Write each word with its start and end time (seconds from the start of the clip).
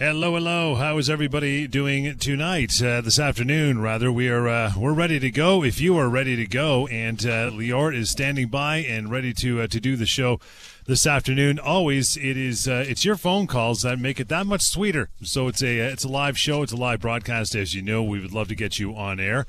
Hello, 0.00 0.34
hello. 0.34 0.76
How 0.76 0.96
is 0.98 1.10
everybody 1.10 1.66
doing 1.66 2.16
tonight? 2.18 2.80
Uh, 2.80 3.00
this 3.00 3.18
afternoon, 3.18 3.80
rather. 3.80 4.12
We 4.12 4.28
are 4.28 4.46
uh, 4.46 4.72
we're 4.76 4.92
ready 4.92 5.18
to 5.18 5.28
go. 5.28 5.64
If 5.64 5.80
you 5.80 5.98
are 5.98 6.08
ready 6.08 6.36
to 6.36 6.46
go, 6.46 6.86
and 6.86 7.18
uh, 7.26 7.50
Lior 7.50 7.92
is 7.92 8.08
standing 8.08 8.46
by 8.46 8.76
and 8.76 9.10
ready 9.10 9.32
to 9.34 9.62
uh, 9.62 9.66
to 9.66 9.80
do 9.80 9.96
the 9.96 10.06
show 10.06 10.38
this 10.86 11.04
afternoon. 11.04 11.58
Always, 11.58 12.16
it 12.16 12.36
is 12.36 12.68
uh, 12.68 12.84
it's 12.86 13.04
your 13.04 13.16
phone 13.16 13.48
calls 13.48 13.82
that 13.82 13.98
make 13.98 14.20
it 14.20 14.28
that 14.28 14.46
much 14.46 14.62
sweeter. 14.62 15.08
So 15.24 15.48
it's 15.48 15.64
a 15.64 15.78
it's 15.78 16.04
a 16.04 16.08
live 16.08 16.38
show, 16.38 16.62
it's 16.62 16.70
a 16.70 16.76
live 16.76 17.00
broadcast. 17.00 17.56
As 17.56 17.74
you 17.74 17.82
know, 17.82 18.00
we 18.00 18.20
would 18.20 18.32
love 18.32 18.46
to 18.48 18.54
get 18.54 18.78
you 18.78 18.94
on 18.94 19.18
air. 19.18 19.46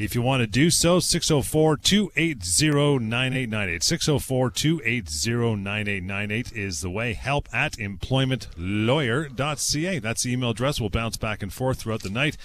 If 0.00 0.14
you 0.14 0.22
want 0.22 0.40
to 0.40 0.46
do 0.46 0.70
so, 0.70 0.98
604 0.98 1.76
280 1.76 3.04
9898. 3.04 3.82
604 3.82 4.50
280 4.50 5.56
9898 5.56 6.52
is 6.56 6.80
the 6.80 6.88
way. 6.88 7.12
Help 7.12 7.50
at 7.52 7.74
employmentlawyer.ca. 7.74 9.98
That's 9.98 10.22
the 10.22 10.32
email 10.32 10.48
address. 10.50 10.80
We'll 10.80 10.88
bounce 10.88 11.18
back 11.18 11.42
and 11.42 11.52
forth 11.52 11.82
throughout 11.82 12.02
the 12.02 12.08
night. 12.08 12.38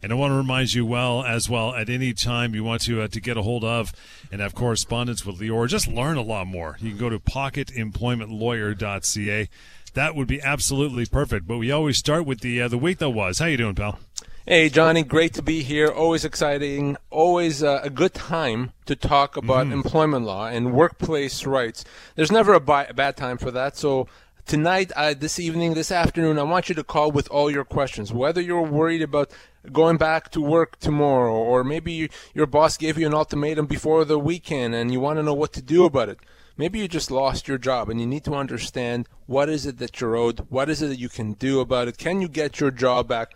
And 0.00 0.12
I 0.12 0.14
want 0.14 0.30
to 0.30 0.36
remind 0.36 0.72
you 0.72 0.86
well 0.86 1.24
as 1.24 1.50
well 1.50 1.74
at 1.74 1.90
any 1.90 2.12
time 2.12 2.54
you 2.54 2.62
want 2.62 2.82
to 2.82 3.02
uh, 3.02 3.08
to 3.08 3.20
get 3.20 3.36
a 3.36 3.42
hold 3.42 3.64
of 3.64 3.92
and 4.30 4.40
have 4.40 4.54
correspondence 4.54 5.26
with 5.26 5.40
Lior, 5.40 5.66
just 5.66 5.88
learn 5.88 6.16
a 6.16 6.22
lot 6.22 6.46
more. 6.46 6.76
You 6.80 6.90
can 6.90 6.98
go 6.98 7.10
to 7.10 7.18
pocketemploymentlawyer.ca. 7.18 9.48
That 9.94 10.14
would 10.14 10.28
be 10.28 10.40
absolutely 10.40 11.06
perfect. 11.06 11.48
But 11.48 11.58
we 11.58 11.72
always 11.72 11.98
start 11.98 12.24
with 12.24 12.38
the 12.38 12.62
uh, 12.62 12.68
the 12.68 12.78
week 12.78 12.98
that 12.98 13.10
was. 13.10 13.40
How 13.40 13.46
you 13.46 13.56
doing, 13.56 13.74
pal? 13.74 13.98
Hey, 14.46 14.70
Johnny, 14.70 15.02
great 15.02 15.34
to 15.34 15.42
be 15.42 15.62
here. 15.62 15.88
Always 15.88 16.24
exciting. 16.24 16.96
Always 17.10 17.62
uh, 17.62 17.80
a 17.82 17.90
good 17.90 18.14
time 18.14 18.72
to 18.86 18.96
talk 18.96 19.36
about 19.36 19.66
mm. 19.66 19.72
employment 19.72 20.24
law 20.24 20.46
and 20.46 20.72
workplace 20.72 21.44
rights. 21.44 21.84
There's 22.16 22.32
never 22.32 22.54
a, 22.54 22.60
bi- 22.60 22.86
a 22.86 22.94
bad 22.94 23.18
time 23.18 23.36
for 23.36 23.50
that. 23.50 23.76
So 23.76 24.08
tonight, 24.46 24.92
uh, 24.96 25.12
this 25.12 25.38
evening, 25.38 25.74
this 25.74 25.92
afternoon, 25.92 26.38
I 26.38 26.44
want 26.44 26.70
you 26.70 26.74
to 26.76 26.82
call 26.82 27.10
with 27.12 27.28
all 27.28 27.50
your 27.50 27.66
questions. 27.66 28.14
Whether 28.14 28.40
you're 28.40 28.62
worried 28.62 29.02
about 29.02 29.30
going 29.72 29.98
back 29.98 30.30
to 30.30 30.40
work 30.40 30.78
tomorrow, 30.78 31.34
or 31.34 31.62
maybe 31.62 31.92
you, 31.92 32.08
your 32.32 32.46
boss 32.46 32.78
gave 32.78 32.96
you 32.96 33.06
an 33.06 33.14
ultimatum 33.14 33.66
before 33.66 34.06
the 34.06 34.18
weekend 34.18 34.74
and 34.74 34.90
you 34.90 35.00
want 35.00 35.18
to 35.18 35.22
know 35.22 35.34
what 35.34 35.52
to 35.52 35.62
do 35.62 35.84
about 35.84 36.08
it. 36.08 36.18
Maybe 36.56 36.78
you 36.78 36.88
just 36.88 37.10
lost 37.10 37.46
your 37.46 37.58
job 37.58 37.90
and 37.90 38.00
you 38.00 38.06
need 38.06 38.24
to 38.24 38.34
understand 38.34 39.06
what 39.26 39.50
is 39.50 39.66
it 39.66 39.76
that 39.78 40.00
you're 40.00 40.16
owed, 40.16 40.46
what 40.48 40.70
is 40.70 40.80
it 40.80 40.88
that 40.88 40.98
you 40.98 41.10
can 41.10 41.34
do 41.34 41.60
about 41.60 41.88
it. 41.88 41.98
Can 41.98 42.22
you 42.22 42.28
get 42.28 42.58
your 42.58 42.70
job 42.70 43.06
back? 43.06 43.34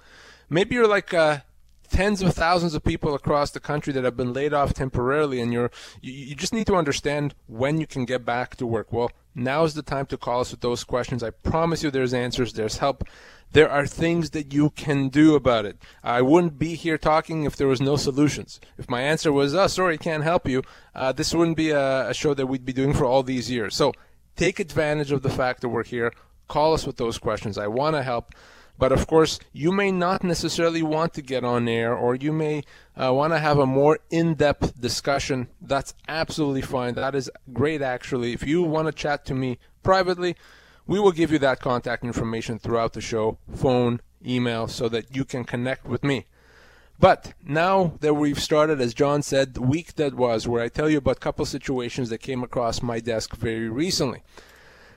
Maybe 0.48 0.74
you're 0.74 0.88
like 0.88 1.12
uh, 1.14 1.38
tens 1.88 2.22
of 2.22 2.34
thousands 2.34 2.74
of 2.74 2.82
people 2.82 3.14
across 3.14 3.50
the 3.50 3.60
country 3.60 3.92
that 3.92 4.04
have 4.04 4.16
been 4.16 4.32
laid 4.32 4.52
off 4.52 4.74
temporarily, 4.74 5.40
and 5.40 5.52
you're 5.52 5.70
you, 6.00 6.12
you 6.12 6.34
just 6.34 6.52
need 6.52 6.66
to 6.66 6.76
understand 6.76 7.34
when 7.46 7.78
you 7.78 7.86
can 7.86 8.04
get 8.04 8.24
back 8.24 8.56
to 8.56 8.66
work. 8.66 8.92
Well, 8.92 9.10
now 9.34 9.64
is 9.64 9.74
the 9.74 9.82
time 9.82 10.06
to 10.06 10.16
call 10.16 10.40
us 10.40 10.50
with 10.50 10.60
those 10.60 10.84
questions. 10.84 11.22
I 11.22 11.30
promise 11.30 11.82
you, 11.82 11.90
there's 11.90 12.14
answers, 12.14 12.52
there's 12.52 12.78
help. 12.78 13.04
There 13.52 13.70
are 13.70 13.86
things 13.86 14.30
that 14.30 14.52
you 14.52 14.70
can 14.70 15.08
do 15.08 15.36
about 15.36 15.64
it. 15.64 15.80
I 16.02 16.22
wouldn't 16.22 16.58
be 16.58 16.74
here 16.74 16.98
talking 16.98 17.44
if 17.44 17.54
there 17.54 17.68
was 17.68 17.80
no 17.80 17.94
solutions. 17.94 18.60
If 18.76 18.90
my 18.90 19.02
answer 19.02 19.32
was, 19.32 19.54
"Oh, 19.54 19.68
sorry, 19.68 19.96
can't 19.96 20.24
help 20.24 20.48
you," 20.48 20.62
uh, 20.94 21.12
this 21.12 21.32
wouldn't 21.32 21.56
be 21.56 21.70
a, 21.70 22.10
a 22.10 22.14
show 22.14 22.34
that 22.34 22.46
we'd 22.46 22.64
be 22.64 22.72
doing 22.72 22.92
for 22.92 23.04
all 23.04 23.22
these 23.22 23.50
years. 23.50 23.76
So 23.76 23.92
take 24.34 24.58
advantage 24.58 25.12
of 25.12 25.22
the 25.22 25.30
fact 25.30 25.60
that 25.60 25.68
we're 25.68 25.84
here. 25.84 26.12
Call 26.48 26.74
us 26.74 26.86
with 26.86 26.96
those 26.96 27.18
questions. 27.18 27.56
I 27.56 27.68
want 27.68 27.94
to 27.94 28.02
help. 28.02 28.34
But 28.76 28.90
of 28.92 29.06
course, 29.06 29.38
you 29.52 29.70
may 29.70 29.92
not 29.92 30.24
necessarily 30.24 30.82
want 30.82 31.14
to 31.14 31.22
get 31.22 31.44
on 31.44 31.68
air, 31.68 31.94
or 31.94 32.14
you 32.14 32.32
may 32.32 32.64
uh, 32.96 33.12
want 33.14 33.32
to 33.32 33.38
have 33.38 33.58
a 33.58 33.66
more 33.66 34.00
in 34.10 34.34
depth 34.34 34.80
discussion. 34.80 35.48
That's 35.60 35.94
absolutely 36.08 36.62
fine. 36.62 36.94
That 36.94 37.14
is 37.14 37.30
great, 37.52 37.82
actually. 37.82 38.32
If 38.32 38.44
you 38.46 38.62
want 38.62 38.86
to 38.88 38.92
chat 38.92 39.24
to 39.26 39.34
me 39.34 39.58
privately, 39.82 40.34
we 40.86 40.98
will 40.98 41.12
give 41.12 41.30
you 41.30 41.38
that 41.38 41.60
contact 41.60 42.04
information 42.04 42.58
throughout 42.58 42.92
the 42.92 43.00
show 43.00 43.38
phone, 43.54 44.00
email, 44.26 44.66
so 44.66 44.88
that 44.88 45.14
you 45.14 45.24
can 45.24 45.44
connect 45.44 45.86
with 45.86 46.02
me. 46.02 46.26
But 46.98 47.34
now 47.44 47.94
that 48.00 48.14
we've 48.14 48.40
started, 48.40 48.80
as 48.80 48.94
John 48.94 49.22
said, 49.22 49.54
the 49.54 49.62
week 49.62 49.94
that 49.94 50.14
was, 50.14 50.46
where 50.46 50.62
I 50.62 50.68
tell 50.68 50.88
you 50.88 50.98
about 50.98 51.16
a 51.16 51.20
couple 51.20 51.44
situations 51.44 52.08
that 52.10 52.18
came 52.18 52.42
across 52.42 52.82
my 52.82 53.00
desk 53.00 53.34
very 53.36 53.68
recently. 53.68 54.22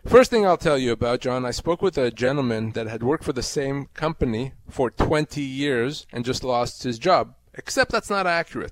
First 0.08 0.32
thing 0.32 0.46
I'll 0.46 0.56
tell 0.56 0.78
you 0.78 0.94
about, 0.94 1.20
John, 1.20 1.46
I 1.46 1.52
spoke 1.52 1.82
with 1.82 1.98
a 1.98 2.12
gentleman 2.12 2.72
that 2.72 2.88
had 2.88 3.04
worked 3.04 3.26
for 3.26 3.34
the 3.34 3.44
same 3.44 3.88
company 3.94 4.54
for 4.70 4.90
20 4.90 5.42
years 5.42 6.08
and 6.14 6.24
just 6.24 6.46
lost 6.46 6.84
his 6.84 6.98
job. 6.98 7.36
Except 7.54 7.92
that's 7.92 8.10
not 8.10 8.26
accurate. 8.26 8.72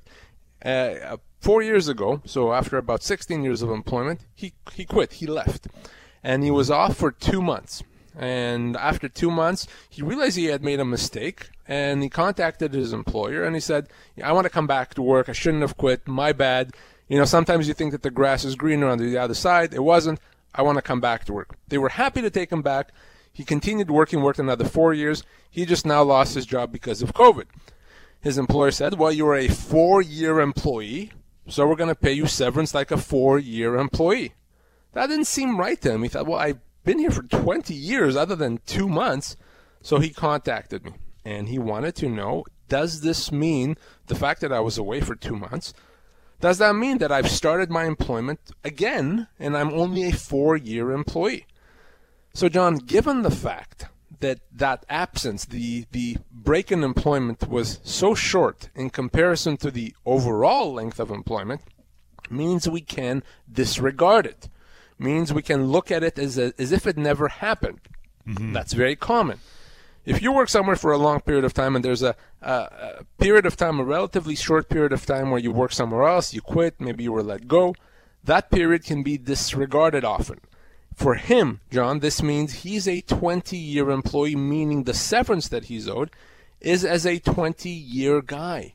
Uh, 0.64 0.96
uh 1.04 1.18
four 1.42 1.62
years 1.62 1.90
ago, 1.90 2.22
so 2.26 2.54
after 2.54 2.78
about 2.78 3.04
16 3.04 3.44
years 3.44 3.62
of 3.62 3.70
employment, 3.70 4.22
he, 4.34 4.54
he 4.74 4.86
quit. 4.86 5.14
He 5.14 5.28
left. 5.28 5.68
And 6.24 6.42
he 6.42 6.52
was 6.52 6.72
off 6.72 6.96
for 6.96 7.12
two 7.12 7.42
months. 7.42 7.84
And 8.18 8.78
after 8.78 9.10
two 9.10 9.30
months, 9.30 9.68
he 9.90 10.02
realized 10.02 10.38
he 10.38 10.46
had 10.46 10.64
made 10.64 10.80
a 10.80 10.86
mistake 10.86 11.50
and 11.68 12.02
he 12.02 12.08
contacted 12.08 12.74
his 12.74 12.94
employer 12.94 13.44
and 13.44 13.58
he 13.58 13.60
said, 13.60 13.90
I 14.24 14.32
want 14.32 14.46
to 14.46 14.50
come 14.50 14.68
back 14.68 14.94
to 14.94 15.02
work. 15.02 15.28
I 15.28 15.34
shouldn't 15.34 15.64
have 15.64 15.76
quit. 15.76 16.08
My 16.08 16.32
bad. 16.32 16.74
You 17.10 17.20
know, 17.20 17.26
sometimes 17.26 17.68
you 17.68 17.74
think 17.74 17.92
that 17.92 18.04
the 18.04 18.10
grass 18.10 18.46
is 18.46 18.56
greener 18.56 18.88
on 18.88 19.00
the 19.00 19.18
other 19.18 19.34
side. 19.34 19.74
It 19.74 19.84
wasn't. 19.84 20.20
I 20.56 20.62
want 20.62 20.78
to 20.78 20.82
come 20.82 21.02
back 21.02 21.26
to 21.26 21.34
work. 21.34 21.58
They 21.68 21.78
were 21.78 21.90
happy 21.90 22.22
to 22.22 22.30
take 22.30 22.52
him 22.52 22.62
back. 22.62 22.92
He 23.32 23.44
continued 23.44 23.92
working, 23.92 24.22
worked 24.22 24.40
another 24.40 24.66
four 24.66 24.94
years. 24.94 25.24
He 25.50 25.66
just 25.66 25.86
now 25.86 26.04
lost 26.04 26.36
his 26.36 26.46
job 26.46 26.72
because 26.72 27.02
of 27.02 27.14
COVID. 27.14 27.46
His 28.22 28.38
employer 28.38 28.72
said, 28.72 28.98
Well, 28.98 29.12
you're 29.12 29.36
a 29.36 29.50
four 29.50 30.02
year 30.02 30.40
employee, 30.40 31.12
so 31.48 31.68
we're 31.68 31.76
going 31.76 31.90
to 31.90 31.96
pay 31.96 32.14
you 32.14 32.28
severance 32.28 32.74
like 32.74 32.92
a 32.92 32.98
four 32.98 33.38
year 33.38 33.76
employee. 33.76 34.34
That 34.94 35.08
didn't 35.08 35.28
seem 35.28 35.60
right 35.60 35.80
to 35.82 35.92
him. 35.92 36.04
He 36.04 36.10
thought, 36.10 36.26
Well, 36.26 36.40
I've 36.40 36.60
been 36.86 37.00
here 37.00 37.12
for 37.12 37.24
20 37.24 37.74
years 37.74 38.16
other 38.16 38.36
than 38.36 38.62
two 38.66 38.88
months. 38.88 39.36
So 39.82 40.00
he 40.00 40.10
contacted 40.10 40.86
me 40.86 40.94
and 41.24 41.50
he 41.50 41.60
wanted 41.60 41.96
to 41.98 42.10
know 42.10 42.46
does 42.68 43.02
this 43.02 43.32
mean 43.32 43.78
the 44.08 44.16
fact 44.16 44.42
that 44.42 44.52
I 44.52 44.60
was 44.60 44.78
away 44.78 45.02
for 45.02 45.16
two 45.16 45.36
months 45.36 45.74
does 46.40 46.58
that 46.58 46.76
mean 46.76 46.98
that 47.00 47.12
I've 47.12 47.30
started 47.30 47.70
my 47.70 47.86
employment 47.86 48.40
again 48.64 49.28
and 49.40 49.56
I'm 49.58 49.74
only 49.74 50.10
a 50.10 50.12
four 50.12 50.58
year 50.58 50.92
employee? 50.92 51.46
So, 52.34 52.50
John, 52.50 52.76
given 52.76 53.22
the 53.22 53.32
fact 53.32 53.86
that 54.20 54.40
that 54.52 54.86
absence, 54.90 55.46
the, 55.46 55.86
the 55.92 56.18
break 56.32 56.72
in 56.72 56.84
employment 56.84 57.48
was 57.48 57.80
so 57.84 58.14
short 58.14 58.70
in 58.76 58.90
comparison 58.90 59.58
to 59.58 59.72
the 59.72 59.94
overall 60.06 60.74
length 60.74 61.00
of 61.00 61.12
employment, 61.12 61.62
means 62.30 62.68
we 62.68 62.82
can 62.82 63.24
disregard 63.52 64.26
it. 64.26 64.50
Means 64.98 65.34
we 65.34 65.42
can 65.42 65.66
look 65.68 65.92
at 65.92 66.04
it 66.04 66.18
as, 66.18 66.38
a, 66.38 66.54
as 66.58 66.72
if 66.72 66.88
it 66.88 66.98
never 66.98 67.28
happened. 67.28 67.82
Mm-hmm. 68.28 68.54
That's 68.54 68.74
very 68.74 68.96
common. 68.96 69.40
If 70.06 70.22
you 70.22 70.32
work 70.32 70.50
somewhere 70.50 70.76
for 70.76 70.92
a 70.92 70.98
long 70.98 71.20
period 71.22 71.46
of 71.46 71.54
time 71.54 71.76
and 71.76 71.84
there's 71.84 72.04
a, 72.04 72.16
a, 72.42 72.52
a, 72.52 73.06
period 73.18 73.46
of 73.46 73.58
time, 73.58 73.80
a 73.80 73.84
relatively 73.84 74.36
short 74.36 74.70
period 74.70 74.94
of 74.94 75.06
time 75.06 75.32
where 75.32 75.40
you 75.40 75.52
work 75.52 75.72
somewhere 75.72 76.08
else, 76.08 76.34
you 76.34 76.42
quit, 76.42 76.80
maybe 76.80 77.04
you 77.04 77.12
were 77.12 77.24
let 77.24 77.48
go, 77.48 77.76
that 78.24 78.52
period 78.52 78.84
can 78.84 79.02
be 79.02 79.18
disregarded 79.18 80.06
often. 80.06 80.40
For 80.94 81.16
him, 81.16 81.60
John, 81.72 82.00
this 82.00 82.22
means 82.22 82.64
he's 82.64 82.88
a 82.88 83.02
20 83.02 83.58
year 83.58 83.90
employee, 83.90 84.36
meaning 84.36 84.84
the 84.84 84.94
severance 84.94 85.48
that 85.50 85.66
he's 85.66 85.90
owed 85.90 86.12
is 86.62 86.86
as 86.86 87.06
a 87.06 87.20
20 87.20 87.70
year 87.70 88.22
guy. 88.22 88.74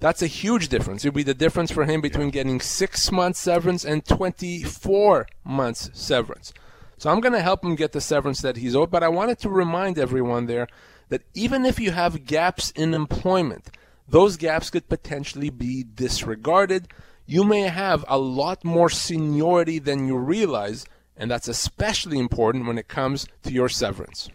That's 0.00 0.22
a 0.22 0.28
huge 0.28 0.68
difference. 0.68 1.04
It 1.04 1.08
would 1.08 1.14
be 1.14 1.22
the 1.24 1.34
difference 1.34 1.72
for 1.72 1.84
him 1.84 2.00
between 2.00 2.30
getting 2.30 2.60
six 2.60 3.10
months 3.10 3.40
severance 3.40 3.84
and 3.84 4.04
24 4.04 5.26
months 5.44 5.90
severance. 5.92 6.52
So 6.98 7.10
I'm 7.10 7.20
going 7.20 7.32
to 7.32 7.42
help 7.42 7.64
him 7.64 7.76
get 7.76 7.92
the 7.92 8.00
severance 8.00 8.42
that 8.42 8.56
he's 8.56 8.76
owed. 8.76 8.90
But 8.90 9.02
I 9.02 9.08
wanted 9.08 9.38
to 9.40 9.48
remind 9.48 9.98
everyone 9.98 10.46
there 10.46 10.68
that 11.08 11.22
even 11.34 11.64
if 11.64 11.80
you 11.80 11.92
have 11.92 12.24
gaps 12.24 12.70
in 12.72 12.92
employment, 12.92 13.70
those 14.08 14.36
gaps 14.36 14.70
could 14.70 14.88
potentially 14.88 15.50
be 15.50 15.84
disregarded. 15.84 16.88
You 17.24 17.44
may 17.44 17.62
have 17.62 18.04
a 18.08 18.18
lot 18.18 18.64
more 18.64 18.90
seniority 18.90 19.78
than 19.78 20.08
you 20.08 20.16
realize, 20.16 20.86
and 21.16 21.30
that's 21.30 21.48
especially 21.48 22.18
important 22.18 22.66
when 22.66 22.78
it 22.78 22.88
comes 22.88 23.26
to 23.44 23.52
your 23.52 23.68
severance. 23.68 24.28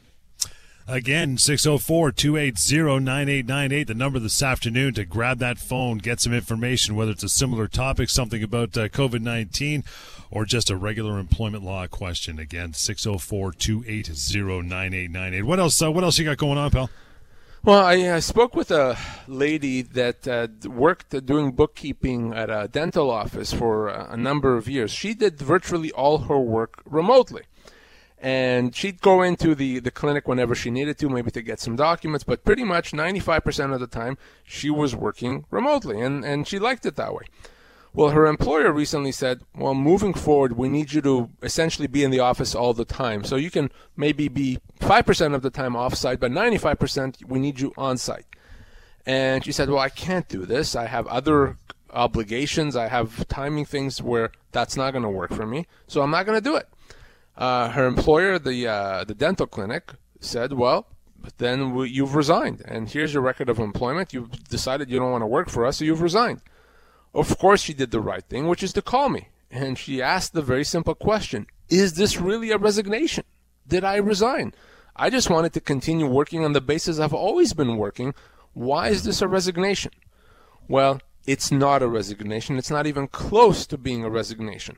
Again, 0.87 1.37
604 1.37 2.11
280 2.11 2.99
9898, 2.99 3.87
the 3.87 3.93
number 3.93 4.19
this 4.19 4.43
afternoon 4.43 4.93
to 4.95 5.05
grab 5.05 5.39
that 5.39 5.57
phone, 5.57 5.97
get 5.97 6.19
some 6.19 6.33
information, 6.33 6.97
whether 6.97 7.11
it's 7.11 7.23
a 7.23 7.29
similar 7.29 7.69
topic, 7.69 8.09
something 8.09 8.43
about 8.43 8.77
uh, 8.77 8.89
COVID 8.89 9.21
19, 9.21 9.85
or 10.29 10.43
just 10.43 10.69
a 10.69 10.75
regular 10.75 11.19
employment 11.19 11.63
law 11.63 11.87
question. 11.87 12.37
Again, 12.37 12.73
604 12.73 13.53
280 13.53 14.11
9898. 14.67 15.43
What 15.43 15.59
else, 15.59 15.81
uh, 15.81 15.89
what 15.89 16.03
else 16.03 16.17
you 16.17 16.25
got 16.25 16.37
going 16.37 16.57
on, 16.57 16.69
pal? 16.69 16.89
Well, 17.63 17.85
I, 17.85 18.15
I 18.15 18.19
spoke 18.19 18.53
with 18.53 18.69
a 18.69 18.97
lady 19.25 19.83
that 19.83 20.27
uh, 20.27 20.49
worked 20.67 21.25
doing 21.25 21.53
bookkeeping 21.53 22.33
at 22.33 22.49
a 22.49 22.67
dental 22.67 23.09
office 23.09 23.53
for 23.53 23.87
a 23.87 24.17
number 24.17 24.57
of 24.57 24.67
years. 24.67 24.91
She 24.91 25.13
did 25.13 25.39
virtually 25.39 25.93
all 25.93 26.17
her 26.17 26.37
work 26.37 26.81
remotely. 26.83 27.43
And 28.23 28.73
she'd 28.73 29.01
go 29.01 29.21
into 29.21 29.53
the, 29.53 29.79
the 29.79 29.91
clinic 29.91 30.29
whenever 30.29 30.55
she 30.55 30.71
needed 30.71 30.97
to, 30.97 31.09
maybe 31.09 31.29
to 31.31 31.41
get 31.41 31.59
some 31.59 31.75
documents, 31.75 32.23
but 32.23 32.45
pretty 32.45 32.63
much 32.63 32.93
95% 32.93 33.73
of 33.73 33.81
the 33.81 33.87
time 33.87 34.17
she 34.45 34.69
was 34.69 34.95
working 34.95 35.43
remotely, 35.51 35.99
and, 35.99 36.23
and 36.23 36.47
she 36.47 36.57
liked 36.57 36.85
it 36.85 36.95
that 36.95 37.13
way. 37.13 37.25
Well, 37.93 38.11
her 38.11 38.25
employer 38.25 38.71
recently 38.71 39.11
said, 39.11 39.41
well, 39.53 39.75
moving 39.75 40.13
forward, 40.13 40.53
we 40.53 40.69
need 40.69 40.93
you 40.93 41.01
to 41.01 41.31
essentially 41.43 41.85
be 41.85 42.01
in 42.05 42.11
the 42.11 42.21
office 42.21 42.55
all 42.55 42.73
the 42.73 42.85
time. 42.85 43.25
So 43.25 43.35
you 43.35 43.51
can 43.51 43.69
maybe 43.97 44.29
be 44.29 44.59
5% 44.79 45.35
of 45.35 45.41
the 45.41 45.49
time 45.49 45.73
offsite, 45.73 46.21
but 46.21 46.31
95% 46.31 47.25
we 47.27 47.39
need 47.39 47.59
you 47.59 47.73
on 47.77 47.97
site. 47.97 48.25
And 49.05 49.43
she 49.43 49.51
said, 49.51 49.69
well, 49.69 49.79
I 49.79 49.89
can't 49.89 50.29
do 50.29 50.45
this. 50.45 50.77
I 50.77 50.87
have 50.87 51.05
other 51.07 51.57
obligations. 51.91 52.77
I 52.77 52.87
have 52.87 53.27
timing 53.27 53.65
things 53.65 54.01
where 54.01 54.31
that's 54.53 54.77
not 54.77 54.91
going 54.91 55.03
to 55.03 55.09
work 55.09 55.33
for 55.33 55.45
me. 55.45 55.67
So 55.85 56.01
I'm 56.01 56.09
not 56.09 56.25
going 56.25 56.37
to 56.37 56.43
do 56.43 56.55
it. 56.55 56.67
Uh, 57.35 57.69
her 57.69 57.87
employer, 57.87 58.37
the 58.37 58.67
uh, 58.67 59.03
the 59.03 59.15
dental 59.15 59.47
clinic, 59.47 59.93
said, 60.19 60.53
"Well, 60.53 60.87
then 61.37 61.73
we, 61.73 61.89
you've 61.89 62.15
resigned, 62.15 62.61
and 62.65 62.89
here's 62.89 63.13
your 63.13 63.23
record 63.23 63.49
of 63.49 63.59
employment. 63.59 64.13
You've 64.13 64.31
decided 64.49 64.89
you 64.89 64.99
don't 64.99 65.11
want 65.11 65.23
to 65.23 65.27
work 65.27 65.49
for 65.49 65.65
us, 65.65 65.77
so 65.77 65.85
you've 65.85 66.01
resigned." 66.01 66.41
Of 67.13 67.37
course, 67.37 67.61
she 67.61 67.73
did 67.73 67.91
the 67.91 68.01
right 68.01 68.23
thing, 68.23 68.47
which 68.47 68.63
is 68.63 68.73
to 68.73 68.81
call 68.81 69.09
me, 69.09 69.29
and 69.49 69.77
she 69.77 70.01
asked 70.01 70.33
the 70.33 70.41
very 70.43 70.63
simple 70.63 70.93
question: 70.93 71.47
Is 71.69 71.93
this 71.93 72.21
really 72.21 72.51
a 72.51 72.57
resignation? 72.57 73.23
Did 73.67 73.83
I 73.83 73.95
resign? 73.95 74.53
I 74.95 75.09
just 75.09 75.29
wanted 75.29 75.53
to 75.53 75.61
continue 75.61 76.05
working 76.05 76.45
on 76.45 76.53
the 76.53 76.61
basis 76.61 76.99
I've 76.99 77.13
always 77.15 77.53
been 77.53 77.77
working. 77.77 78.13
Why 78.53 78.89
is 78.89 79.03
this 79.03 79.23
a 79.23 79.27
resignation? 79.27 79.91
Well, 80.67 81.01
it's 81.25 81.51
not 81.51 81.81
a 81.81 81.87
resignation. 81.87 82.57
It's 82.57 82.69
not 82.69 82.85
even 82.85 83.07
close 83.07 83.65
to 83.67 83.77
being 83.77 84.03
a 84.03 84.09
resignation 84.09 84.77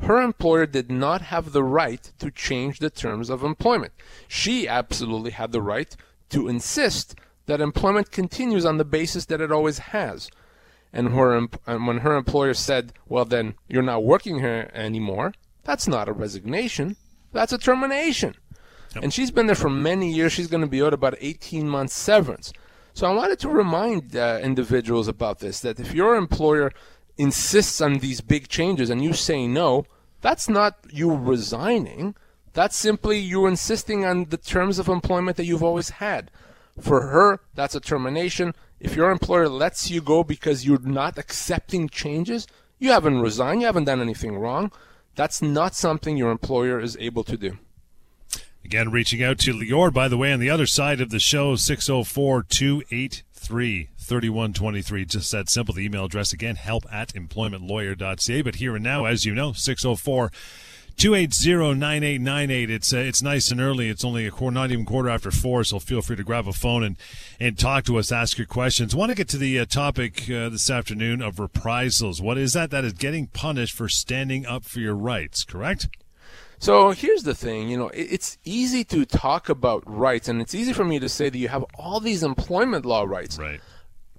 her 0.00 0.20
employer 0.20 0.66
did 0.66 0.90
not 0.90 1.22
have 1.22 1.52
the 1.52 1.64
right 1.64 2.12
to 2.18 2.30
change 2.30 2.78
the 2.78 2.90
terms 2.90 3.30
of 3.30 3.42
employment. 3.42 3.92
She 4.28 4.68
absolutely 4.68 5.30
had 5.30 5.52
the 5.52 5.62
right 5.62 5.96
to 6.30 6.48
insist 6.48 7.14
that 7.46 7.60
employment 7.60 8.10
continues 8.10 8.64
on 8.64 8.76
the 8.76 8.84
basis 8.84 9.24
that 9.26 9.40
it 9.40 9.52
always 9.52 9.78
has. 9.78 10.30
And, 10.92 11.08
her, 11.08 11.34
and 11.66 11.86
when 11.86 11.98
her 11.98 12.16
employer 12.16 12.54
said, 12.54 12.92
well, 13.06 13.24
then 13.24 13.54
you're 13.68 13.82
not 13.82 14.04
working 14.04 14.40
here 14.40 14.70
anymore, 14.74 15.32
that's 15.64 15.88
not 15.88 16.08
a 16.08 16.12
resignation, 16.12 16.96
that's 17.32 17.52
a 17.52 17.58
termination. 17.58 18.34
Yep. 18.94 19.04
And 19.04 19.12
she's 19.12 19.30
been 19.30 19.46
there 19.46 19.56
for 19.56 19.68
many 19.68 20.12
years. 20.12 20.32
She's 20.32 20.46
going 20.46 20.62
to 20.62 20.66
be 20.66 20.80
owed 20.80 20.94
about 20.94 21.16
18 21.20 21.68
months 21.68 21.94
severance. 21.94 22.52
So 22.94 23.06
I 23.06 23.14
wanted 23.14 23.38
to 23.40 23.50
remind 23.50 24.16
uh, 24.16 24.38
individuals 24.42 25.06
about 25.06 25.40
this 25.40 25.60
that 25.60 25.78
if 25.78 25.92
your 25.92 26.16
employer 26.16 26.72
insists 27.18 27.80
on 27.80 27.98
these 27.98 28.20
big 28.20 28.48
changes 28.48 28.90
and 28.90 29.02
you 29.02 29.12
say 29.12 29.46
no, 29.46 29.84
that's 30.20 30.48
not 30.48 30.78
you 30.90 31.14
resigning. 31.14 32.14
That's 32.52 32.76
simply 32.76 33.18
you 33.18 33.46
insisting 33.46 34.04
on 34.04 34.26
the 34.26 34.36
terms 34.36 34.78
of 34.78 34.88
employment 34.88 35.36
that 35.36 35.44
you've 35.44 35.62
always 35.62 35.90
had. 35.90 36.30
For 36.80 37.02
her, 37.08 37.40
that's 37.54 37.74
a 37.74 37.80
termination. 37.80 38.54
If 38.80 38.96
your 38.96 39.10
employer 39.10 39.48
lets 39.48 39.90
you 39.90 40.00
go 40.00 40.24
because 40.24 40.66
you're 40.66 40.78
not 40.78 41.18
accepting 41.18 41.88
changes, 41.88 42.46
you 42.78 42.90
haven't 42.90 43.20
resigned, 43.20 43.60
you 43.60 43.66
haven't 43.66 43.84
done 43.84 44.00
anything 44.00 44.36
wrong. 44.36 44.72
That's 45.14 45.40
not 45.40 45.74
something 45.74 46.16
your 46.16 46.30
employer 46.30 46.78
is 46.78 46.96
able 47.00 47.24
to 47.24 47.36
do. 47.36 47.58
Again, 48.66 48.90
reaching 48.90 49.22
out 49.22 49.38
to 49.38 49.52
Lior, 49.52 49.92
by 49.92 50.08
the 50.08 50.16
way, 50.16 50.32
on 50.32 50.40
the 50.40 50.50
other 50.50 50.66
side 50.66 51.00
of 51.00 51.10
the 51.10 51.20
show, 51.20 51.54
604 51.54 52.42
283 52.42 53.90
3123. 53.96 55.04
Just 55.04 55.30
that 55.30 55.48
simple. 55.48 55.72
The 55.72 55.84
email 55.84 56.06
address 56.06 56.32
again, 56.32 56.56
help 56.56 56.82
at 56.92 57.14
employmentlawyer.ca. 57.14 58.42
But 58.42 58.56
here 58.56 58.74
and 58.74 58.82
now, 58.82 59.04
as 59.04 59.24
you 59.24 59.36
know, 59.36 59.52
604 59.52 60.32
280 60.96 61.78
9898. 61.78 62.70
It's 62.72 62.92
uh, 62.92 62.96
it's 62.96 63.22
nice 63.22 63.52
and 63.52 63.60
early. 63.60 63.88
It's 63.88 64.04
only 64.04 64.26
a 64.26 64.32
quarter, 64.32 64.54
not 64.56 64.72
even 64.72 64.84
quarter 64.84 65.10
after 65.10 65.30
four, 65.30 65.62
so 65.62 65.78
feel 65.78 66.02
free 66.02 66.16
to 66.16 66.24
grab 66.24 66.48
a 66.48 66.52
phone 66.52 66.82
and, 66.82 66.96
and 67.38 67.56
talk 67.56 67.84
to 67.84 68.00
us, 68.00 68.10
ask 68.10 68.36
your 68.36 68.48
questions. 68.48 68.96
Want 68.96 69.10
to 69.10 69.14
get 69.14 69.28
to 69.28 69.38
the 69.38 69.60
uh, 69.60 69.64
topic 69.66 70.28
uh, 70.28 70.48
this 70.48 70.68
afternoon 70.68 71.22
of 71.22 71.38
reprisals. 71.38 72.20
What 72.20 72.36
is 72.36 72.52
that? 72.54 72.72
That 72.72 72.84
is 72.84 72.94
getting 72.94 73.28
punished 73.28 73.76
for 73.76 73.88
standing 73.88 74.44
up 74.44 74.64
for 74.64 74.80
your 74.80 74.96
rights, 74.96 75.44
correct? 75.44 75.86
So 76.58 76.90
here's 76.90 77.22
the 77.22 77.34
thing, 77.34 77.68
you 77.68 77.76
know, 77.76 77.90
it's 77.92 78.38
easy 78.44 78.82
to 78.84 79.04
talk 79.04 79.48
about 79.48 79.82
rights, 79.86 80.26
and 80.28 80.40
it's 80.40 80.54
easy 80.54 80.72
for 80.72 80.84
me 80.84 80.98
to 80.98 81.08
say 81.08 81.28
that 81.28 81.38
you 81.38 81.48
have 81.48 81.64
all 81.78 82.00
these 82.00 82.22
employment 82.22 82.86
law 82.86 83.04
rights. 83.04 83.38
Right 83.38 83.60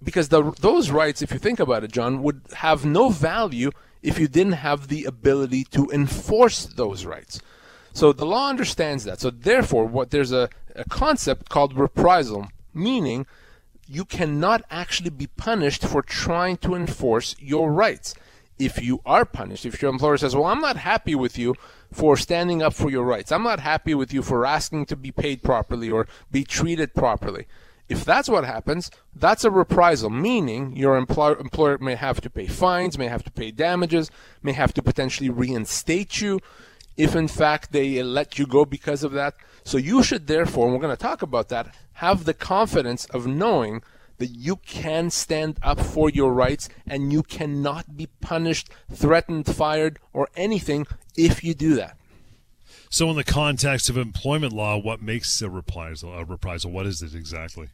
because 0.03 0.29
the, 0.29 0.51
those 0.59 0.91
rights, 0.91 1.21
if 1.21 1.31
you 1.31 1.39
think 1.39 1.59
about 1.59 1.83
it, 1.83 1.91
John, 1.91 2.21
would 2.23 2.41
have 2.57 2.85
no 2.85 3.09
value 3.09 3.71
if 4.01 4.19
you 4.19 4.27
didn't 4.27 4.53
have 4.53 4.87
the 4.87 5.05
ability 5.05 5.63
to 5.65 5.89
enforce 5.91 6.65
those 6.65 7.05
rights. 7.05 7.39
So 7.93 8.13
the 8.13 8.25
law 8.25 8.49
understands 8.49 9.05
that. 9.05 9.19
So 9.19 9.31
therefore, 9.31 9.85
what 9.85 10.11
there's 10.11 10.31
a, 10.31 10.49
a 10.75 10.85
concept 10.85 11.49
called 11.49 11.75
reprisal, 11.75 12.47
meaning 12.73 13.25
you 13.87 14.05
cannot 14.05 14.63
actually 14.69 15.09
be 15.09 15.27
punished 15.27 15.83
for 15.83 16.01
trying 16.01 16.57
to 16.57 16.75
enforce 16.75 17.35
your 17.39 17.71
rights. 17.71 18.13
If 18.59 18.81
you 18.83 19.01
are 19.05 19.25
punished, 19.25 19.65
if 19.65 19.81
your 19.81 19.91
employer 19.91 20.17
says, 20.17 20.35
"Well, 20.35 20.45
I'm 20.45 20.61
not 20.61 20.77
happy 20.77 21.15
with 21.15 21.37
you 21.37 21.55
for 21.91 22.17
standing 22.17 22.61
up 22.61 22.73
for 22.73 22.89
your 22.89 23.03
rights. 23.03 23.31
I'm 23.31 23.43
not 23.43 23.59
happy 23.59 23.93
with 23.93 24.13
you 24.13 24.21
for 24.21 24.45
asking 24.45 24.85
to 24.87 24.95
be 24.95 25.11
paid 25.11 25.43
properly 25.43 25.89
or 25.89 26.07
be 26.31 26.43
treated 26.43 26.93
properly." 26.93 27.47
If 27.89 28.03
that's 28.03 28.27
what 28.27 28.43
happens, 28.43 28.91
that's 29.15 29.45
a 29.45 29.51
reprisal, 29.51 30.09
meaning 30.09 30.75
your 30.75 30.97
employer, 30.97 31.37
employer 31.37 31.77
may 31.77 31.95
have 31.95 32.19
to 32.21 32.29
pay 32.29 32.45
fines, 32.45 32.97
may 32.97 33.07
have 33.07 33.23
to 33.23 33.31
pay 33.31 33.49
damages, 33.51 34.11
may 34.43 34.51
have 34.51 34.73
to 34.73 34.81
potentially 34.81 35.29
reinstate 35.29 36.19
you 36.19 36.41
if 36.97 37.15
in 37.15 37.27
fact 37.27 37.71
they 37.71 38.03
let 38.03 38.37
you 38.37 38.45
go 38.45 38.65
because 38.65 39.03
of 39.03 39.13
that. 39.13 39.35
So 39.63 39.77
you 39.77 40.03
should 40.03 40.27
therefore, 40.27 40.65
and 40.65 40.73
we're 40.73 40.81
going 40.81 40.95
to 40.95 41.01
talk 41.01 41.21
about 41.21 41.49
that, 41.49 41.73
have 41.93 42.25
the 42.25 42.33
confidence 42.33 43.05
of 43.05 43.25
knowing 43.25 43.83
that 44.17 44.27
you 44.27 44.57
can 44.57 45.09
stand 45.09 45.57
up 45.61 45.79
for 45.79 46.09
your 46.09 46.33
rights 46.33 46.69
and 46.87 47.13
you 47.13 47.23
cannot 47.23 47.95
be 47.95 48.07
punished, 48.21 48.69
threatened, 48.91 49.45
fired, 49.45 49.99
or 50.13 50.27
anything 50.35 50.87
if 51.15 51.43
you 51.43 51.53
do 51.53 51.75
that. 51.75 51.97
So, 52.89 53.09
in 53.09 53.15
the 53.15 53.23
context 53.23 53.89
of 53.89 53.97
employment 53.97 54.53
law, 54.53 54.77
what 54.77 55.01
makes 55.01 55.41
a 55.41 55.49
reprisal? 55.49 56.13
A 56.13 56.23
reprisal, 56.23 56.71
what 56.71 56.85
is 56.85 57.01
it 57.01 57.13
exactly? 57.13 57.69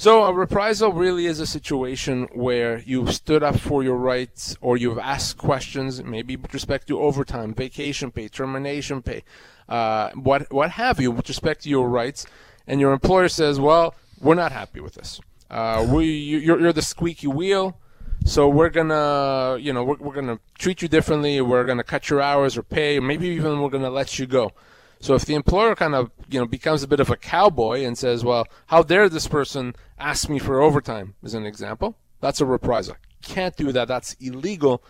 So 0.00 0.22
a 0.22 0.32
reprisal 0.32 0.92
really 0.92 1.26
is 1.26 1.40
a 1.40 1.46
situation 1.46 2.28
where 2.32 2.78
you've 2.86 3.12
stood 3.12 3.42
up 3.42 3.58
for 3.58 3.82
your 3.82 3.96
rights 3.96 4.56
or 4.60 4.76
you've 4.76 4.96
asked 4.96 5.38
questions, 5.38 6.04
maybe 6.04 6.36
with 6.36 6.54
respect 6.54 6.86
to 6.86 7.00
overtime, 7.00 7.52
vacation 7.52 8.12
pay, 8.12 8.28
termination 8.28 9.02
pay, 9.02 9.24
uh, 9.68 10.10
what 10.10 10.52
what 10.52 10.70
have 10.70 11.00
you, 11.00 11.10
with 11.10 11.28
respect 11.28 11.64
to 11.64 11.68
your 11.68 11.88
rights, 11.88 12.26
and 12.64 12.80
your 12.80 12.92
employer 12.92 13.28
says, 13.28 13.58
"Well, 13.58 13.96
we're 14.20 14.36
not 14.36 14.52
happy 14.52 14.78
with 14.78 14.94
this. 14.94 15.20
Uh, 15.50 15.86
we 15.88 16.06
you're, 16.06 16.60
you're 16.60 16.72
the 16.72 16.82
squeaky 16.82 17.26
wheel." 17.26 17.78
So 18.24 18.48
we're 18.48 18.68
gonna, 18.68 19.56
you 19.58 19.72
know, 19.72 19.84
we're, 19.84 19.96
we're 19.96 20.14
gonna 20.14 20.40
treat 20.58 20.82
you 20.82 20.88
differently. 20.88 21.40
We're 21.40 21.64
gonna 21.64 21.84
cut 21.84 22.10
your 22.10 22.20
hours 22.20 22.56
or 22.56 22.62
pay, 22.62 22.98
or 22.98 23.00
maybe 23.00 23.28
even 23.28 23.60
we're 23.60 23.70
gonna 23.70 23.90
let 23.90 24.18
you 24.18 24.26
go. 24.26 24.52
So 25.00 25.14
if 25.14 25.24
the 25.24 25.34
employer 25.34 25.74
kind 25.74 25.94
of 25.94 26.10
you 26.28 26.40
know 26.40 26.46
becomes 26.46 26.82
a 26.82 26.88
bit 26.88 27.00
of 27.00 27.10
a 27.10 27.16
cowboy 27.16 27.84
and 27.84 27.96
says, 27.96 28.24
"Well, 28.24 28.46
how 28.66 28.82
dare 28.82 29.08
this 29.08 29.28
person 29.28 29.74
ask 29.98 30.28
me 30.28 30.38
for 30.38 30.60
overtime?" 30.60 31.14
as 31.24 31.34
an 31.34 31.46
example, 31.46 31.96
that's 32.20 32.40
a 32.40 32.46
reprisal. 32.46 32.96
Can't 33.22 33.56
do 33.56 33.72
that. 33.72 33.88
That's 33.88 34.14
illegal, 34.20 34.82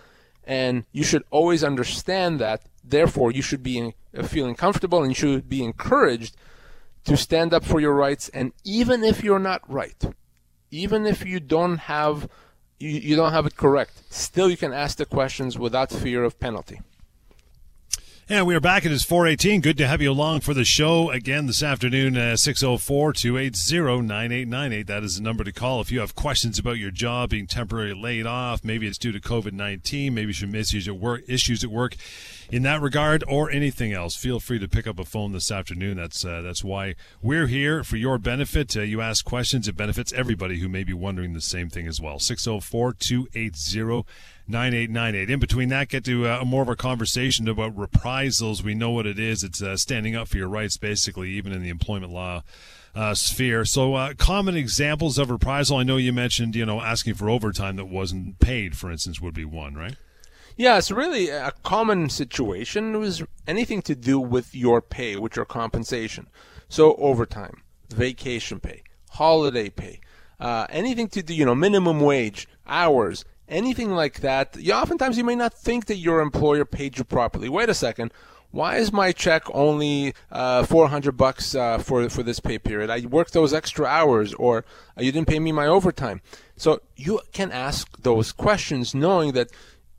and 0.44 0.84
you 0.92 1.04
should 1.04 1.24
always 1.30 1.62
understand 1.62 2.40
that. 2.40 2.62
Therefore, 2.82 3.30
you 3.30 3.42
should 3.42 3.62
be 3.62 3.94
uh, 4.16 4.22
feeling 4.22 4.54
comfortable 4.54 5.02
and 5.02 5.10
you 5.10 5.14
should 5.14 5.48
be 5.48 5.62
encouraged 5.62 6.36
to 7.04 7.16
stand 7.16 7.52
up 7.52 7.64
for 7.64 7.80
your 7.80 7.92
rights. 7.92 8.30
And 8.30 8.52
even 8.64 9.04
if 9.04 9.22
you're 9.22 9.38
not 9.38 9.62
right, 9.70 10.02
even 10.70 11.06
if 11.06 11.24
you 11.24 11.40
don't 11.40 11.78
have 11.78 12.28
you, 12.78 12.90
you 12.90 13.16
don't 13.16 13.32
have 13.32 13.46
it 13.46 13.56
correct, 13.56 14.02
still 14.12 14.48
you 14.48 14.56
can 14.56 14.72
ask 14.72 14.98
the 14.98 15.06
questions 15.06 15.58
without 15.58 15.90
fear 15.90 16.22
of 16.24 16.38
penalty. 16.38 16.80
And 18.30 18.46
we 18.46 18.54
are 18.54 18.60
back. 18.60 18.84
It 18.84 18.92
is 18.92 19.04
418. 19.04 19.62
Good 19.62 19.78
to 19.78 19.86
have 19.86 20.02
you 20.02 20.10
along 20.10 20.40
for 20.40 20.52
the 20.52 20.62
show 20.62 21.08
again 21.08 21.46
this 21.46 21.62
afternoon, 21.62 22.14
uh, 22.18 22.36
604 22.36 23.14
280 23.14 24.02
9898. 24.02 24.86
That 24.86 25.02
is 25.02 25.16
the 25.16 25.22
number 25.22 25.44
to 25.44 25.52
call 25.52 25.80
if 25.80 25.90
you 25.90 26.00
have 26.00 26.14
questions 26.14 26.58
about 26.58 26.76
your 26.76 26.90
job 26.90 27.30
being 27.30 27.46
temporarily 27.46 27.98
laid 27.98 28.26
off. 28.26 28.62
Maybe 28.62 28.86
it's 28.86 28.98
due 28.98 29.12
to 29.12 29.18
COVID 29.18 29.52
19. 29.52 30.12
Maybe 30.12 30.34
some 30.34 30.54
issues 30.54 30.86
at 30.86 30.98
work, 30.98 31.22
issues 31.26 31.64
at 31.64 31.70
work 31.70 31.96
in 32.50 32.64
that 32.64 32.82
regard 32.82 33.24
or 33.26 33.50
anything 33.50 33.94
else. 33.94 34.14
Feel 34.14 34.40
free 34.40 34.58
to 34.58 34.68
pick 34.68 34.86
up 34.86 34.98
a 34.98 35.06
phone 35.06 35.32
this 35.32 35.50
afternoon. 35.50 35.96
That's, 35.96 36.22
uh, 36.22 36.42
that's 36.42 36.62
why 36.62 36.96
we're 37.22 37.46
here 37.46 37.82
for 37.82 37.96
your 37.96 38.18
benefit. 38.18 38.76
Uh, 38.76 38.82
you 38.82 39.00
ask 39.00 39.24
questions, 39.24 39.68
it 39.68 39.76
benefits 39.76 40.12
everybody 40.12 40.58
who 40.58 40.68
may 40.68 40.84
be 40.84 40.92
wondering 40.92 41.32
the 41.32 41.40
same 41.40 41.70
thing 41.70 41.86
as 41.86 41.98
well. 41.98 42.18
604 42.18 42.92
280 42.92 44.04
9898. 44.48 45.30
In 45.30 45.38
between 45.40 45.68
that, 45.68 45.88
get 45.88 46.04
to 46.04 46.26
uh, 46.26 46.44
more 46.44 46.62
of 46.62 46.68
a 46.68 46.76
conversation 46.76 47.48
about 47.48 47.76
reprisals. 47.76 48.62
We 48.62 48.74
know 48.74 48.90
what 48.90 49.06
it 49.06 49.18
is. 49.18 49.44
It's 49.44 49.62
uh, 49.62 49.76
standing 49.76 50.16
up 50.16 50.28
for 50.28 50.38
your 50.38 50.48
rights, 50.48 50.76
basically, 50.76 51.30
even 51.30 51.52
in 51.52 51.62
the 51.62 51.68
employment 51.68 52.12
law 52.12 52.42
uh, 52.94 53.14
sphere. 53.14 53.64
So, 53.64 53.94
uh, 53.94 54.14
common 54.14 54.56
examples 54.56 55.18
of 55.18 55.30
reprisal. 55.30 55.76
I 55.76 55.82
know 55.82 55.96
you 55.96 56.12
mentioned, 56.12 56.56
you 56.56 56.66
know, 56.66 56.80
asking 56.80 57.14
for 57.14 57.28
overtime 57.28 57.76
that 57.76 57.86
wasn't 57.86 58.38
paid, 58.38 58.76
for 58.76 58.90
instance, 58.90 59.20
would 59.20 59.34
be 59.34 59.44
one, 59.44 59.74
right? 59.74 59.96
Yeah, 60.56 60.76
it's 60.78 60.90
really 60.90 61.28
a 61.28 61.52
common 61.62 62.10
situation 62.10 62.98
was 62.98 63.22
anything 63.46 63.80
to 63.82 63.94
do 63.94 64.18
with 64.18 64.56
your 64.56 64.82
pay, 64.82 65.14
with 65.14 65.36
your 65.36 65.44
compensation. 65.44 66.26
So 66.68 66.96
overtime, 66.96 67.62
vacation 67.90 68.58
pay, 68.58 68.82
holiday 69.10 69.70
pay, 69.70 70.00
uh, 70.40 70.66
anything 70.68 71.06
to 71.10 71.22
do, 71.22 71.32
you 71.32 71.44
know, 71.44 71.54
minimum 71.54 72.00
wage, 72.00 72.48
hours, 72.66 73.24
anything 73.48 73.90
like 73.90 74.20
that. 74.20 74.56
You, 74.58 74.72
oftentimes 74.72 75.18
you 75.18 75.24
may 75.24 75.34
not 75.34 75.54
think 75.54 75.86
that 75.86 75.96
your 75.96 76.20
employer 76.20 76.64
paid 76.64 76.98
you 76.98 77.04
properly. 77.04 77.48
Wait 77.48 77.68
a 77.68 77.74
second. 77.74 78.12
Why 78.50 78.76
is 78.76 78.92
my 78.92 79.12
check 79.12 79.42
only 79.52 80.14
uh, 80.32 80.64
400 80.64 81.12
bucks 81.16 81.54
uh, 81.54 81.78
for 81.78 82.08
for 82.08 82.22
this 82.22 82.40
pay 82.40 82.58
period? 82.58 82.88
I 82.88 83.00
worked 83.00 83.34
those 83.34 83.52
extra 83.52 83.84
hours, 83.84 84.32
or 84.34 84.64
uh, 84.96 85.02
you 85.02 85.12
didn't 85.12 85.28
pay 85.28 85.38
me 85.38 85.52
my 85.52 85.66
overtime. 85.66 86.22
So 86.56 86.80
you 86.96 87.20
can 87.32 87.52
ask 87.52 88.00
those 88.02 88.32
questions, 88.32 88.94
knowing 88.94 89.32
that 89.32 89.50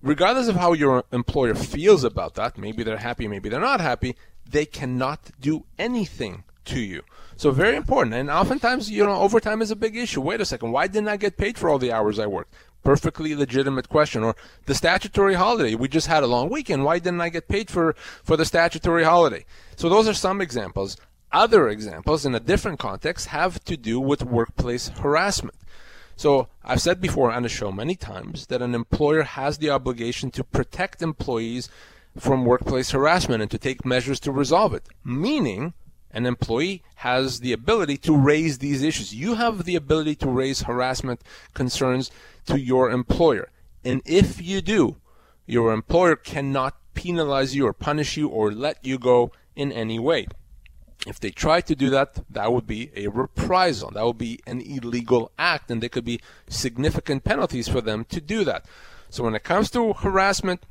regardless 0.02 0.48
of 0.48 0.56
how 0.56 0.74
your 0.74 1.04
employer 1.12 1.54
feels 1.54 2.04
about 2.04 2.34
that, 2.36 2.58
maybe 2.58 2.82
they're 2.82 2.98
happy, 2.98 3.28
maybe 3.28 3.50
they're 3.50 3.60
not 3.60 3.82
happy, 3.82 4.16
they 4.50 4.66
cannot 4.66 5.30
do 5.40 5.66
anything 5.78 6.44
to 6.66 6.80
you. 6.80 7.04
So 7.36 7.52
very 7.52 7.76
important. 7.76 8.16
And 8.16 8.30
oftentimes, 8.30 8.90
you 8.90 9.06
know, 9.06 9.16
overtime 9.16 9.62
is 9.62 9.72
a 9.72 9.76
big 9.76 9.96
issue. 9.96 10.22
Wait 10.22 10.42
a 10.42 10.46
second, 10.46 10.72
why 10.72 10.88
didn't 10.88 11.08
I 11.08 11.18
get 11.18 11.38
paid 11.38 11.58
for 11.58 11.70
all 11.70 11.80
the 11.80 11.92
hours 11.92 12.20
I 12.20 12.28
worked? 12.28 12.54
Perfectly 12.84 13.36
legitimate 13.36 13.90
question. 13.90 14.24
Or 14.24 14.36
the 14.66 14.76
statutory 14.76 15.36
holiday. 15.36 15.76
We 15.76 15.88
just 15.88 16.08
had 16.08 16.24
a 16.24 16.28
long 16.28 16.50
weekend. 16.50 16.84
Why 16.84 17.00
didn't 17.00 17.22
I 17.22 17.30
get 17.30 17.48
paid 17.48 17.70
for, 17.70 17.94
for 18.24 18.38
the 18.38 18.46
statutory 18.46 19.04
holiday? 19.04 19.46
So 19.76 19.90
those 19.90 20.08
are 20.08 20.14
some 20.14 20.42
examples. 20.42 20.98
Other 21.32 21.70
examples 21.70 22.26
in 22.26 22.34
a 22.34 22.40
different 22.40 22.80
context 22.80 23.28
have 23.28 23.64
to 23.66 23.78
do 23.78 24.00
with 24.00 24.24
workplace 24.24 24.88
harassment. 24.90 25.56
So 26.16 26.48
I've 26.64 26.82
said 26.82 27.00
before 27.00 27.32
on 27.32 27.44
the 27.44 27.50
show 27.50 27.72
many 27.72 27.96
times 27.96 28.48
that 28.48 28.62
an 28.62 28.76
employer 28.76 29.24
has 29.24 29.58
the 29.58 29.70
obligation 29.70 30.32
to 30.32 30.44
protect 30.44 31.02
employees 31.02 31.70
from 32.18 32.46
workplace 32.46 32.92
harassment 32.92 33.42
and 33.42 33.52
to 33.52 33.58
take 33.58 33.86
measures 33.86 34.20
to 34.22 34.32
resolve 34.32 34.74
it. 34.74 34.88
Meaning, 35.04 35.74
an 36.12 36.26
employee 36.26 36.82
has 36.96 37.40
the 37.40 37.54
ability 37.54 37.98
to 37.98 38.18
raise 38.18 38.58
these 38.58 38.82
issues. 38.82 39.14
You 39.14 39.36
have 39.36 39.66
the 39.66 39.76
ability 39.76 40.16
to 40.16 40.30
raise 40.30 40.64
harassment 40.64 41.22
concerns 41.54 42.10
to 42.50 42.60
your 42.60 42.92
employer. 42.92 43.50
And 43.84 44.02
if 44.06 44.42
you 44.42 44.62
do, 44.62 44.98
your 45.46 45.74
employer 45.74 46.16
cannot 46.16 46.76
penalize 46.94 47.56
you 47.56 47.66
or 47.66 47.74
punish 47.74 48.18
you 48.18 48.28
or 48.28 48.52
let 48.52 48.86
you 48.86 49.00
go 49.00 49.32
in 49.56 49.72
any 49.72 49.98
way. 49.98 50.28
If 51.08 51.20
they 51.20 51.32
try 51.32 51.62
to 51.62 51.76
do 51.76 51.90
that, 51.92 52.20
that 52.30 52.52
would 52.52 52.68
be 52.68 52.92
a 52.96 53.08
reprisal. 53.08 53.92
That 53.92 54.06
would 54.06 54.18
be 54.18 54.42
an 54.46 54.60
illegal 54.60 55.32
act, 55.40 55.72
and 55.72 55.82
there 55.82 55.90
could 55.90 56.04
be 56.04 56.20
significant 56.50 57.24
penalties 57.24 57.70
for 57.70 57.80
them 57.80 58.04
to 58.06 58.20
do 58.20 58.44
that. 58.44 58.66
So 59.10 59.24
when 59.24 59.34
it 59.34 59.44
comes 59.44 59.72
to 59.72 59.94
harassment, 59.94 60.66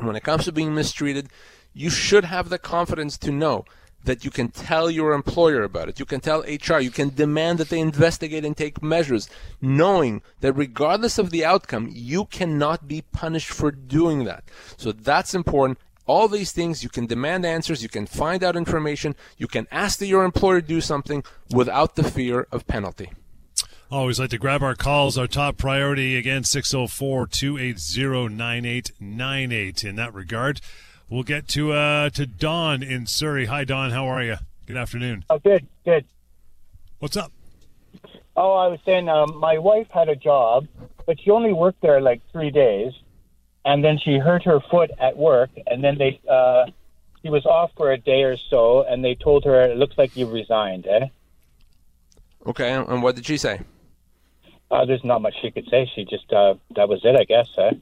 when 0.00 0.16
it 0.16 0.24
comes 0.24 0.44
to 0.44 0.52
being 0.52 0.74
mistreated, 0.74 1.28
you 1.72 1.88
should 1.88 2.24
have 2.24 2.48
the 2.48 2.58
confidence 2.58 3.16
to 3.18 3.30
know 3.30 3.64
that 4.04 4.24
you 4.24 4.30
can 4.30 4.48
tell 4.48 4.90
your 4.90 5.12
employer 5.12 5.62
about 5.62 5.88
it. 5.88 5.98
You 5.98 6.06
can 6.06 6.20
tell 6.20 6.40
HR. 6.40 6.80
You 6.80 6.90
can 6.90 7.14
demand 7.14 7.58
that 7.58 7.68
they 7.68 7.80
investigate 7.80 8.44
and 8.44 8.56
take 8.56 8.82
measures, 8.82 9.28
knowing 9.60 10.22
that 10.40 10.54
regardless 10.54 11.18
of 11.18 11.30
the 11.30 11.44
outcome, 11.44 11.88
you 11.92 12.24
cannot 12.26 12.88
be 12.88 13.02
punished 13.02 13.50
for 13.50 13.70
doing 13.70 14.24
that. 14.24 14.44
So 14.76 14.92
that's 14.92 15.34
important. 15.34 15.78
All 16.06 16.26
these 16.26 16.50
things, 16.50 16.82
you 16.82 16.88
can 16.88 17.06
demand 17.06 17.46
answers, 17.46 17.82
you 17.82 17.88
can 17.88 18.06
find 18.06 18.42
out 18.42 18.56
information, 18.56 19.14
you 19.36 19.46
can 19.46 19.68
ask 19.70 19.98
that 20.00 20.06
your 20.06 20.24
employer 20.24 20.60
do 20.60 20.80
something 20.80 21.22
without 21.54 21.94
the 21.94 22.02
fear 22.02 22.48
of 22.50 22.66
penalty. 22.66 23.12
Always 23.92 24.20
like 24.20 24.30
to 24.30 24.38
grab 24.38 24.62
our 24.62 24.76
calls. 24.76 25.18
Our 25.18 25.26
top 25.26 25.56
priority 25.56 26.16
again, 26.16 26.44
604 26.44 27.26
280 27.26 28.34
9898. 28.34 29.84
In 29.84 29.96
that 29.96 30.14
regard, 30.14 30.60
we'll 31.10 31.22
get 31.22 31.48
to 31.48 31.72
uh, 31.72 32.10
to 32.10 32.26
Don 32.26 32.82
in 32.82 33.06
Surrey. 33.06 33.46
Hi, 33.46 33.64
Don. 33.64 33.90
How 33.90 34.06
are 34.06 34.22
you? 34.22 34.36
Good 34.66 34.76
afternoon. 34.76 35.24
Oh, 35.28 35.38
good, 35.38 35.66
good. 35.84 36.04
What's 37.00 37.16
up? 37.16 37.32
Oh, 38.36 38.54
I 38.54 38.68
was 38.68 38.78
saying 38.86 39.08
um, 39.08 39.36
my 39.36 39.58
wife 39.58 39.88
had 39.90 40.08
a 40.08 40.16
job, 40.16 40.66
but 41.04 41.20
she 41.20 41.30
only 41.30 41.52
worked 41.52 41.82
there 41.82 42.00
like 42.00 42.22
three 42.32 42.50
days 42.50 42.92
and 43.64 43.84
then 43.84 43.98
she 43.98 44.18
hurt 44.18 44.44
her 44.44 44.60
foot 44.70 44.90
at 44.98 45.16
work, 45.16 45.50
and 45.66 45.82
then 45.84 45.98
they 45.98 46.20
uh, 46.30 46.66
she 47.22 47.28
was 47.28 47.44
off 47.44 47.70
for 47.76 47.92
a 47.92 47.98
day 47.98 48.22
or 48.22 48.36
so, 48.36 48.82
and 48.84 49.04
they 49.04 49.14
told 49.14 49.44
her 49.44 49.62
it 49.62 49.76
looks 49.76 49.98
like 49.98 50.16
you 50.16 50.26
resigned, 50.26 50.86
eh? 50.86 51.06
Okay, 52.46 52.70
and 52.72 53.02
what 53.02 53.16
did 53.16 53.26
she 53.26 53.36
say? 53.36 53.60
Uh, 54.70 54.84
there's 54.84 55.04
not 55.04 55.20
much 55.20 55.34
she 55.42 55.50
could 55.50 55.68
say. 55.68 55.90
She 55.94 56.04
just 56.04 56.32
uh, 56.32 56.54
that 56.76 56.88
was 56.88 57.00
it, 57.04 57.16
I 57.16 57.24
guess, 57.24 57.48
eh? 57.58 57.72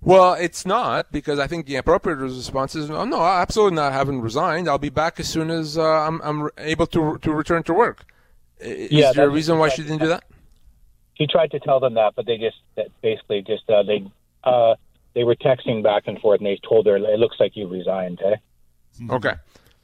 Well, 0.00 0.34
it's 0.34 0.64
not 0.64 1.10
because 1.10 1.38
I 1.38 1.46
think 1.48 1.66
the 1.66 1.76
appropriate 1.76 2.16
response 2.16 2.74
is 2.76 2.88
oh, 2.90 3.04
no, 3.04 3.20
absolutely 3.22 3.76
not. 3.76 3.92
I 3.92 3.96
haven't 3.96 4.20
resigned. 4.20 4.68
I'll 4.68 4.78
be 4.78 4.90
back 4.90 5.18
as 5.18 5.28
soon 5.28 5.50
as 5.50 5.76
uh, 5.76 5.82
I'm, 5.82 6.20
I'm 6.22 6.48
able 6.58 6.86
to 6.88 7.18
to 7.18 7.32
return 7.32 7.62
to 7.64 7.74
work. 7.74 8.06
Is 8.60 8.90
Yeah, 8.90 9.12
there 9.12 9.26
a 9.26 9.30
reason 9.30 9.58
why 9.58 9.68
she 9.68 9.82
didn't 9.82 9.98
do 9.98 10.08
that? 10.08 10.24
She 11.16 11.26
tried 11.26 11.50
to 11.50 11.60
tell 11.60 11.80
them 11.80 11.94
that, 11.94 12.14
but 12.16 12.26
they 12.26 12.38
just 12.38 12.56
that 12.76 12.88
basically 13.02 13.42
just 13.42 13.68
uh, 13.68 13.82
they 13.82 14.04
uh, 14.44 14.74
they 15.14 15.24
were 15.24 15.36
texting 15.36 15.82
back 15.82 16.04
and 16.06 16.18
forth, 16.20 16.40
and 16.40 16.46
they 16.46 16.58
told 16.68 16.86
her 16.86 16.96
it 16.96 17.18
looks 17.18 17.36
like 17.40 17.56
you 17.56 17.66
resigned, 17.68 18.20
eh? 18.24 18.36
Okay. 19.10 19.34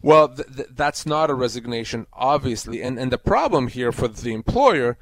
Well, 0.03 0.29
th- 0.29 0.49
th- 0.55 0.69
that's 0.73 1.07
not 1.07 1.31
a 1.31 1.35
resignation, 1.35 2.07
obviously, 2.13 2.83
and 2.83 2.99
and 2.99 3.11
the 3.11 3.19
problem 3.19 3.69
here 3.69 3.93
for 3.93 4.09
the 4.09 4.35
employer 4.35 4.99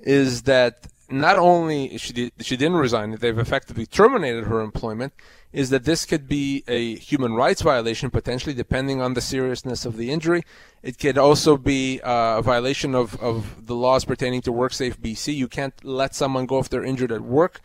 is 0.00 0.42
that 0.42 0.86
not 1.08 1.38
only 1.38 1.96
she 1.98 2.12
did, 2.12 2.32
she 2.40 2.56
didn't 2.56 2.76
resign, 2.76 3.16
they've 3.20 3.38
effectively 3.38 3.86
terminated 3.86 4.44
her 4.44 4.60
employment. 4.60 5.12
Is 5.52 5.70
that 5.70 5.84
this 5.84 6.04
could 6.04 6.28
be 6.28 6.64
a 6.68 6.96
human 6.96 7.32
rights 7.32 7.62
violation 7.62 8.10
potentially, 8.10 8.54
depending 8.54 9.00
on 9.00 9.14
the 9.14 9.22
seriousness 9.22 9.86
of 9.86 9.96
the 9.96 10.10
injury. 10.10 10.42
It 10.82 10.98
could 10.98 11.16
also 11.16 11.56
be 11.56 12.00
uh, 12.02 12.38
a 12.38 12.42
violation 12.42 12.94
of, 12.94 13.20
of 13.22 13.66
the 13.66 13.74
laws 13.74 14.04
pertaining 14.04 14.42
to 14.42 14.52
WorkSafe 14.52 14.98
BC. 14.98 15.34
You 15.34 15.48
can't 15.48 15.72
let 15.82 16.14
someone 16.14 16.44
go 16.44 16.58
if 16.58 16.68
they're 16.68 16.84
injured 16.84 17.10
at 17.10 17.22
work. 17.22 17.62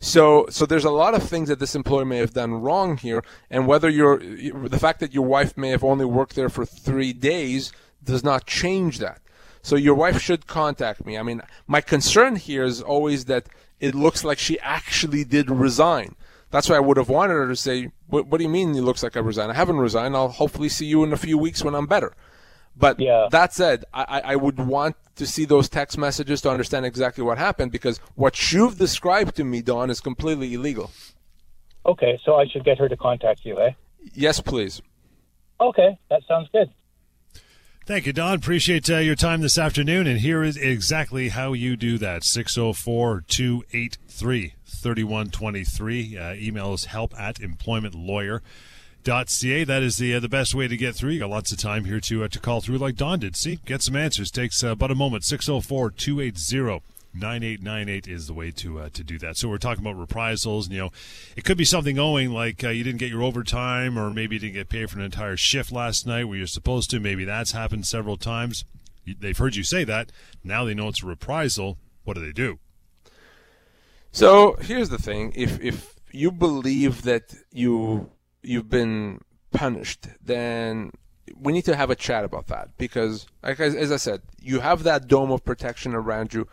So, 0.00 0.46
so 0.50 0.64
there's 0.64 0.84
a 0.84 0.90
lot 0.90 1.14
of 1.14 1.22
things 1.22 1.48
that 1.48 1.58
this 1.58 1.74
employer 1.74 2.04
may 2.04 2.18
have 2.18 2.34
done 2.34 2.54
wrong 2.54 2.96
here, 2.96 3.24
and 3.50 3.66
whether 3.66 3.88
you're 3.88 4.18
the 4.18 4.78
fact 4.78 5.00
that 5.00 5.14
your 5.14 5.24
wife 5.24 5.56
may 5.56 5.70
have 5.70 5.84
only 5.84 6.04
worked 6.04 6.36
there 6.36 6.48
for 6.48 6.66
three 6.66 7.12
days 7.12 7.72
does 8.02 8.22
not 8.22 8.46
change 8.46 8.98
that. 8.98 9.20
So 9.64 9.76
your 9.76 9.94
wife 9.94 10.20
should 10.20 10.46
contact 10.46 11.06
me. 11.06 11.16
I 11.16 11.22
mean, 11.22 11.40
my 11.66 11.80
concern 11.80 12.36
here 12.36 12.64
is 12.64 12.82
always 12.82 13.24
that 13.24 13.48
it 13.80 13.94
looks 13.94 14.22
like 14.22 14.38
she 14.38 14.60
actually 14.60 15.24
did 15.24 15.50
resign. 15.50 16.16
That's 16.50 16.68
why 16.68 16.76
I 16.76 16.80
would 16.80 16.98
have 16.98 17.08
wanted 17.08 17.32
her 17.32 17.48
to 17.48 17.56
say, 17.56 17.90
"What, 18.06 18.26
what 18.26 18.38
do 18.38 18.44
you 18.44 18.50
mean? 18.50 18.76
It 18.76 18.82
looks 18.82 19.02
like 19.02 19.16
I 19.16 19.20
resigned. 19.20 19.50
I 19.50 19.54
haven't 19.54 19.78
resigned. 19.78 20.14
I'll 20.14 20.28
hopefully 20.28 20.68
see 20.68 20.84
you 20.84 21.02
in 21.02 21.14
a 21.14 21.16
few 21.16 21.38
weeks 21.38 21.64
when 21.64 21.74
I'm 21.74 21.86
better." 21.86 22.12
But 22.76 23.00
Yeah. 23.00 23.28
that 23.30 23.54
said, 23.54 23.84
I, 23.94 24.20
I 24.32 24.36
would 24.36 24.58
want 24.58 24.96
to 25.16 25.26
see 25.26 25.46
those 25.46 25.68
text 25.68 25.96
messages 25.96 26.42
to 26.42 26.50
understand 26.50 26.84
exactly 26.84 27.24
what 27.24 27.38
happened 27.38 27.72
because 27.72 27.98
what 28.16 28.52
you've 28.52 28.76
described 28.76 29.34
to 29.36 29.44
me, 29.44 29.62
Don, 29.62 29.88
is 29.90 30.00
completely 30.00 30.52
illegal. 30.52 30.90
Okay, 31.86 32.18
so 32.24 32.34
I 32.34 32.46
should 32.48 32.64
get 32.64 32.78
her 32.78 32.88
to 32.88 32.96
contact 32.96 33.44
you, 33.44 33.58
eh? 33.60 33.70
Yes, 34.12 34.40
please. 34.40 34.82
Okay, 35.60 35.98
that 36.10 36.22
sounds 36.28 36.48
good. 36.52 36.68
Thank 37.86 38.06
you, 38.06 38.14
Don. 38.14 38.36
Appreciate 38.36 38.88
uh, 38.88 38.96
your 38.96 39.14
time 39.14 39.42
this 39.42 39.58
afternoon. 39.58 40.06
And 40.06 40.20
here 40.20 40.42
is 40.42 40.56
exactly 40.56 41.28
how 41.28 41.52
you 41.52 41.76
do 41.76 41.98
that 41.98 42.24
604 42.24 43.24
283 43.28 44.54
3123. 44.64 46.16
Uh, 46.16 46.32
Email 46.32 46.72
us 46.72 46.86
help 46.86 47.12
at 47.20 47.40
employmentlawyer.ca. 47.40 49.64
That 49.64 49.82
is 49.82 49.98
the 49.98 50.14
uh, 50.14 50.20
the 50.20 50.30
best 50.30 50.54
way 50.54 50.66
to 50.66 50.78
get 50.78 50.94
through. 50.94 51.10
You 51.10 51.18
got 51.18 51.28
lots 51.28 51.52
of 51.52 51.58
time 51.58 51.84
here 51.84 52.00
to 52.00 52.24
uh, 52.24 52.28
to 52.28 52.40
call 52.40 52.62
through 52.62 52.78
like 52.78 52.96
Don 52.96 53.18
did. 53.18 53.36
See, 53.36 53.58
get 53.66 53.82
some 53.82 53.96
answers. 53.96 54.30
Takes 54.30 54.64
uh, 54.64 54.74
but 54.74 54.90
a 54.90 54.94
moment. 54.94 55.24
604 55.24 55.90
280 55.90 56.80
9898 57.14 58.08
is 58.08 58.26
the 58.26 58.34
way 58.34 58.50
to 58.52 58.80
uh, 58.80 58.88
to 58.92 59.04
do 59.04 59.18
that. 59.18 59.36
So 59.36 59.48
we're 59.48 59.58
talking 59.58 59.84
about 59.84 59.98
reprisals. 59.98 60.66
And, 60.66 60.74
you 60.74 60.80
know, 60.80 60.90
it 61.36 61.44
could 61.44 61.56
be 61.56 61.64
something 61.64 61.98
owing 61.98 62.30
like 62.30 62.62
uh, 62.64 62.70
you 62.70 62.84
didn't 62.84 62.98
get 62.98 63.10
your 63.10 63.22
overtime, 63.22 63.98
or 63.98 64.10
maybe 64.10 64.36
you 64.36 64.40
didn't 64.40 64.54
get 64.54 64.68
paid 64.68 64.90
for 64.90 64.98
an 64.98 65.04
entire 65.04 65.36
shift 65.36 65.72
last 65.72 66.06
night 66.06 66.24
where 66.24 66.38
you're 66.38 66.46
supposed 66.46 66.90
to. 66.90 67.00
Maybe 67.00 67.24
that's 67.24 67.52
happened 67.52 67.86
several 67.86 68.16
times. 68.16 68.64
They've 69.06 69.36
heard 69.36 69.56
you 69.56 69.62
say 69.62 69.84
that. 69.84 70.10
Now 70.42 70.64
they 70.64 70.74
know 70.74 70.88
it's 70.88 71.02
a 71.02 71.06
reprisal. 71.06 71.78
What 72.04 72.14
do 72.14 72.24
they 72.24 72.32
do? 72.32 72.58
So 74.12 74.56
here's 74.60 74.88
the 74.88 74.98
thing: 74.98 75.32
if 75.34 75.60
if 75.60 75.94
you 76.12 76.30
believe 76.30 77.02
that 77.02 77.34
you 77.52 78.10
you've 78.42 78.70
been 78.70 79.20
punished, 79.52 80.08
then 80.22 80.92
we 81.36 81.52
need 81.52 81.64
to 81.64 81.76
have 81.76 81.90
a 81.90 81.96
chat 81.96 82.24
about 82.24 82.48
that 82.48 82.76
because, 82.76 83.26
like 83.42 83.58
as, 83.60 83.74
as 83.74 83.90
I 83.90 83.96
said, 83.96 84.22
you 84.40 84.60
have 84.60 84.82
that 84.82 85.08
dome 85.08 85.30
of 85.30 85.44
protection 85.44 85.94
around 85.94 86.34
you. 86.34 86.46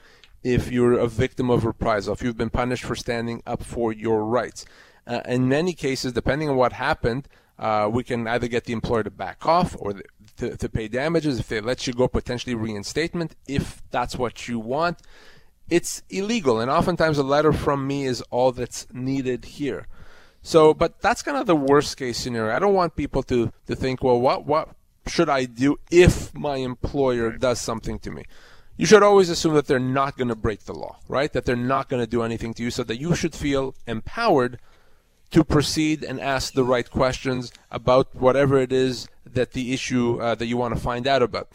If 0.44 0.72
you're 0.72 0.94
a 0.94 1.08
victim 1.08 1.50
of 1.50 1.66
reprisal, 1.66 2.14
if 2.14 2.22
you've 2.22 2.38
been 2.38 2.50
punished 2.50 2.84
for 2.84 2.96
standing 2.96 3.44
up 3.46 3.64
for 3.64 3.94
your 3.94 4.26
rights, 4.26 4.66
uh, 5.06 5.22
in 5.26 5.48
many 5.48 5.74
cases, 5.74 6.14
depending 6.14 6.50
on 6.50 6.56
what 6.56 6.74
happened, 6.74 7.28
uh, 7.60 7.90
we 7.92 8.04
can 8.04 8.28
either 8.28 8.48
get 8.48 8.66
the 8.66 8.74
employer 8.74 9.04
to 9.04 9.12
back 9.12 9.46
off 9.46 9.76
or 9.80 9.94
the, 9.94 10.04
to, 10.38 10.58
to 10.58 10.68
pay 10.70 10.88
damages 10.88 11.40
if 11.40 11.48
they 11.48 11.62
let 11.62 11.86
you 11.86 11.94
go, 11.94 12.08
potentially 12.08 12.56
reinstatement 12.56 13.36
if 13.48 13.84
that's 13.92 14.16
what 14.16 14.48
you 14.48 14.60
want 14.60 14.98
it's 15.72 16.04
illegal. 16.10 16.60
And 16.60 16.70
oftentimes 16.70 17.18
a 17.18 17.24
letter 17.24 17.54
from 17.54 17.88
me 17.88 18.06
is 18.06 18.22
all 18.30 18.52
that's 18.52 18.86
needed 18.92 19.46
here. 19.46 19.88
So, 20.44 20.74
but 20.74 21.02
that's 21.02 21.24
kind 21.24 21.38
of 21.38 21.48
the 21.48 21.56
worst 21.56 21.98
case 21.98 22.18
scenario. 22.18 22.54
I 22.54 22.60
don't 22.60 22.74
want 22.74 22.96
people 22.96 23.24
to, 23.24 23.52
to 23.68 23.76
think, 23.76 24.04
well, 24.04 24.20
what, 24.20 24.46
what 24.46 24.70
should 25.08 25.30
I 25.30 25.46
do 25.46 25.80
if 25.90 26.34
my 26.36 26.58
employer 26.58 27.32
does 27.32 27.62
something 27.62 28.00
to 28.00 28.12
me? 28.12 28.26
You 28.82 28.88
should 28.88 29.04
always 29.04 29.30
assume 29.30 29.54
that 29.54 29.68
they're 29.68 29.78
not 29.78 30.18
going 30.18 30.30
to 30.30 30.36
break 30.36 30.62
the 30.62 30.74
law, 30.74 30.98
right? 31.08 31.32
That 31.32 31.46
they're 31.46 31.56
not 31.56 31.88
going 31.88 32.02
to 32.02 32.08
do 32.08 32.24
anything 32.24 32.52
to 32.56 32.64
you 32.64 32.72
so 32.72 32.84
that 32.86 33.00
you 33.00 33.14
should 33.14 33.36
feel 33.36 33.76
empowered 33.86 34.58
to 35.30 35.44
proceed 35.44 36.04
and 36.04 36.20
ask 36.20 36.54
the 36.54 36.64
right 36.64 36.90
questions 36.90 37.54
about 37.70 38.16
whatever 38.16 38.58
it 38.58 38.74
is 38.74 39.08
that 39.24 39.52
the 39.52 39.72
issue 39.72 40.20
uh, 40.20 40.34
that 40.34 40.48
you 40.48 40.58
want 40.58 40.74
to 40.74 40.82
find 40.82 41.06
out 41.06 41.22
about. 41.22 41.48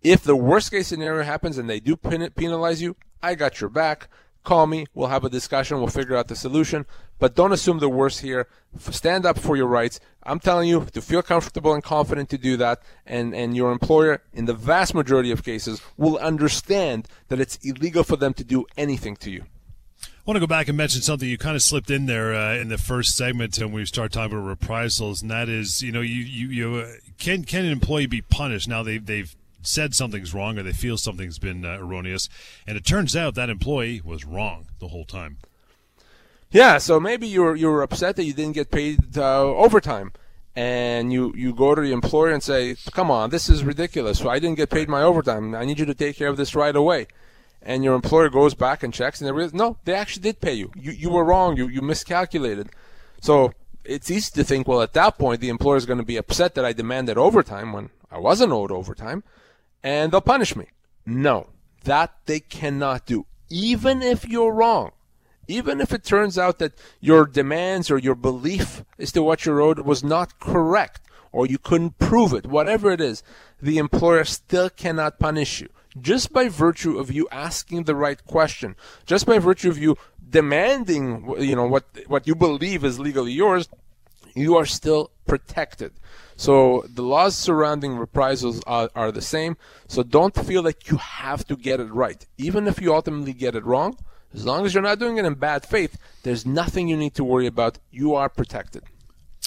If 0.00 0.22
the 0.22 0.34
worst 0.34 0.70
case 0.70 0.86
scenario 0.86 1.22
happens 1.22 1.58
and 1.58 1.68
they 1.68 1.80
do 1.80 1.96
penalize 1.96 2.80
you, 2.80 2.96
I 3.22 3.34
got 3.34 3.60
your 3.60 3.68
back. 3.68 4.08
Call 4.42 4.66
me. 4.66 4.86
We'll 4.94 5.08
have 5.08 5.24
a 5.24 5.30
discussion. 5.30 5.78
We'll 5.78 5.88
figure 5.88 6.16
out 6.16 6.28
the 6.28 6.36
solution. 6.36 6.86
But 7.18 7.34
don't 7.34 7.52
assume 7.52 7.78
the 7.78 7.88
worst 7.90 8.20
here. 8.20 8.48
Stand 8.78 9.26
up 9.26 9.38
for 9.38 9.56
your 9.56 9.66
rights. 9.66 10.00
I'm 10.22 10.40
telling 10.40 10.68
you 10.68 10.86
to 10.92 11.02
feel 11.02 11.22
comfortable 11.22 11.74
and 11.74 11.82
confident 11.82 12.30
to 12.30 12.38
do 12.38 12.56
that. 12.56 12.82
And, 13.06 13.34
and 13.34 13.54
your 13.54 13.70
employer, 13.70 14.22
in 14.32 14.46
the 14.46 14.54
vast 14.54 14.94
majority 14.94 15.30
of 15.30 15.44
cases, 15.44 15.82
will 15.98 16.16
understand 16.18 17.06
that 17.28 17.40
it's 17.40 17.56
illegal 17.56 18.02
for 18.02 18.16
them 18.16 18.32
to 18.34 18.44
do 18.44 18.64
anything 18.76 19.16
to 19.16 19.30
you. 19.30 19.44
I 20.02 20.22
want 20.24 20.36
to 20.36 20.40
go 20.40 20.46
back 20.46 20.68
and 20.68 20.76
mention 20.76 21.02
something 21.02 21.28
you 21.28 21.38
kind 21.38 21.56
of 21.56 21.62
slipped 21.62 21.90
in 21.90 22.06
there 22.06 22.34
uh, 22.34 22.54
in 22.54 22.68
the 22.68 22.78
first 22.78 23.16
segment 23.16 23.58
when 23.58 23.72
we 23.72 23.84
start 23.84 24.12
talking 24.12 24.36
about 24.36 24.46
reprisals, 24.46 25.22
and 25.22 25.30
that 25.30 25.48
is, 25.48 25.82
you 25.82 25.92
know, 25.92 26.02
you 26.02 26.22
you, 26.22 26.48
you 26.48 26.74
uh, 26.76 26.92
can 27.18 27.44
can 27.44 27.64
an 27.64 27.72
employee 27.72 28.06
be 28.06 28.20
punished? 28.20 28.68
Now 28.68 28.82
they 28.82 28.98
they've 28.98 29.34
said 29.62 29.94
something's 29.94 30.34
wrong 30.34 30.58
or 30.58 30.62
they 30.62 30.72
feel 30.72 30.96
something's 30.96 31.38
been 31.38 31.64
uh, 31.64 31.78
erroneous, 31.78 32.28
and 32.66 32.76
it 32.76 32.84
turns 32.84 33.14
out 33.16 33.34
that 33.34 33.50
employee 33.50 34.00
was 34.04 34.24
wrong 34.24 34.66
the 34.78 34.88
whole 34.88 35.04
time. 35.04 35.38
Yeah, 36.50 36.78
so 36.78 36.98
maybe 36.98 37.28
you're 37.28 37.54
you're 37.54 37.82
upset 37.82 38.16
that 38.16 38.24
you 38.24 38.32
didn't 38.32 38.54
get 38.54 38.70
paid 38.70 39.16
uh, 39.16 39.44
overtime, 39.44 40.12
and 40.56 41.12
you 41.12 41.32
you 41.36 41.54
go 41.54 41.74
to 41.74 41.80
the 41.80 41.92
employer 41.92 42.32
and 42.32 42.42
say, 42.42 42.76
"Come 42.90 43.10
on, 43.10 43.30
this 43.30 43.48
is 43.48 43.62
ridiculous. 43.62 44.24
I 44.24 44.40
didn't 44.40 44.56
get 44.56 44.70
paid 44.70 44.88
my 44.88 45.02
overtime. 45.02 45.54
I 45.54 45.64
need 45.64 45.78
you 45.78 45.86
to 45.86 45.94
take 45.94 46.16
care 46.16 46.28
of 46.28 46.36
this 46.36 46.54
right 46.54 46.74
away." 46.74 47.06
And 47.62 47.84
your 47.84 47.94
employer 47.94 48.30
goes 48.30 48.54
back 48.54 48.82
and 48.82 48.92
checks, 48.92 49.20
and 49.20 49.28
they 49.28 49.32
realize, 49.32 49.52
no, 49.52 49.76
they 49.84 49.92
actually 49.92 50.22
did 50.22 50.40
pay 50.40 50.54
you. 50.54 50.72
You 50.74 50.92
you 50.92 51.10
were 51.10 51.24
wrong. 51.24 51.56
You 51.56 51.68
you 51.68 51.82
miscalculated. 51.82 52.70
So 53.20 53.52
it's 53.84 54.10
easy 54.10 54.32
to 54.32 54.44
think, 54.44 54.66
well, 54.66 54.82
at 54.82 54.94
that 54.94 55.18
point, 55.18 55.40
the 55.40 55.50
employer 55.50 55.76
is 55.76 55.86
going 55.86 55.98
to 55.98 56.04
be 56.04 56.16
upset 56.16 56.54
that 56.54 56.64
I 56.64 56.72
demanded 56.72 57.16
overtime 57.18 57.72
when 57.72 57.90
I 58.10 58.18
wasn't 58.18 58.52
owed 58.52 58.72
overtime 58.72 59.22
and 59.82 60.12
they'll 60.12 60.20
punish 60.20 60.56
me. 60.56 60.66
No, 61.06 61.48
that 61.84 62.14
they 62.26 62.40
cannot 62.40 63.06
do. 63.06 63.26
Even 63.48 64.02
if 64.02 64.28
you're 64.28 64.52
wrong, 64.52 64.92
even 65.48 65.80
if 65.80 65.92
it 65.92 66.04
turns 66.04 66.38
out 66.38 66.58
that 66.58 66.78
your 67.00 67.26
demands 67.26 67.90
or 67.90 67.98
your 67.98 68.14
belief 68.14 68.84
as 68.98 69.12
to 69.12 69.22
what 69.22 69.44
you're 69.44 69.60
owed 69.60 69.80
was 69.80 70.04
not 70.04 70.38
correct 70.38 71.00
or 71.32 71.46
you 71.46 71.58
couldn't 71.58 71.98
prove 71.98 72.32
it, 72.32 72.46
whatever 72.46 72.90
it 72.90 73.00
is, 73.00 73.22
the 73.60 73.78
employer 73.78 74.24
still 74.24 74.70
cannot 74.70 75.18
punish 75.18 75.60
you. 75.60 75.68
Just 76.00 76.32
by 76.32 76.48
virtue 76.48 76.98
of 76.98 77.10
you 77.10 77.28
asking 77.32 77.84
the 77.84 77.96
right 77.96 78.24
question, 78.24 78.76
just 79.06 79.26
by 79.26 79.38
virtue 79.38 79.68
of 79.68 79.78
you 79.78 79.96
demanding, 80.28 81.34
you 81.38 81.56
know, 81.56 81.66
what, 81.66 81.84
what 82.06 82.26
you 82.28 82.36
believe 82.36 82.84
is 82.84 83.00
legally 83.00 83.32
yours, 83.32 83.68
you 84.34 84.56
are 84.56 84.66
still 84.66 85.10
protected. 85.26 85.92
So 86.40 86.84
the 86.88 87.02
laws 87.02 87.36
surrounding 87.36 87.98
reprisals 87.98 88.62
are, 88.66 88.88
are 88.94 89.12
the 89.12 89.20
same. 89.20 89.58
So 89.88 90.02
don't 90.02 90.34
feel 90.34 90.62
like 90.62 90.90
you 90.90 90.96
have 90.96 91.46
to 91.48 91.56
get 91.56 91.80
it 91.80 91.92
right. 91.92 92.24
Even 92.38 92.66
if 92.66 92.80
you 92.80 92.94
ultimately 92.94 93.34
get 93.34 93.54
it 93.54 93.62
wrong, 93.62 93.98
as 94.32 94.46
long 94.46 94.64
as 94.64 94.72
you're 94.72 94.82
not 94.82 94.98
doing 94.98 95.18
it 95.18 95.26
in 95.26 95.34
bad 95.34 95.66
faith, 95.66 95.98
there's 96.22 96.46
nothing 96.46 96.88
you 96.88 96.96
need 96.96 97.14
to 97.16 97.24
worry 97.24 97.46
about. 97.46 97.78
You 97.90 98.14
are 98.14 98.30
protected. 98.30 98.84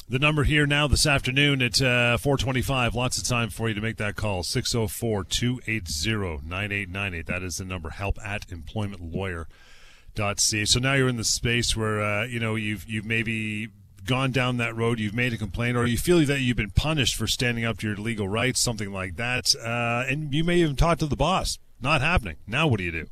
The 0.07 0.19
number 0.19 0.43
here 0.43 0.67
now 0.67 0.87
this 0.87 1.07
afternoon 1.07 1.63
at 1.63 1.81
uh, 1.81 2.17
425. 2.17 2.93
Lots 2.93 3.17
of 3.17 3.23
time 3.23 3.49
for 3.49 3.69
you 3.69 3.73
to 3.73 3.81
make 3.81 3.97
that 3.97 4.15
call. 4.15 4.43
604 4.43 5.23
280 5.23 6.47
9898. 6.47 7.25
That 7.25 7.41
is 7.41 7.57
the 7.57 7.65
number. 7.65 7.89
Help 7.89 8.19
at 8.23 8.47
employmentlawyer.ca. 8.49 10.65
So 10.65 10.79
now 10.79 10.93
you're 10.93 11.09
in 11.09 11.17
the 11.17 11.23
space 11.23 11.75
where, 11.75 12.03
uh, 12.03 12.25
you 12.25 12.39
know, 12.39 12.53
you've, 12.53 12.87
you've 12.87 13.05
maybe 13.05 13.69
gone 14.05 14.31
down 14.31 14.57
that 14.57 14.75
road, 14.75 14.99
you've 14.99 15.13
made 15.13 15.33
a 15.33 15.37
complaint, 15.37 15.77
or 15.77 15.85
you 15.85 15.97
feel 15.97 16.25
that 16.25 16.41
you've 16.41 16.57
been 16.57 16.71
punished 16.71 17.15
for 17.15 17.27
standing 17.27 17.65
up 17.65 17.77
to 17.79 17.87
your 17.87 17.95
legal 17.95 18.27
rights, 18.27 18.59
something 18.59 18.91
like 18.91 19.15
that, 19.17 19.55
uh, 19.63 20.03
and 20.09 20.33
you 20.33 20.43
may 20.43 20.57
even 20.57 20.75
talk 20.75 20.97
to 20.99 21.05
the 21.05 21.15
boss. 21.15 21.59
Not 21.81 22.01
happening. 22.01 22.37
Now, 22.47 22.67
what 22.67 22.77
do 22.77 22.83
you 22.83 22.91
do? 22.91 23.07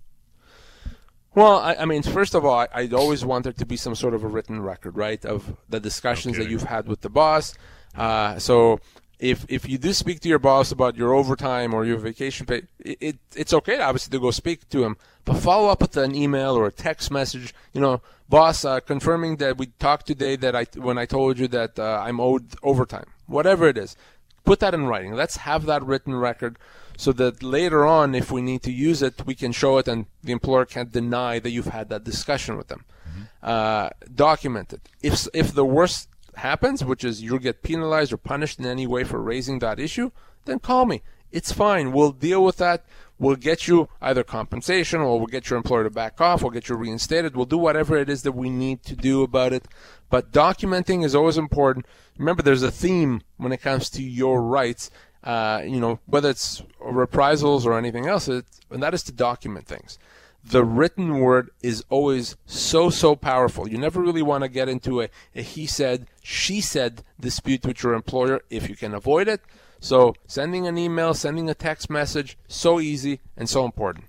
Well, 1.33 1.59
I, 1.59 1.75
I 1.75 1.85
mean, 1.85 2.03
first 2.03 2.35
of 2.35 2.43
all, 2.45 2.67
I, 2.73 2.81
would 2.81 2.93
always 2.93 3.23
want 3.23 3.45
there 3.45 3.53
to 3.53 3.65
be 3.65 3.77
some 3.77 3.95
sort 3.95 4.13
of 4.13 4.23
a 4.23 4.27
written 4.27 4.61
record, 4.61 4.97
right, 4.97 5.23
of 5.25 5.55
the 5.69 5.79
discussions 5.79 6.35
okay. 6.35 6.43
that 6.43 6.51
you've 6.51 6.63
had 6.63 6.87
with 6.87 7.01
the 7.01 7.09
boss. 7.09 7.53
Uh, 7.95 8.37
so 8.39 8.79
if 9.19 9.45
if 9.47 9.69
you 9.69 9.77
do 9.77 9.93
speak 9.93 10.19
to 10.21 10.29
your 10.29 10.39
boss 10.39 10.71
about 10.71 10.95
your 10.95 11.13
overtime 11.13 11.73
or 11.73 11.85
your 11.85 11.97
vacation 11.97 12.45
pay, 12.45 12.63
it, 12.79 12.97
it, 12.99 13.17
it's 13.35 13.53
okay 13.53 13.79
obviously 13.79 14.11
to 14.11 14.19
go 14.19 14.31
speak 14.31 14.67
to 14.69 14.83
him, 14.83 14.97
but 15.25 15.37
follow 15.37 15.69
up 15.69 15.81
with 15.81 15.97
an 15.97 16.15
email 16.15 16.55
or 16.55 16.67
a 16.67 16.71
text 16.71 17.11
message. 17.11 17.53
You 17.73 17.81
know, 17.81 18.01
boss, 18.29 18.65
uh, 18.65 18.79
confirming 18.79 19.37
that 19.37 19.57
we 19.57 19.67
talked 19.79 20.07
today 20.07 20.35
that 20.37 20.55
I 20.55 20.65
when 20.75 20.97
I 20.97 21.05
told 21.05 21.39
you 21.39 21.47
that 21.49 21.77
uh, 21.77 22.03
I'm 22.05 22.19
owed 22.19 22.55
overtime, 22.63 23.07
whatever 23.27 23.67
it 23.67 23.77
is, 23.77 23.95
put 24.43 24.59
that 24.59 24.73
in 24.73 24.87
writing. 24.87 25.13
Let's 25.13 25.37
have 25.37 25.65
that 25.65 25.83
written 25.83 26.15
record 26.15 26.57
so 26.97 27.11
that 27.13 27.41
later 27.41 27.85
on, 27.85 28.13
if 28.13 28.31
we 28.31 28.41
need 28.41 28.61
to 28.63 28.71
use 28.71 29.01
it, 29.01 29.25
we 29.25 29.33
can 29.33 29.51
show 29.51 29.77
it, 29.77 29.87
and 29.87 30.05
the 30.23 30.31
employer 30.31 30.65
can't 30.65 30.91
deny 30.91 31.39
that 31.39 31.49
you've 31.49 31.67
had 31.67 31.89
that 31.89 32.03
discussion 32.03 32.57
with 32.57 32.67
them. 32.67 32.85
Mm-hmm. 33.09 33.23
Uh, 33.41 33.89
document 34.13 34.73
it. 34.73 34.89
If 35.01 35.27
if 35.33 35.53
the 35.53 35.65
worst 35.65 36.09
happens, 36.35 36.83
which 36.83 37.03
is 37.03 37.21
you 37.21 37.39
get 37.39 37.63
penalized 37.63 38.13
or 38.13 38.17
punished 38.17 38.59
in 38.59 38.65
any 38.65 38.87
way 38.87 39.03
for 39.03 39.19
raising 39.21 39.59
that 39.59 39.79
issue, 39.79 40.11
then 40.45 40.59
call 40.59 40.85
me. 40.85 41.01
It's 41.31 41.51
fine. 41.51 41.91
We'll 41.91 42.11
deal 42.11 42.43
with 42.43 42.57
that. 42.57 42.85
We'll 43.21 43.35
get 43.35 43.67
you 43.67 43.87
either 44.01 44.23
compensation 44.23 44.99
or 44.99 45.19
we'll 45.19 45.27
get 45.27 45.51
your 45.51 45.57
employer 45.57 45.83
to 45.83 45.91
back 45.91 46.19
off. 46.19 46.41
We'll 46.41 46.49
get 46.49 46.69
you 46.69 46.75
reinstated. 46.75 47.35
We'll 47.35 47.45
do 47.45 47.59
whatever 47.59 47.95
it 47.95 48.09
is 48.09 48.23
that 48.23 48.31
we 48.31 48.49
need 48.49 48.81
to 48.85 48.95
do 48.95 49.21
about 49.21 49.53
it. 49.53 49.67
But 50.09 50.31
documenting 50.31 51.05
is 51.05 51.13
always 51.13 51.37
important. 51.37 51.85
Remember, 52.17 52.41
there's 52.41 52.63
a 52.63 52.71
theme 52.71 53.21
when 53.37 53.51
it 53.51 53.61
comes 53.61 53.91
to 53.91 54.01
your 54.01 54.41
rights. 54.41 54.89
Uh, 55.23 55.61
you 55.63 55.79
know, 55.79 55.99
whether 56.07 56.31
it's 56.31 56.63
reprisals 56.79 57.63
or 57.63 57.77
anything 57.77 58.07
else, 58.07 58.27
and 58.27 58.43
that 58.71 58.95
is 58.95 59.03
to 59.03 59.11
document 59.11 59.67
things 59.67 59.99
the 60.43 60.63
written 60.63 61.19
word 61.19 61.51
is 61.61 61.83
always 61.89 62.35
so 62.45 62.89
so 62.89 63.15
powerful. 63.15 63.69
You 63.69 63.77
never 63.77 64.01
really 64.01 64.23
want 64.23 64.43
to 64.43 64.49
get 64.49 64.67
into 64.67 65.01
a, 65.01 65.09
a, 65.35 65.41
he 65.41 65.67
said, 65.67 66.07
she 66.23 66.61
said 66.61 67.03
dispute 67.19 67.65
with 67.65 67.83
your 67.83 67.93
employer 67.93 68.41
if 68.49 68.67
you 68.67 68.75
can 68.75 68.93
avoid 68.93 69.27
it. 69.27 69.41
So 69.81 70.13
sending 70.27 70.67
an 70.67 70.77
email, 70.77 71.13
sending 71.13 71.49
a 71.49 71.53
text 71.53 71.89
message, 71.89 72.37
so 72.47 72.79
easy 72.79 73.19
and 73.35 73.49
so 73.49 73.65
important. 73.65 74.05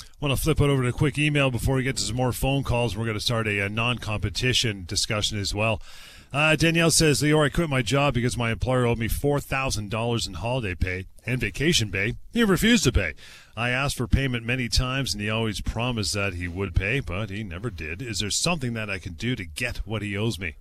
I 0.00 0.04
want 0.20 0.36
to 0.36 0.42
flip 0.42 0.60
it 0.60 0.64
over 0.64 0.82
to 0.82 0.88
a 0.88 0.92
quick 0.92 1.18
email 1.18 1.50
before 1.50 1.76
we 1.76 1.82
get 1.82 1.96
to 1.96 2.02
some 2.02 2.16
more 2.16 2.32
phone 2.32 2.62
calls. 2.62 2.96
We're 2.96 3.04
going 3.04 3.18
to 3.18 3.20
start 3.20 3.46
a, 3.46 3.60
a 3.60 3.68
non-competition 3.68 4.84
discussion 4.86 5.38
as 5.38 5.54
well. 5.54 5.82
Uh, 6.32 6.54
Danielle 6.54 6.90
says, 6.90 7.22
Lior, 7.22 7.46
I 7.46 7.48
quit 7.48 7.70
my 7.70 7.82
job 7.82 8.14
because 8.14 8.36
my 8.36 8.50
employer 8.50 8.86
owed 8.86 8.98
me 8.98 9.08
$4,000 9.08 10.26
in 10.26 10.34
holiday 10.34 10.74
pay 10.74 11.06
and 11.24 11.40
vacation 11.40 11.90
pay. 11.90 12.14
He 12.32 12.44
refused 12.44 12.84
to 12.84 12.92
pay. 12.92 13.14
I 13.56 13.70
asked 13.70 13.96
for 13.96 14.06
payment 14.06 14.44
many 14.44 14.68
times 14.68 15.14
and 15.14 15.22
he 15.22 15.30
always 15.30 15.62
promised 15.62 16.12
that 16.14 16.34
he 16.34 16.46
would 16.46 16.74
pay, 16.74 17.00
but 17.00 17.30
he 17.30 17.42
never 17.42 17.70
did. 17.70 18.02
Is 18.02 18.18
there 18.18 18.30
something 18.30 18.74
that 18.74 18.90
I 18.90 18.98
can 18.98 19.14
do 19.14 19.34
to 19.36 19.46
get 19.46 19.78
what 19.78 20.02
he 20.02 20.16
owes 20.16 20.38
me? 20.38 20.56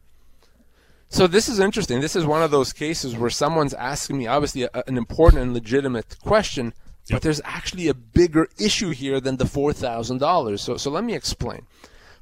So 1.16 1.28
this 1.28 1.48
is 1.48 1.62
interesting. 1.62 2.02
This 2.02 2.18
is 2.18 2.26
one 2.26 2.44
of 2.44 2.52
those 2.52 2.74
cases 2.74 3.16
where 3.16 3.30
someone's 3.30 3.74
asking 3.74 4.18
me 4.18 4.28
obviously 4.28 4.64
a, 4.64 4.70
an 4.86 4.98
important 4.98 5.42
and 5.42 5.54
legitimate 5.54 6.20
question, 6.20 6.74
yep. 7.08 7.16
but 7.16 7.22
there's 7.22 7.40
actually 7.46 7.88
a 7.88 7.94
bigger 7.94 8.50
issue 8.60 8.90
here 8.90 9.22
than 9.22 9.38
the 9.38 9.46
$4,000. 9.46 10.60
So 10.60 10.76
so 10.76 10.92
let 10.92 11.06
me 11.06 11.16
explain. 11.16 11.68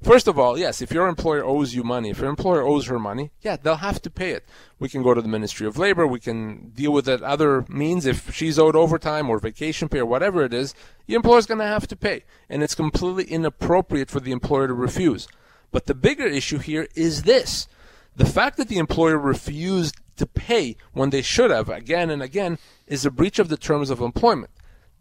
First 0.03 0.27
of 0.27 0.37
all, 0.37 0.59
yes, 0.59 0.79
if 0.79 0.91
your 0.91 1.07
employer 1.07 1.43
owes 1.43 1.73
you 1.73 1.83
money, 1.83 2.11
if 2.11 2.19
your 2.19 2.29
employer 2.29 2.61
owes 2.61 2.85
her 2.85 2.99
money, 2.99 3.31
yeah, 3.41 3.57
they'll 3.57 3.77
have 3.77 3.99
to 4.03 4.11
pay 4.11 4.29
it. 4.29 4.45
We 4.77 4.89
can 4.89 5.01
go 5.01 5.15
to 5.15 5.23
the 5.23 5.27
Ministry 5.27 5.65
of 5.65 5.79
Labor, 5.79 6.05
we 6.05 6.19
can 6.19 6.69
deal 6.75 6.93
with 6.93 7.09
it 7.09 7.23
other 7.23 7.65
means. 7.67 8.05
If 8.05 8.31
she's 8.35 8.59
owed 8.59 8.75
overtime 8.75 9.27
or 9.27 9.39
vacation 9.39 9.89
pay 9.89 10.01
or 10.01 10.05
whatever 10.05 10.43
it 10.43 10.53
is, 10.53 10.75
the 11.07 11.15
employer's 11.15 11.47
going 11.47 11.61
to 11.61 11.65
have 11.65 11.87
to 11.87 11.95
pay. 11.95 12.25
And 12.47 12.61
it's 12.61 12.75
completely 12.75 13.23
inappropriate 13.23 14.11
for 14.11 14.19
the 14.19 14.31
employer 14.31 14.67
to 14.67 14.73
refuse. 14.75 15.27
But 15.71 15.87
the 15.87 15.95
bigger 15.95 16.27
issue 16.27 16.59
here 16.59 16.87
is 16.93 17.23
this. 17.23 17.67
The 18.15 18.25
fact 18.25 18.57
that 18.57 18.67
the 18.67 18.77
employer 18.77 19.17
refused 19.17 19.95
to 20.17 20.27
pay 20.27 20.77
when 20.91 21.09
they 21.09 21.21
should 21.21 21.49
have 21.49 21.69
again 21.69 22.09
and 22.09 22.21
again 22.21 22.59
is 22.85 23.05
a 23.05 23.11
breach 23.11 23.39
of 23.39 23.49
the 23.49 23.57
terms 23.57 23.89
of 23.89 23.99
employment. 23.99 24.51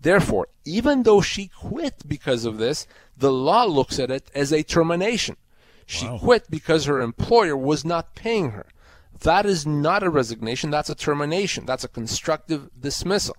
Therefore, 0.00 0.48
even 0.64 1.04
though 1.04 1.20
she 1.20 1.48
quit 1.48 2.08
because 2.08 2.44
of 2.44 2.58
this, 2.58 2.86
the 3.16 3.32
law 3.32 3.64
looks 3.64 3.98
at 3.98 4.10
it 4.10 4.30
as 4.34 4.52
a 4.52 4.62
termination. 4.62 5.36
She 5.86 6.06
wow. 6.06 6.18
quit 6.18 6.50
because 6.50 6.86
her 6.86 7.00
employer 7.00 7.56
was 7.56 7.84
not 7.84 8.14
paying 8.14 8.50
her. 8.50 8.66
That 9.20 9.46
is 9.46 9.66
not 9.66 10.02
a 10.02 10.10
resignation, 10.10 10.70
that's 10.70 10.90
a 10.90 10.96
termination. 10.96 11.64
That's 11.66 11.84
a 11.84 11.88
constructive 11.88 12.70
dismissal. 12.80 13.36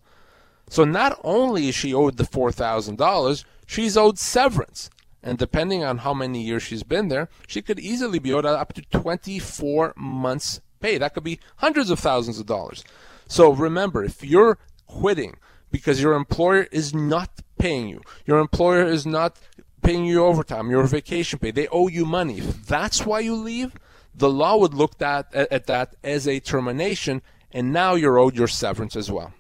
So 0.70 0.86
not 0.86 1.20
only 1.24 1.68
is 1.68 1.76
she 1.76 1.94
owed 1.94 2.18
the 2.18 2.24
$4,000, 2.24 3.44
she's 3.66 3.98
owed 3.98 4.18
severance. 4.18 4.90
And 5.24 5.38
depending 5.38 5.84
on 5.84 6.00
how 6.00 6.14
many 6.14 6.42
years 6.42 6.64
she's 6.64 6.84
been 6.84 7.08
there, 7.08 7.30
she 7.48 7.62
could 7.62 7.80
easily 7.80 8.20
be 8.20 8.34
owed 8.34 8.46
up 8.46 8.74
to 8.74 8.82
24 8.82 9.94
months 9.96 10.60
pay. 10.82 10.98
That 10.98 11.14
could 11.14 11.24
be 11.24 11.40
hundreds 11.58 11.90
of 11.90 12.00
thousands 12.00 12.40
of 12.40 12.46
dollars. 12.46 12.84
So 13.28 13.52
remember, 13.52 14.04
if 14.04 14.24
you're 14.24 14.58
quitting 14.86 15.38
because 15.72 16.02
your 16.02 16.14
employer 16.14 16.68
is 16.72 16.94
not 16.94 17.30
paying 17.58 17.88
you, 17.88 18.02
your 18.26 18.40
employer 18.40 18.86
is 18.86 19.06
not 19.06 19.40
paying 19.82 20.06
you 20.06 20.24
overtime, 20.26 20.70
your 20.70 20.84
vacation 20.84 21.40
pay, 21.40 21.52
they 21.52 21.68
owe 21.70 21.88
you 21.88 22.06
money. 22.06 22.40
If 22.40 22.66
that's 22.66 23.06
why 23.06 23.22
you 23.22 23.36
leave, 23.36 23.74
the 24.14 24.30
law 24.30 24.58
would 24.58 24.74
look 24.74 25.02
at, 25.02 25.34
at 25.34 25.68
that 25.68 25.96
as 26.04 26.28
a 26.28 26.40
termination, 26.40 27.22
and 27.52 27.72
now 27.72 27.96
you're 27.96 28.20
owed 28.20 28.36
your 28.36 28.48
severance 28.48 28.96
as 28.96 29.10
well. 29.10 29.34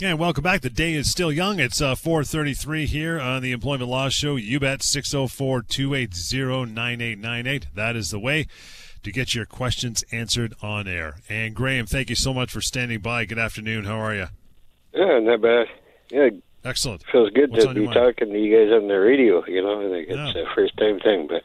Yeah, 0.00 0.12
welcome 0.12 0.44
back. 0.44 0.60
The 0.60 0.70
day 0.70 0.94
is 0.94 1.10
still 1.10 1.32
young. 1.32 1.58
It's 1.58 1.80
uh, 1.80 1.96
4:33 1.96 2.84
here 2.84 3.18
on 3.18 3.42
the 3.42 3.50
Employment 3.50 3.90
Law 3.90 4.08
Show. 4.10 4.36
You 4.36 4.60
bet 4.60 4.78
604-280-9898. 4.78 7.64
That 7.74 7.96
is 7.96 8.10
the 8.10 8.20
way 8.20 8.46
to 9.02 9.10
get 9.10 9.34
your 9.34 9.44
questions 9.44 10.04
answered 10.12 10.54
on 10.62 10.86
air. 10.86 11.16
And 11.28 11.52
Graham, 11.52 11.86
thank 11.86 12.10
you 12.10 12.14
so 12.14 12.32
much 12.32 12.52
for 12.52 12.60
standing 12.60 13.00
by. 13.00 13.24
Good 13.24 13.40
afternoon. 13.40 13.86
How 13.86 13.98
are 13.98 14.14
you? 14.14 14.26
Yeah, 14.94 15.18
not 15.18 15.40
bad. 15.40 15.66
Yeah, 16.10 16.28
excellent. 16.64 17.02
Feels 17.10 17.30
good 17.30 17.50
What's 17.50 17.64
to 17.64 17.74
be 17.74 17.88
talking 17.88 18.32
to 18.32 18.38
you 18.38 18.56
guys 18.56 18.70
on 18.80 18.86
the 18.86 19.00
radio. 19.00 19.44
You 19.46 19.62
know, 19.62 19.84
I 19.84 19.88
think 19.90 20.10
it's 20.10 20.36
yeah. 20.36 20.42
a 20.42 20.54
first 20.54 20.76
time 20.76 21.00
thing, 21.00 21.26
but 21.26 21.42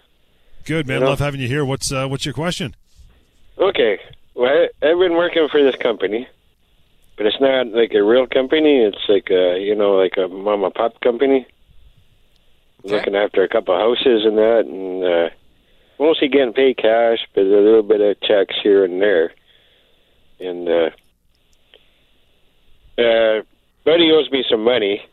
good 0.64 0.86
man. 0.86 0.98
You 0.98 1.06
know? 1.06 1.10
Love 1.10 1.18
having 1.18 1.42
you 1.42 1.48
here. 1.48 1.66
What's 1.66 1.92
uh, 1.92 2.08
what's 2.08 2.24
your 2.24 2.36
question? 2.36 2.76
Okay, 3.58 4.00
well, 4.36 4.52
I, 4.52 4.70
I've 4.86 5.00
been 5.00 5.14
working 5.14 5.48
for 5.50 5.64
this 5.64 5.76
company 5.78 6.28
but 7.18 7.26
it's 7.26 7.40
not 7.40 7.68
like 7.68 7.94
a 7.94 8.04
real 8.04 8.28
company. 8.28 8.80
It's 8.80 9.06
like 9.08 9.30
a 9.30 9.60
you 9.60 9.76
know 9.76 9.94
like 9.94 10.18
a 10.18 10.28
mom 10.28 10.64
and 10.64 10.74
pop 10.74 11.00
company, 11.02 11.46
okay. 12.86 12.96
looking 12.96 13.16
after 13.16 13.44
a 13.44 13.50
couple 13.50 13.76
of 13.76 13.82
houses 13.82 14.26
and 14.26 14.38
that, 14.38 14.66
and 14.66 15.04
uh, 15.04 15.30
mostly 16.00 16.28
getting 16.28 16.54
paid 16.54 16.78
cash, 16.78 17.20
but 17.34 17.42
a 17.42 17.44
little 17.44 17.84
bit 17.84 18.02
of 18.02 18.20
checks 18.22 18.56
here 18.62 18.84
and 18.84 19.02
there. 19.02 19.34
And 20.40 20.68
uh, 20.68 20.90
uh, 23.02 23.42
Buddy 23.86 24.12
owes 24.12 24.32
me 24.32 24.44
some 24.50 24.64
money, 24.64 25.06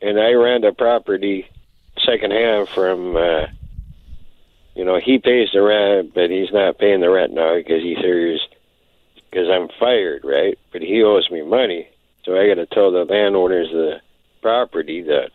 and 0.00 0.20
I 0.20 0.32
ran 0.32 0.60
the 0.60 0.72
property 0.72 1.48
secondhand 2.04 2.68
from. 2.68 3.16
Uh, 3.16 3.46
you 4.74 4.86
know, 4.86 4.98
he 4.98 5.18
pays 5.18 5.50
the 5.52 5.60
rent, 5.60 6.14
but 6.14 6.30
he's 6.30 6.50
not 6.50 6.78
paying 6.78 7.00
the 7.00 7.10
rent 7.10 7.32
now 7.32 7.56
because 7.56 7.82
he 7.82 7.94
figures 7.94 8.40
because 9.32 9.48
I'm 9.50 9.68
fired, 9.80 10.22
right? 10.24 10.58
But 10.72 10.82
he 10.82 11.02
owes 11.02 11.30
me 11.30 11.42
money, 11.42 11.88
so 12.24 12.36
I 12.36 12.46
got 12.46 12.54
to 12.60 12.66
tell 12.66 12.92
the 12.92 13.06
landowners 13.08 13.68
of 13.68 13.76
the 13.76 14.00
property 14.42 15.02
that 15.02 15.30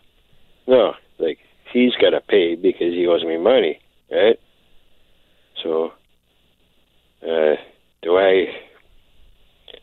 no, 0.67 0.93
like 1.17 1.39
he's 1.73 1.95
got 1.95 2.11
to 2.11 2.21
pay 2.21 2.55
because 2.55 2.93
he 2.93 3.07
owes 3.07 3.23
me 3.23 3.37
money, 3.37 3.79
right? 4.11 4.39
So, 5.63 5.93
uh, 7.23 7.55
do 8.03 8.17
I? 8.17 8.53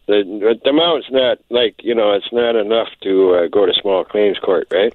The 0.06 0.58
the 0.62 0.70
amount's 0.70 1.08
not 1.10 1.38
like 1.50 1.76
you 1.82 1.94
know 1.94 2.12
it's 2.12 2.32
not 2.32 2.54
enough 2.56 2.88
to 3.02 3.34
uh, 3.34 3.48
go 3.48 3.66
to 3.66 3.72
small 3.80 4.04
claims 4.04 4.38
court, 4.38 4.68
right? 4.70 4.94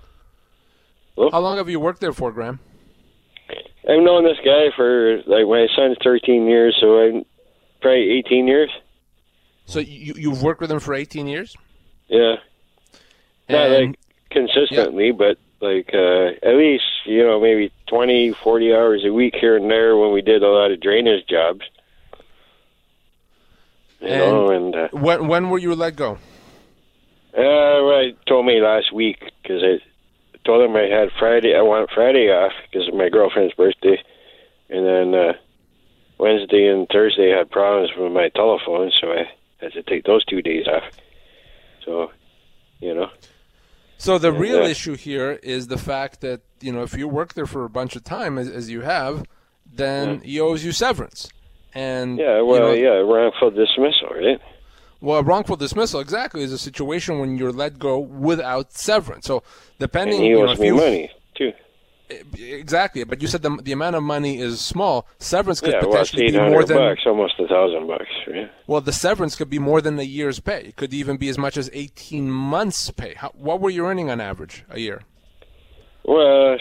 Well, 1.17 1.31
How 1.31 1.39
long 1.39 1.57
have 1.57 1.69
you 1.69 1.79
worked 1.81 1.99
there 1.99 2.13
for, 2.13 2.31
Graham? 2.31 2.59
I've 3.89 4.03
known 4.03 4.23
this 4.23 4.37
guy 4.45 4.67
for 4.75 5.17
like 5.25 5.45
my 5.47 5.67
son's 5.75 5.97
13 6.03 6.45
years, 6.45 6.77
so 6.79 6.99
I'm 6.99 7.25
probably 7.81 8.11
18 8.19 8.47
years. 8.47 8.69
So 9.69 9.79
you 9.79 10.15
you've 10.17 10.41
worked 10.41 10.61
with 10.61 10.71
him 10.71 10.79
for 10.79 10.95
18 10.95 11.27
years? 11.27 11.55
Yeah. 12.07 12.37
Not 13.47 13.69
like 13.69 13.99
consistently, 14.31 15.07
yeah. 15.07 15.11
but 15.11 15.37
like 15.61 15.91
uh, 15.93 16.31
at 16.41 16.55
least 16.55 16.83
you 17.05 17.23
know 17.23 17.39
maybe 17.39 17.71
20, 17.87 18.33
40 18.33 18.73
hours 18.73 19.03
a 19.05 19.13
week 19.13 19.35
here 19.39 19.57
and 19.57 19.69
there 19.69 19.95
when 19.95 20.11
we 20.11 20.21
did 20.21 20.41
a 20.41 20.47
lot 20.47 20.71
of 20.71 20.81
drainage 20.81 21.27
jobs. 21.27 21.61
You 24.01 24.07
and 24.07 24.19
know, 24.19 24.49
and 24.49 24.75
uh, 24.75 24.87
when 24.91 25.27
when 25.27 25.49
were 25.51 25.59
you 25.59 25.75
let 25.75 25.95
go? 25.95 26.13
Uh, 27.31 27.37
well, 27.85 28.01
he 28.01 28.17
told 28.27 28.47
me 28.47 28.59
last 28.59 28.91
week 28.91 29.19
because 29.43 29.61
I 29.61 29.77
told 30.45 30.67
him 30.67 30.75
I 30.75 30.87
had 30.87 31.09
Friday. 31.19 31.55
I 31.55 31.61
want 31.61 31.91
Friday 31.93 32.29
off 32.29 32.53
because 32.71 32.87
of 32.87 32.95
my 32.95 33.09
girlfriend's 33.09 33.53
birthday, 33.53 34.01
and 34.69 34.83
then 34.83 35.13
uh, 35.13 35.33
Wednesday 36.17 36.65
and 36.65 36.87
Thursday 36.91 37.33
I 37.35 37.37
had 37.37 37.51
problems 37.51 37.91
with 37.95 38.11
my 38.11 38.29
telephone, 38.29 38.91
so 38.99 39.11
I 39.11 39.29
had 39.59 39.73
to 39.73 39.83
take 39.83 40.05
those 40.05 40.23
two 40.25 40.41
days 40.41 40.67
off. 40.67 40.83
So, 41.85 42.11
you 42.79 42.93
know. 42.93 43.09
So 43.97 44.17
the 44.17 44.29
and, 44.29 44.39
real 44.39 44.63
uh, 44.63 44.67
issue 44.67 44.95
here 44.95 45.33
is 45.43 45.67
the 45.67 45.77
fact 45.77 46.21
that 46.21 46.41
you 46.61 46.71
know 46.71 46.83
if 46.83 46.97
you 46.97 47.07
work 47.07 47.33
there 47.33 47.45
for 47.45 47.65
a 47.65 47.69
bunch 47.69 47.95
of 47.95 48.03
time 48.03 48.37
as, 48.37 48.49
as 48.49 48.69
you 48.69 48.81
have, 48.81 49.25
then 49.71 50.15
yeah. 50.15 50.19
he 50.23 50.39
owes 50.39 50.63
you 50.63 50.71
severance. 50.71 51.29
And 51.73 52.17
yeah, 52.17 52.41
well, 52.41 52.75
you 52.75 52.83
know, 52.83 53.03
yeah, 53.03 53.13
wrongful 53.13 53.51
dismissal, 53.51 54.09
right? 54.09 54.39
Well, 55.01 55.23
wrongful 55.23 55.55
dismissal 55.55 55.99
exactly 55.99 56.43
is 56.43 56.51
a 56.51 56.57
situation 56.57 57.19
when 57.19 57.37
you're 57.37 57.51
let 57.51 57.79
go 57.79 57.99
without 57.99 58.73
severance. 58.73 59.25
So 59.25 59.43
depending, 59.79 60.17
and 60.17 60.25
he 60.25 60.35
owes 60.35 60.59
you 60.59 60.71
know, 60.71 60.75
me 60.75 60.83
money. 60.83 61.11
Exactly, 62.37 63.03
but 63.03 63.21
you 63.21 63.27
said 63.27 63.43
the 63.43 63.55
the 63.61 63.71
amount 63.71 63.95
of 63.95 64.01
money 64.01 64.39
is 64.39 64.59
small. 64.59 65.07
Severance 65.19 65.61
could 65.61 65.73
yeah, 65.73 65.79
potentially 65.79 66.31
well, 66.31 66.47
be 66.47 66.51
more 66.51 66.63
than 66.63 66.77
bucks, 66.77 67.01
almost 67.05 67.39
a 67.39 67.47
thousand 67.47 67.85
bucks. 67.87 68.09
Right? 68.27 68.49
Well, 68.65 68.81
the 68.81 68.93
severance 68.93 69.35
could 69.35 69.49
be 69.49 69.59
more 69.59 69.79
than 69.79 69.99
a 69.99 70.03
year's 70.03 70.39
pay. 70.39 70.61
It 70.69 70.75
could 70.75 70.93
even 70.93 71.17
be 71.17 71.29
as 71.29 71.37
much 71.37 71.55
as 71.55 71.69
eighteen 71.71 72.31
months' 72.31 72.89
pay. 72.89 73.13
How, 73.13 73.29
what 73.35 73.61
were 73.61 73.69
you 73.69 73.85
earning 73.85 74.09
on 74.09 74.19
average 74.19 74.65
a 74.69 74.79
year? 74.79 75.03
Well, 76.03 76.57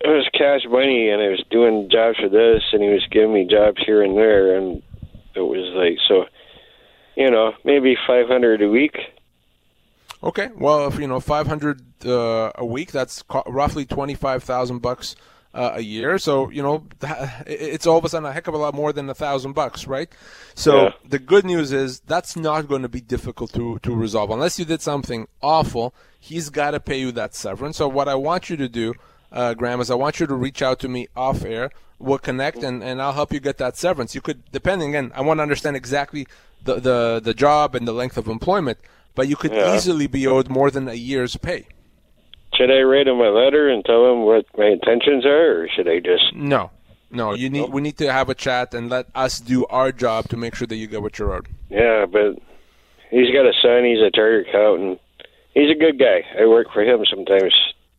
it 0.00 0.06
was 0.06 0.28
cash 0.32 0.60
money, 0.70 1.10
and 1.10 1.20
I 1.20 1.28
was 1.28 1.42
doing 1.50 1.88
jobs 1.90 2.18
for 2.18 2.28
this, 2.28 2.62
and 2.72 2.80
he 2.80 2.90
was 2.90 3.04
giving 3.10 3.32
me 3.32 3.44
jobs 3.44 3.82
here 3.84 4.02
and 4.02 4.16
there, 4.16 4.56
and 4.56 4.82
it 5.34 5.40
was 5.40 5.72
like 5.74 5.98
so, 6.06 6.26
you 7.16 7.28
know, 7.28 7.54
maybe 7.64 7.96
five 8.06 8.28
hundred 8.28 8.62
a 8.62 8.68
week. 8.68 8.96
Okay, 10.22 10.50
well, 10.56 10.88
if 10.88 10.98
you 10.98 11.06
know 11.06 11.20
five 11.20 11.46
hundred 11.46 11.82
uh, 12.04 12.50
a 12.56 12.64
week, 12.64 12.90
that's 12.90 13.22
co- 13.22 13.44
roughly 13.46 13.84
twenty 13.84 14.14
five 14.14 14.42
thousand 14.42 14.80
bucks 14.80 15.14
uh, 15.54 15.72
a 15.74 15.80
year. 15.80 16.18
So 16.18 16.50
you 16.50 16.62
know, 16.62 16.84
it's 17.46 17.86
all 17.86 17.98
of 17.98 18.04
a 18.04 18.08
sudden 18.08 18.28
a 18.28 18.32
heck 18.32 18.48
of 18.48 18.54
a 18.54 18.58
lot 18.58 18.74
more 18.74 18.92
than 18.92 19.08
a 19.08 19.14
thousand 19.14 19.52
bucks, 19.52 19.86
right? 19.86 20.08
So 20.54 20.84
yeah. 20.84 20.92
the 21.08 21.18
good 21.18 21.44
news 21.44 21.72
is 21.72 22.00
that's 22.00 22.36
not 22.36 22.68
going 22.68 22.82
to 22.82 22.88
be 22.88 23.00
difficult 23.00 23.52
to 23.54 23.78
to 23.80 23.94
resolve 23.94 24.30
unless 24.30 24.58
you 24.58 24.64
did 24.64 24.82
something 24.82 25.28
awful. 25.40 25.94
He's 26.18 26.50
got 26.50 26.72
to 26.72 26.80
pay 26.80 26.98
you 27.00 27.12
that 27.12 27.34
severance. 27.34 27.76
So 27.76 27.88
what 27.88 28.08
I 28.08 28.16
want 28.16 28.50
you 28.50 28.56
to 28.56 28.68
do, 28.68 28.94
uh, 29.30 29.54
Graham, 29.54 29.80
is 29.80 29.90
I 29.90 29.94
want 29.94 30.18
you 30.18 30.26
to 30.26 30.34
reach 30.34 30.62
out 30.62 30.80
to 30.80 30.88
me 30.88 31.08
off 31.16 31.44
air. 31.44 31.70
We'll 32.00 32.18
connect 32.18 32.58
and, 32.58 32.82
and 32.82 33.00
I'll 33.02 33.12
help 33.12 33.32
you 33.32 33.40
get 33.40 33.58
that 33.58 33.76
severance. 33.76 34.14
You 34.14 34.20
could, 34.20 34.50
depending 34.52 34.90
again, 34.90 35.10
I 35.14 35.20
want 35.20 35.38
to 35.38 35.42
understand 35.42 35.76
exactly 35.76 36.28
the, 36.62 36.76
the, 36.76 37.20
the 37.22 37.34
job 37.34 37.74
and 37.74 37.88
the 37.88 37.92
length 37.92 38.16
of 38.16 38.28
employment 38.28 38.78
but 39.18 39.26
you 39.26 39.34
could 39.34 39.52
yeah. 39.52 39.74
easily 39.74 40.06
be 40.06 40.28
owed 40.28 40.48
more 40.48 40.70
than 40.70 40.88
a 40.88 40.94
year's 40.94 41.36
pay. 41.36 41.66
Should 42.54 42.70
I 42.70 42.82
write 42.82 43.08
him 43.08 43.18
a 43.18 43.30
letter 43.30 43.68
and 43.68 43.84
tell 43.84 44.12
him 44.12 44.22
what 44.22 44.46
my 44.56 44.66
intentions 44.66 45.26
are, 45.26 45.62
or 45.62 45.68
should 45.74 45.88
I 45.88 45.98
just? 45.98 46.32
No, 46.32 46.70
no. 47.10 47.34
You 47.34 47.50
need. 47.50 47.68
We 47.70 47.82
need 47.82 47.98
to 47.98 48.12
have 48.12 48.28
a 48.28 48.36
chat 48.36 48.74
and 48.74 48.88
let 48.88 49.06
us 49.16 49.40
do 49.40 49.66
our 49.66 49.90
job 49.90 50.28
to 50.28 50.36
make 50.36 50.54
sure 50.54 50.68
that 50.68 50.76
you 50.76 50.86
get 50.86 51.02
what 51.02 51.18
you're 51.18 51.34
owed. 51.34 51.48
Yeah, 51.68 52.06
but 52.06 52.38
he's 53.10 53.34
got 53.34 53.44
a 53.44 53.52
son. 53.60 53.82
He's 53.84 53.98
a 53.98 54.12
chartered 54.14 54.46
accountant. 54.46 55.00
He's 55.52 55.70
a 55.72 55.74
good 55.74 55.98
guy. 55.98 56.22
I 56.40 56.46
work 56.46 56.68
for 56.72 56.82
him 56.82 57.04
sometimes. 57.10 57.52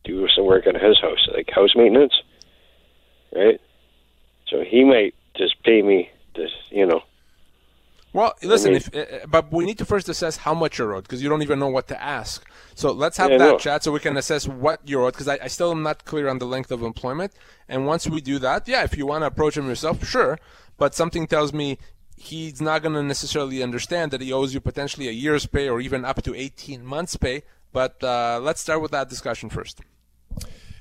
Do 0.04 0.26
some 0.34 0.46
work 0.46 0.66
on 0.66 0.74
his 0.74 0.98
house, 1.02 1.28
like 1.34 1.50
house 1.54 1.76
maintenance, 1.76 2.14
right? 3.36 3.60
So 4.48 4.64
he 4.66 4.84
might 4.84 5.14
just 5.36 5.62
pay 5.64 5.82
me 5.82 6.08
this, 6.34 6.50
you 6.70 6.86
know, 6.86 7.02
well, 8.12 8.34
listen, 8.42 8.74
if, 8.74 8.94
uh, 8.94 9.26
but 9.28 9.52
we 9.52 9.64
need 9.64 9.78
to 9.78 9.84
first 9.84 10.08
assess 10.08 10.38
how 10.38 10.52
much 10.52 10.78
you're 10.78 10.94
owed 10.94 11.04
because 11.04 11.22
you 11.22 11.28
don't 11.28 11.42
even 11.42 11.58
know 11.58 11.68
what 11.68 11.86
to 11.88 12.02
ask. 12.02 12.44
So 12.74 12.90
let's 12.90 13.16
have 13.18 13.30
yeah, 13.30 13.38
that 13.38 13.52
no. 13.52 13.58
chat 13.58 13.84
so 13.84 13.92
we 13.92 14.00
can 14.00 14.16
assess 14.16 14.48
what 14.48 14.80
you're 14.84 15.04
owed 15.04 15.12
because 15.12 15.28
I, 15.28 15.38
I, 15.42 15.46
still 15.46 15.70
am 15.70 15.82
not 15.82 16.04
clear 16.04 16.28
on 16.28 16.38
the 16.38 16.46
length 16.46 16.72
of 16.72 16.82
employment. 16.82 17.32
And 17.68 17.86
once 17.86 18.08
we 18.08 18.20
do 18.20 18.38
that, 18.40 18.66
yeah, 18.66 18.82
if 18.82 18.96
you 18.96 19.06
want 19.06 19.22
to 19.22 19.26
approach 19.26 19.56
him 19.56 19.68
yourself, 19.68 20.04
sure. 20.04 20.38
But 20.76 20.94
something 20.94 21.26
tells 21.26 21.52
me 21.52 21.78
he's 22.16 22.60
not 22.60 22.82
going 22.82 22.94
to 22.94 23.02
necessarily 23.02 23.62
understand 23.62 24.10
that 24.10 24.20
he 24.20 24.32
owes 24.32 24.54
you 24.54 24.60
potentially 24.60 25.08
a 25.08 25.12
year's 25.12 25.46
pay 25.46 25.68
or 25.68 25.80
even 25.80 26.04
up 26.04 26.22
to 26.22 26.34
18 26.34 26.84
months' 26.84 27.16
pay. 27.16 27.42
But 27.72 28.02
uh, 28.02 28.40
let's 28.42 28.60
start 28.60 28.82
with 28.82 28.90
that 28.90 29.08
discussion 29.08 29.50
first. 29.50 29.80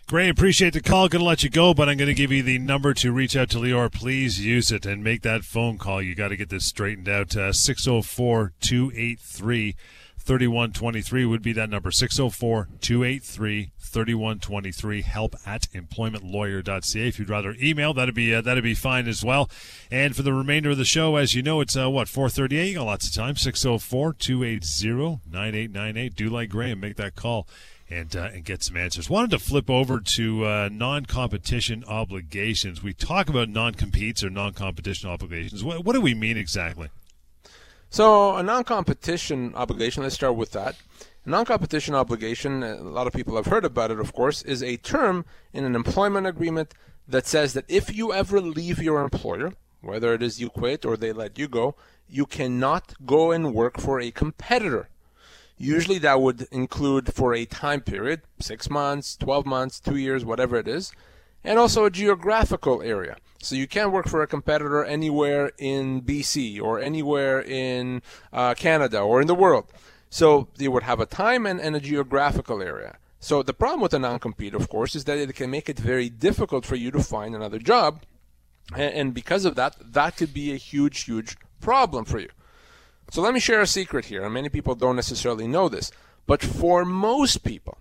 Great. 0.09 0.31
Appreciate 0.31 0.73
the 0.73 0.81
call. 0.81 1.07
Going 1.07 1.19
to 1.19 1.25
let 1.27 1.43
you 1.43 1.51
go, 1.51 1.71
but 1.71 1.87
I'm 1.87 1.95
going 1.97 2.07
to 2.07 2.15
give 2.15 2.31
you 2.31 2.41
the 2.41 2.57
number 2.57 2.95
to 2.95 3.11
reach 3.11 3.35
out 3.35 3.51
to 3.51 3.59
Lior. 3.59 3.93
Please 3.93 4.43
use 4.43 4.71
it 4.71 4.83
and 4.83 5.03
make 5.03 5.21
that 5.21 5.45
phone 5.45 5.77
call. 5.77 6.01
You 6.01 6.15
got 6.15 6.29
to 6.29 6.35
get 6.35 6.49
this 6.49 6.65
straightened 6.65 7.07
out. 7.07 7.35
Uh, 7.35 7.53
604 7.53 8.53
283 8.59 9.75
3123 10.17 11.25
would 11.25 11.43
be 11.43 11.53
that 11.53 11.69
number 11.69 11.91
604 11.91 12.69
283 12.81 13.71
3123 13.77 15.01
help 15.03 15.35
at 15.45 15.67
employmentlawyer.ca 15.73 17.07
if 17.07 17.17
you'd 17.17 17.29
rather 17.29 17.55
email 17.61 17.93
that'd 17.93 18.13
be 18.13 18.35
uh, 18.35 18.41
that'd 18.41 18.63
be 18.63 18.75
fine 18.75 19.07
as 19.07 19.23
well 19.23 19.49
and 19.89 20.15
for 20.15 20.21
the 20.21 20.33
remainder 20.33 20.69
of 20.69 20.77
the 20.77 20.85
show 20.85 21.15
as 21.15 21.33
you 21.33 21.41
know 21.41 21.61
it's 21.61 21.75
uh, 21.75 21.89
what 21.89 22.07
438 22.07 22.67
you 22.67 22.75
got 22.75 22.83
lots 22.83 23.07
of 23.07 23.13
time 23.15 23.35
604 23.35 24.13
280 24.13 25.21
9898 25.31 26.15
do 26.15 26.29
like 26.29 26.49
graham 26.49 26.79
make 26.79 26.97
that 26.97 27.15
call 27.15 27.47
and 27.89 28.15
uh, 28.15 28.29
and 28.33 28.45
get 28.45 28.63
some 28.63 28.77
answers. 28.77 29.09
Wanted 29.09 29.31
to 29.31 29.39
flip 29.39 29.69
over 29.69 29.99
to 29.99 30.45
uh, 30.45 30.69
non-competition 30.71 31.83
obligations. 31.87 32.83
We 32.83 32.93
talk 32.93 33.29
about 33.29 33.49
non-competes 33.49 34.23
or 34.23 34.29
non-competition 34.29 35.09
obligations. 35.09 35.63
What, 35.63 35.83
what 35.83 35.93
do 35.93 36.01
we 36.01 36.13
mean 36.13 36.37
exactly? 36.37 36.89
So 37.89 38.35
a 38.35 38.43
non-competition 38.43 39.55
obligation. 39.55 40.03
Let's 40.03 40.15
start 40.15 40.35
with 40.35 40.51
that. 40.51 40.75
Non-competition 41.25 41.95
obligation. 41.95 42.63
A 42.63 42.75
lot 42.81 43.07
of 43.07 43.13
people 43.13 43.35
have 43.35 43.47
heard 43.47 43.65
about 43.65 43.91
it, 43.91 43.99
of 43.99 44.13
course, 44.13 44.41
is 44.43 44.61
a 44.63 44.77
term 44.77 45.25
in 45.53 45.65
an 45.65 45.75
employment 45.75 46.27
agreement 46.27 46.73
that 47.07 47.25
says 47.25 47.53
that 47.53 47.65
if 47.67 47.95
you 47.95 48.13
ever 48.13 48.39
leave 48.39 48.79
your 48.79 49.01
employer, 49.01 49.53
whether 49.81 50.13
it 50.13 50.21
is 50.21 50.39
you 50.39 50.49
quit 50.49 50.85
or 50.85 50.95
they 50.95 51.11
let 51.11 51.39
you 51.39 51.47
go, 51.47 51.75
you 52.07 52.25
cannot 52.25 52.93
go 53.05 53.31
and 53.31 53.53
work 53.53 53.79
for 53.79 53.99
a 53.99 54.11
competitor. 54.11 54.89
Usually 55.61 55.97
that 55.97 56.21
would 56.21 56.47
include 56.51 57.13
for 57.13 57.33
a 57.33 57.43
time 57.43 57.81
period, 57.81 58.21
six 58.39 58.69
months, 58.69 59.17
12 59.17 59.45
months, 59.45 59.81
two 59.81 59.97
years, 59.97 60.23
whatever 60.23 60.55
it 60.55 60.69
is, 60.69 60.93
and 61.43 61.59
also 61.59 61.83
a 61.83 61.89
geographical 61.89 62.81
area. 62.81 63.17
So 63.41 63.55
you 63.55 63.67
can't 63.67 63.91
work 63.91 64.07
for 64.07 64.21
a 64.21 64.27
competitor 64.27 64.85
anywhere 64.85 65.51
in 65.57 66.01
BC 66.01 66.61
or 66.61 66.79
anywhere 66.79 67.41
in 67.41 68.01
uh, 68.31 68.53
Canada 68.53 69.01
or 69.01 69.19
in 69.19 69.27
the 69.27 69.35
world. 69.35 69.65
So 70.09 70.47
you 70.57 70.71
would 70.71 70.83
have 70.83 71.01
a 71.01 71.05
time 71.05 71.45
and, 71.45 71.59
and 71.59 71.75
a 71.75 71.81
geographical 71.81 72.61
area. 72.61 72.97
So 73.19 73.43
the 73.43 73.53
problem 73.53 73.81
with 73.81 73.93
a 73.93 73.99
non-compete, 73.99 74.53
of 74.53 74.69
course, 74.69 74.95
is 74.95 75.03
that 75.03 75.17
it 75.17 75.35
can 75.35 75.51
make 75.51 75.67
it 75.67 75.77
very 75.77 76.09
difficult 76.09 76.65
for 76.65 76.75
you 76.77 76.89
to 76.91 77.03
find 77.03 77.35
another 77.35 77.59
job. 77.59 78.03
And, 78.73 78.93
and 78.93 79.13
because 79.13 79.43
of 79.43 79.55
that, 79.55 79.75
that 79.79 80.15
could 80.15 80.33
be 80.33 80.53
a 80.53 80.55
huge, 80.55 81.03
huge 81.03 81.35
problem 81.59 82.05
for 82.05 82.19
you. 82.19 82.29
So 83.11 83.21
let 83.21 83.33
me 83.33 83.39
share 83.39 83.61
a 83.61 83.67
secret 83.67 84.05
here, 84.05 84.23
and 84.23 84.33
many 84.33 84.49
people 84.49 84.75
don't 84.75 84.95
necessarily 84.95 85.47
know 85.47 85.67
this, 85.67 85.91
but 86.27 86.43
for 86.43 86.85
most 86.85 87.43
people, 87.43 87.79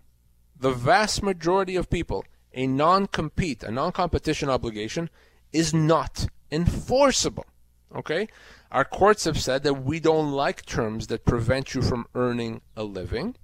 the 0.58 0.72
vast 0.72 1.22
majority 1.22 1.76
of 1.76 1.90
people, 1.90 2.24
a 2.54 2.66
non-compete, 2.66 3.62
a 3.62 3.70
non-competition 3.70 4.48
obligation 4.48 5.10
is 5.52 5.74
not 5.74 6.28
enforceable. 6.50 7.46
Okay? 7.94 8.28
Our 8.72 8.84
courts 8.84 9.24
have 9.24 9.38
said 9.38 9.62
that 9.62 9.82
we 9.84 10.00
don't 10.00 10.32
like 10.32 10.64
terms 10.64 11.06
that 11.06 11.24
prevent 11.24 11.74
you 11.74 11.82
from 11.82 12.06
earning 12.14 12.60
a 12.76 12.84
living. 12.84 13.36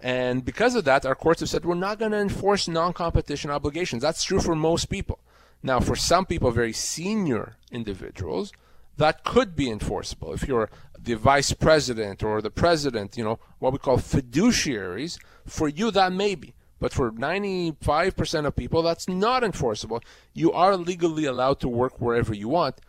And 0.00 0.44
because 0.44 0.74
of 0.74 0.84
that, 0.84 1.06
our 1.06 1.14
courts 1.14 1.40
have 1.40 1.48
said 1.48 1.64
we're 1.64 1.74
not 1.74 1.98
going 1.98 2.12
to 2.12 2.18
enforce 2.18 2.66
non 2.66 2.92
competition 2.92 3.50
obligations. 3.50 4.02
That's 4.02 4.24
true 4.24 4.40
for 4.40 4.54
most 4.54 4.86
people. 4.86 5.20
Now, 5.62 5.78
for 5.78 5.94
some 5.94 6.26
people, 6.26 6.50
very 6.50 6.72
senior 6.72 7.56
individuals, 7.70 8.52
that 8.96 9.24
could 9.24 9.54
be 9.54 9.70
enforceable. 9.70 10.32
If 10.32 10.46
you're 10.46 10.70
the 11.02 11.14
vice 11.14 11.52
president 11.52 12.22
or 12.22 12.40
the 12.40 12.50
president, 12.50 13.16
you 13.16 13.24
know, 13.24 13.38
what 13.58 13.72
we 13.72 13.78
call 13.78 13.98
fiduciaries, 13.98 15.18
for 15.46 15.68
you 15.68 15.90
that 15.90 16.12
may 16.12 16.34
be. 16.34 16.54
But 16.78 16.92
for 16.92 17.12
95% 17.12 18.46
of 18.46 18.56
people, 18.56 18.82
that's 18.82 19.08
not 19.08 19.44
enforceable. 19.44 20.02
You 20.32 20.52
are 20.52 20.76
legally 20.76 21.24
allowed 21.24 21.60
to 21.60 21.68
work 21.68 22.00
wherever 22.00 22.34
you 22.34 22.48
want, 22.48 22.80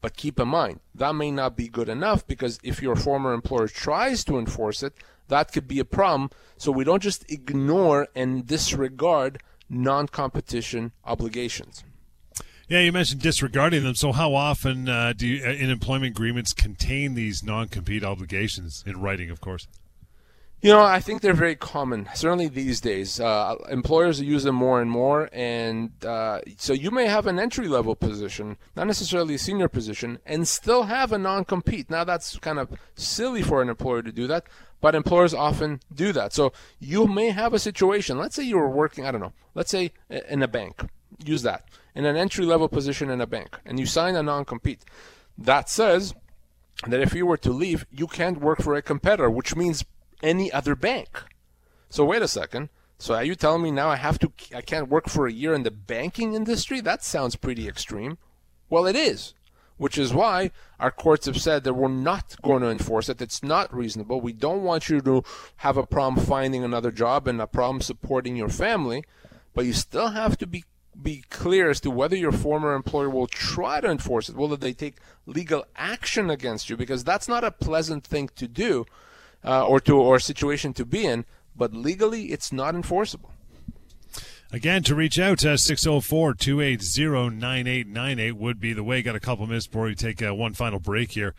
but 0.00 0.16
keep 0.16 0.38
in 0.40 0.48
mind, 0.48 0.80
that 0.94 1.14
may 1.14 1.30
not 1.30 1.56
be 1.56 1.68
good 1.68 1.88
enough 1.88 2.26
because 2.26 2.58
if 2.62 2.82
your 2.82 2.96
former 2.96 3.32
employer 3.32 3.68
tries 3.68 4.24
to 4.24 4.38
enforce 4.38 4.82
it, 4.82 4.94
that 5.28 5.52
could 5.52 5.66
be 5.66 5.78
a 5.78 5.84
problem. 5.84 6.30
So 6.56 6.70
we 6.70 6.84
don't 6.84 7.02
just 7.02 7.30
ignore 7.30 8.08
and 8.14 8.46
disregard 8.46 9.42
non 9.68 10.06
competition 10.06 10.92
obligations. 11.04 11.84
Yeah, 12.68 12.80
you 12.80 12.90
mentioned 12.90 13.22
disregarding 13.22 13.84
them. 13.84 13.94
So, 13.94 14.10
how 14.10 14.34
often 14.34 14.88
uh, 14.88 15.12
do 15.16 15.26
you, 15.26 15.44
uh, 15.44 15.50
in 15.50 15.70
employment 15.70 16.10
agreements 16.10 16.52
contain 16.52 17.14
these 17.14 17.44
non-compete 17.44 18.02
obligations 18.02 18.82
in 18.84 19.00
writing? 19.00 19.30
Of 19.30 19.40
course. 19.40 19.68
You 20.62 20.72
know, 20.72 20.82
I 20.82 20.98
think 20.98 21.20
they're 21.20 21.32
very 21.32 21.54
common. 21.54 22.08
Certainly 22.14 22.48
these 22.48 22.80
days, 22.80 23.20
uh, 23.20 23.54
employers 23.68 24.20
use 24.20 24.42
them 24.42 24.56
more 24.56 24.80
and 24.80 24.90
more, 24.90 25.28
and 25.32 25.92
uh, 26.04 26.40
so 26.56 26.72
you 26.72 26.90
may 26.90 27.06
have 27.06 27.28
an 27.28 27.38
entry-level 27.38 27.94
position, 27.94 28.56
not 28.74 28.88
necessarily 28.88 29.34
a 29.34 29.38
senior 29.38 29.68
position, 29.68 30.18
and 30.26 30.48
still 30.48 30.84
have 30.84 31.12
a 31.12 31.18
non-compete. 31.18 31.88
Now, 31.88 32.02
that's 32.02 32.36
kind 32.38 32.58
of 32.58 32.70
silly 32.96 33.42
for 33.42 33.62
an 33.62 33.68
employer 33.68 34.02
to 34.02 34.10
do 34.10 34.26
that, 34.26 34.44
but 34.80 34.96
employers 34.96 35.34
often 35.34 35.82
do 35.94 36.10
that. 36.12 36.32
So 36.32 36.52
you 36.80 37.06
may 37.06 37.30
have 37.30 37.54
a 37.54 37.60
situation. 37.60 38.18
Let's 38.18 38.34
say 38.34 38.42
you 38.42 38.56
were 38.56 38.68
working, 38.68 39.06
I 39.06 39.12
don't 39.12 39.20
know, 39.20 39.34
let's 39.54 39.70
say 39.70 39.92
in 40.28 40.42
a 40.42 40.48
bank. 40.48 40.82
Use 41.24 41.42
that 41.42 41.68
in 41.94 42.04
an 42.04 42.16
entry 42.16 42.44
level 42.44 42.68
position 42.68 43.10
in 43.10 43.20
a 43.20 43.26
bank 43.26 43.58
and 43.64 43.80
you 43.80 43.86
sign 43.86 44.14
a 44.14 44.22
non 44.22 44.44
compete, 44.44 44.84
that 45.38 45.68
says 45.68 46.14
that 46.86 47.00
if 47.00 47.14
you 47.14 47.26
were 47.26 47.38
to 47.38 47.50
leave, 47.50 47.86
you 47.90 48.06
can't 48.06 48.40
work 48.40 48.60
for 48.60 48.74
a 48.74 48.82
competitor, 48.82 49.30
which 49.30 49.56
means 49.56 49.84
any 50.22 50.52
other 50.52 50.74
bank. 50.74 51.22
So 51.88 52.04
wait 52.04 52.22
a 52.22 52.28
second. 52.28 52.68
So 52.98 53.14
are 53.14 53.24
you 53.24 53.34
telling 53.34 53.62
me 53.62 53.70
now 53.70 53.88
I 53.88 53.96
have 53.96 54.18
to 54.20 54.32
I 54.54 54.60
can't 54.60 54.88
work 54.88 55.08
for 55.08 55.26
a 55.26 55.32
year 55.32 55.54
in 55.54 55.62
the 55.62 55.70
banking 55.70 56.34
industry? 56.34 56.80
That 56.80 57.02
sounds 57.02 57.36
pretty 57.36 57.68
extreme. 57.68 58.18
Well, 58.68 58.86
it 58.86 58.96
is, 58.96 59.34
which 59.76 59.96
is 59.96 60.12
why 60.12 60.50
our 60.80 60.90
courts 60.90 61.26
have 61.26 61.40
said 61.40 61.64
that 61.64 61.74
we're 61.74 61.88
not 61.88 62.36
going 62.42 62.62
to 62.62 62.70
enforce 62.70 63.08
it. 63.08 63.22
It's 63.22 63.42
not 63.42 63.74
reasonable. 63.74 64.20
We 64.20 64.32
don't 64.32 64.64
want 64.64 64.88
you 64.88 65.00
to 65.02 65.22
have 65.56 65.76
a 65.76 65.86
problem 65.86 66.24
finding 66.24 66.64
another 66.64 66.90
job 66.90 67.28
and 67.28 67.40
a 67.40 67.46
problem 67.46 67.80
supporting 67.80 68.36
your 68.36 68.48
family, 68.48 69.04
but 69.54 69.66
you 69.66 69.72
still 69.72 70.08
have 70.08 70.36
to 70.38 70.46
be 70.46 70.64
be 71.02 71.24
clear 71.30 71.70
as 71.70 71.80
to 71.80 71.90
whether 71.90 72.16
your 72.16 72.32
former 72.32 72.74
employer 72.74 73.10
will 73.10 73.26
try 73.26 73.80
to 73.80 73.90
enforce 73.90 74.28
it, 74.28 74.36
whether 74.36 74.56
they 74.56 74.72
take 74.72 74.96
legal 75.26 75.64
action 75.76 76.30
against 76.30 76.70
you, 76.70 76.76
because 76.76 77.04
that's 77.04 77.28
not 77.28 77.44
a 77.44 77.50
pleasant 77.50 78.04
thing 78.04 78.30
to 78.36 78.48
do, 78.48 78.86
uh, 79.44 79.66
or 79.66 79.80
to 79.80 79.96
or 79.96 80.18
situation 80.18 80.72
to 80.74 80.84
be 80.84 81.04
in. 81.04 81.24
But 81.54 81.72
legally, 81.72 82.26
it's 82.26 82.52
not 82.52 82.74
enforceable. 82.74 83.30
Again, 84.52 84.82
to 84.84 84.94
reach 84.94 85.18
out 85.18 85.40
to 85.40 85.58
604 85.58 86.34
280 86.34 87.36
9898 87.36 88.32
would 88.32 88.60
be 88.60 88.72
the 88.72 88.84
way. 88.84 89.02
Got 89.02 89.16
a 89.16 89.20
couple 89.20 89.46
minutes 89.46 89.66
before 89.66 89.86
we 89.86 89.94
take 89.94 90.22
uh, 90.22 90.34
one 90.34 90.54
final 90.54 90.78
break 90.78 91.12
here. 91.12 91.34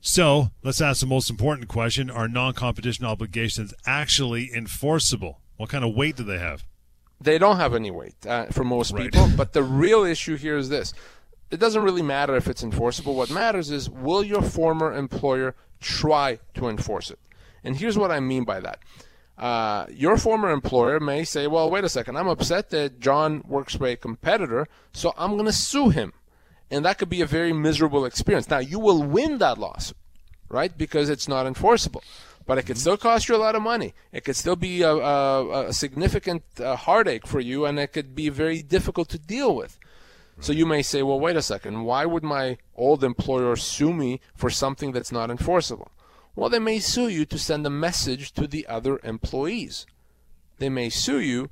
So 0.00 0.50
let's 0.62 0.80
ask 0.80 1.00
the 1.00 1.06
most 1.06 1.30
important 1.30 1.68
question 1.68 2.10
Are 2.10 2.28
non 2.28 2.54
competition 2.54 3.04
obligations 3.04 3.74
actually 3.86 4.50
enforceable? 4.54 5.40
What 5.56 5.70
kind 5.70 5.84
of 5.84 5.94
weight 5.94 6.16
do 6.16 6.24
they 6.24 6.38
have? 6.38 6.64
They 7.20 7.38
don't 7.38 7.56
have 7.56 7.74
any 7.74 7.90
weight 7.90 8.14
uh, 8.26 8.46
for 8.46 8.64
most 8.64 8.92
right. 8.92 9.04
people. 9.04 9.28
But 9.36 9.52
the 9.52 9.62
real 9.62 10.04
issue 10.04 10.36
here 10.36 10.56
is 10.56 10.68
this: 10.68 10.92
it 11.50 11.58
doesn't 11.58 11.82
really 11.82 12.02
matter 12.02 12.36
if 12.36 12.48
it's 12.48 12.62
enforceable. 12.62 13.14
What 13.14 13.30
matters 13.30 13.70
is 13.70 13.88
will 13.88 14.22
your 14.22 14.42
former 14.42 14.92
employer 14.92 15.54
try 15.80 16.38
to 16.54 16.68
enforce 16.68 17.10
it? 17.10 17.18
And 17.64 17.76
here's 17.76 17.98
what 17.98 18.10
I 18.10 18.20
mean 18.20 18.44
by 18.44 18.60
that. 18.60 18.80
Uh, 19.36 19.86
your 19.90 20.16
former 20.16 20.50
employer 20.50 20.98
may 20.98 21.22
say, 21.22 21.46
well, 21.46 21.70
wait 21.70 21.84
a 21.84 21.88
second, 21.88 22.16
I'm 22.16 22.26
upset 22.26 22.70
that 22.70 22.98
John 22.98 23.44
works 23.46 23.76
for 23.76 23.86
a 23.86 23.94
competitor, 23.94 24.66
so 24.92 25.14
I'm 25.16 25.34
going 25.34 25.46
to 25.46 25.52
sue 25.52 25.90
him. 25.90 26.12
And 26.70 26.84
that 26.84 26.98
could 26.98 27.08
be 27.08 27.20
a 27.20 27.26
very 27.26 27.52
miserable 27.52 28.04
experience. 28.04 28.50
Now, 28.50 28.58
you 28.58 28.80
will 28.80 29.02
win 29.02 29.38
that 29.38 29.56
lawsuit, 29.56 29.96
right? 30.48 30.76
Because 30.76 31.08
it's 31.08 31.28
not 31.28 31.46
enforceable 31.46 32.02
but 32.48 32.56
it 32.56 32.62
could 32.64 32.78
still 32.78 32.96
cost 32.96 33.28
you 33.28 33.36
a 33.36 33.44
lot 33.46 33.54
of 33.54 33.60
money. 33.60 33.92
It 34.10 34.24
could 34.24 34.34
still 34.34 34.56
be 34.56 34.80
a, 34.80 34.90
a, 34.90 35.66
a 35.66 35.72
significant 35.74 36.42
uh, 36.58 36.76
heartache 36.76 37.26
for 37.26 37.40
you, 37.40 37.66
and 37.66 37.78
it 37.78 37.92
could 37.92 38.14
be 38.14 38.30
very 38.30 38.62
difficult 38.62 39.10
to 39.10 39.18
deal 39.18 39.54
with. 39.54 39.78
So 40.40 40.54
you 40.54 40.64
may 40.64 40.80
say, 40.80 41.02
well, 41.02 41.20
wait 41.20 41.36
a 41.36 41.42
second, 41.42 41.84
why 41.84 42.06
would 42.06 42.24
my 42.24 42.56
old 42.74 43.04
employer 43.04 43.54
sue 43.56 43.92
me 43.92 44.22
for 44.34 44.48
something 44.48 44.92
that's 44.92 45.12
not 45.12 45.30
enforceable? 45.30 45.90
Well, 46.34 46.48
they 46.48 46.58
may 46.58 46.78
sue 46.78 47.08
you 47.08 47.26
to 47.26 47.38
send 47.38 47.66
a 47.66 47.70
message 47.70 48.32
to 48.32 48.46
the 48.46 48.66
other 48.66 48.98
employees. 49.04 49.84
They 50.58 50.70
may 50.70 50.88
sue 50.88 51.20
you 51.20 51.50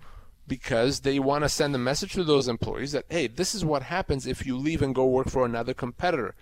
because 0.49 1.01
they 1.01 1.19
want 1.19 1.45
to 1.45 1.51
send 1.51 1.75
a 1.75 1.79
message 1.79 2.15
to 2.15 2.25
those 2.25 2.49
employees 2.49 2.93
that, 2.93 3.05
hey, 3.11 3.27
this 3.27 3.55
is 3.55 3.67
what 3.67 3.83
happens 3.83 4.27
if 4.27 4.47
you 4.47 4.57
leave 4.57 4.81
and 4.81 4.95
go 4.95 5.05
work 5.05 5.29
for 5.29 5.45
another 5.45 5.75
competitor. 5.75 6.35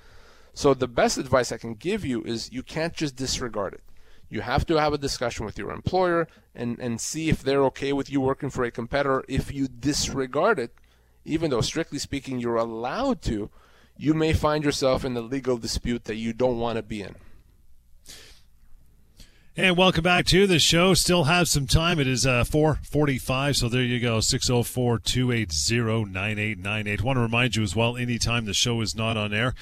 So 0.53 0.75
the 0.75 0.87
best 0.87 1.19
advice 1.19 1.51
I 1.51 1.57
can 1.57 1.75
give 1.75 2.05
you 2.05 2.23
is 2.23 2.53
you 2.53 2.63
can't 2.63 2.95
just 2.95 3.17
disregard 3.17 3.75
it. 3.75 3.83
You 4.35 4.41
have 4.41 4.67
to 4.67 4.81
have 4.81 4.93
a 4.93 4.99
discussion 4.99 5.47
with 5.47 5.59
your 5.59 5.71
employer 5.71 6.27
and, 6.57 6.77
and 6.81 7.01
see 7.01 7.29
if 7.29 7.45
they're 7.45 7.63
okay 7.67 7.93
with 7.93 8.11
you 8.11 8.21
working 8.21 8.51
for 8.51 8.65
a 8.65 8.73
competitor. 8.73 9.25
If 9.29 9.55
you 9.55 9.69
disregard 9.69 10.59
it, 10.59 10.75
even 11.25 11.51
though 11.51 11.61
strictly 11.61 12.01
speaking 12.01 12.41
you're 12.41 12.57
allowed 12.57 13.23
to, 13.23 13.49
you 13.97 14.13
may 14.13 14.33
find 14.33 14.65
yourself 14.65 15.05
in 15.05 15.17
a 15.17 15.21
legal 15.21 15.57
dispute 15.57 16.07
that 16.07 16.17
you 16.17 16.33
don't 16.33 16.59
want 16.59 16.79
to 16.79 16.83
be 16.83 17.03
in. 17.03 17.15
And 19.57 19.77
welcome 19.77 20.03
back 20.03 20.27
to 20.27 20.49
the 20.49 20.59
show. 20.59 20.95
Still 20.95 21.23
have 21.25 21.47
some 21.47 21.69
time. 21.69 22.01
It 22.01 22.09
is 22.09 22.27
uh, 22.27 22.43
445, 22.43 23.57
so 23.57 23.69
there 23.69 23.83
you 23.83 24.01
go, 24.01 24.19
604-280-9898. 24.19 27.03
want 27.03 27.19
to 27.19 27.21
remind 27.21 27.55
you 27.55 27.63
as 27.63 27.77
well, 27.77 27.97
anytime 27.97 28.47
the 28.47 28.53
show 28.53 28.81
is 28.81 28.97
not 28.97 29.17
on 29.17 29.33
air, 29.33 29.55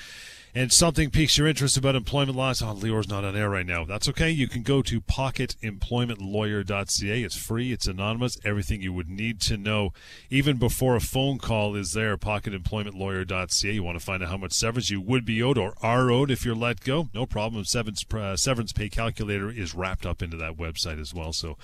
and 0.55 0.71
something 0.71 1.11
piques 1.11 1.38
your 1.38 1.47
interest 1.47 1.79
about 1.79 1.95
employment 1.95 2.37
laws, 2.37 2.61
oh, 2.61 2.73
Lior's 2.73 3.09
not 3.09 3.25
on 3.25 3.35
air 3.35 3.49
right 3.49 3.65
now. 3.65 3.87
That's 3.87 4.07
okay. 4.09 4.31
You 4.31 4.47
can 4.49 4.62
go 4.62 4.83
to 4.83 5.01
pocketemploymentlawyer.ca. 5.01 7.23
It's 7.23 7.37
free, 7.37 7.73
it's 7.73 7.87
anonymous, 7.87 8.37
everything 8.45 8.83
you 8.83 8.93
would 8.93 9.09
need 9.09 9.41
to 9.43 9.57
know, 9.57 9.95
even 10.29 10.59
before 10.59 10.95
a 10.95 11.01
phone 11.01 11.38
call 11.38 11.75
is 11.75 11.93
there. 11.93 12.19
Pocketemploymentlawyer.ca. 12.19 13.73
You 13.73 13.83
want 13.83 13.99
to 13.99 14.05
find 14.05 14.23
out 14.23 14.29
how 14.29 14.37
much 14.37 14.53
severance 14.53 14.91
you 14.91 15.01
would 15.01 15.25
be 15.25 15.43
owed 15.43 15.57
or 15.57 15.73
are 15.83 16.11
owed 16.11 16.31
if 16.31 16.45
you're 16.45 16.55
let 16.55 16.81
go? 16.81 17.09
No 17.15 17.25
problem. 17.25 17.65
Severance, 17.65 18.05
uh, 18.12 18.37
severance 18.37 18.75
pay 18.75 18.91
calculator 18.91 19.51
is 19.51 19.75
wrapped 19.75 20.05
up 20.05 20.21
into 20.21 20.37
that 20.37 20.59
website 20.59 21.01
as 21.01 21.15
well. 21.15 21.33
So 21.33 21.57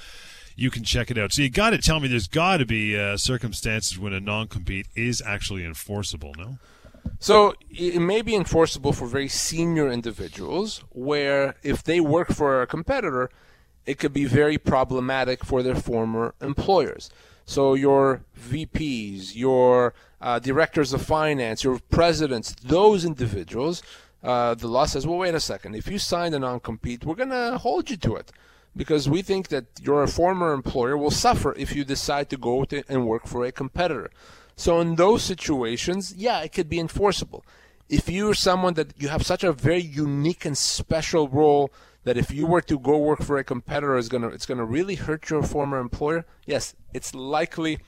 you 0.57 0.71
can 0.71 0.83
check 0.83 1.11
it 1.11 1.19
out. 1.19 1.33
So 1.33 1.43
you 1.43 1.51
got 1.51 1.71
to 1.71 1.79
tell 1.79 2.01
me 2.01 2.09
there's 2.09 2.27
got 2.27 2.57
to 2.57 2.67
be 2.67 2.99
uh, 2.99 3.19
circumstances 3.19 3.99
when 3.99 4.15
a 4.15 4.21
non 4.21 4.49
compete 4.49 4.87
is 4.97 5.23
actually 5.25 5.65
enforceable, 5.65 6.35
no? 6.39 6.57
So 7.19 7.55
it 7.71 8.01
may 8.01 8.23
be 8.23 8.35
enforceable 8.35 8.93
for 8.93 9.07
very 9.07 9.29
senior 9.29 9.91
individuals 9.91 10.85
where 10.91 11.57
if 11.63 11.83
they 11.83 12.01
work 12.01 12.29
for 12.29 12.63
a 12.63 12.67
competitor, 12.67 13.31
it 13.87 13.99
could 13.99 14.13
be 14.13 14.25
very 14.25 14.59
problematic 14.59 15.45
for 15.45 15.63
their 15.63 15.75
former 15.75 16.35
employers. 16.41 17.11
So 17.45 17.75
your 17.75 18.23
VPs, 18.39 19.35
your 19.35 19.95
uh, 20.21 20.39
directors 20.39 20.93
of 20.93 21.03
finance, 21.03 21.65
your 21.65 21.81
presidents, 21.91 22.55
those 22.63 23.05
individuals, 23.05 23.83
uh, 24.23 24.55
the 24.55 24.69
law 24.69 24.85
says, 24.85 25.07
well, 25.07 25.19
wait 25.19 25.35
a 25.35 25.41
second. 25.41 25.75
If 25.75 25.89
you 25.89 25.99
signed 25.99 26.35
a 26.35 26.39
non-compete, 26.39 27.05
we're 27.05 27.15
going 27.15 27.31
to 27.31 27.59
hold 27.59 27.89
you 27.89 27.97
to 27.97 28.17
it 28.17 28.33
because 28.77 29.09
we 29.09 29.23
think 29.23 29.49
that 29.49 29.67
your 29.83 30.07
former 30.07 30.53
employer 30.53 30.97
will 30.97 31.11
suffer 31.11 31.55
if 31.57 31.75
you 31.75 31.85
decide 31.85 32.29
to 32.31 32.37
go 32.37 32.65
to 32.65 32.83
and 32.89 33.07
work 33.07 33.27
for 33.27 33.45
a 33.45 33.53
competitor. 33.53 34.11
So 34.59 34.81
in 34.81 34.97
those 34.97 35.23
situations, 35.23 36.13
yeah, 36.17 36.41
it 36.41 36.53
could 36.53 36.69
be 36.69 36.81
enforceable. 36.81 37.45
If 37.89 38.11
you're 38.11 38.35
someone 38.35 38.75
that 38.75 38.93
you 39.01 39.07
have 39.07 39.25
such 39.25 39.45
a 39.45 39.53
very 39.53 39.81
unique 39.81 40.45
and 40.45 40.59
special 40.59 41.29
role 41.29 41.73
that 42.03 42.17
if 42.17 42.33
you 42.33 42.45
were 42.45 42.61
to 42.63 42.77
go 42.77 42.99
work 42.99 43.23
for 43.23 43.39
a 43.39 43.45
competitor, 43.45 43.97
it's 43.97 44.09
gonna 44.09 44.27
it's 44.29 44.47
gonna 44.47 44.65
really 44.65 44.97
hurt 44.97 45.31
your 45.31 45.45
former 45.45 45.79
employer. 45.79 46.27
Yes, 46.45 46.75
it's 46.93 47.15
likely, 47.15 47.79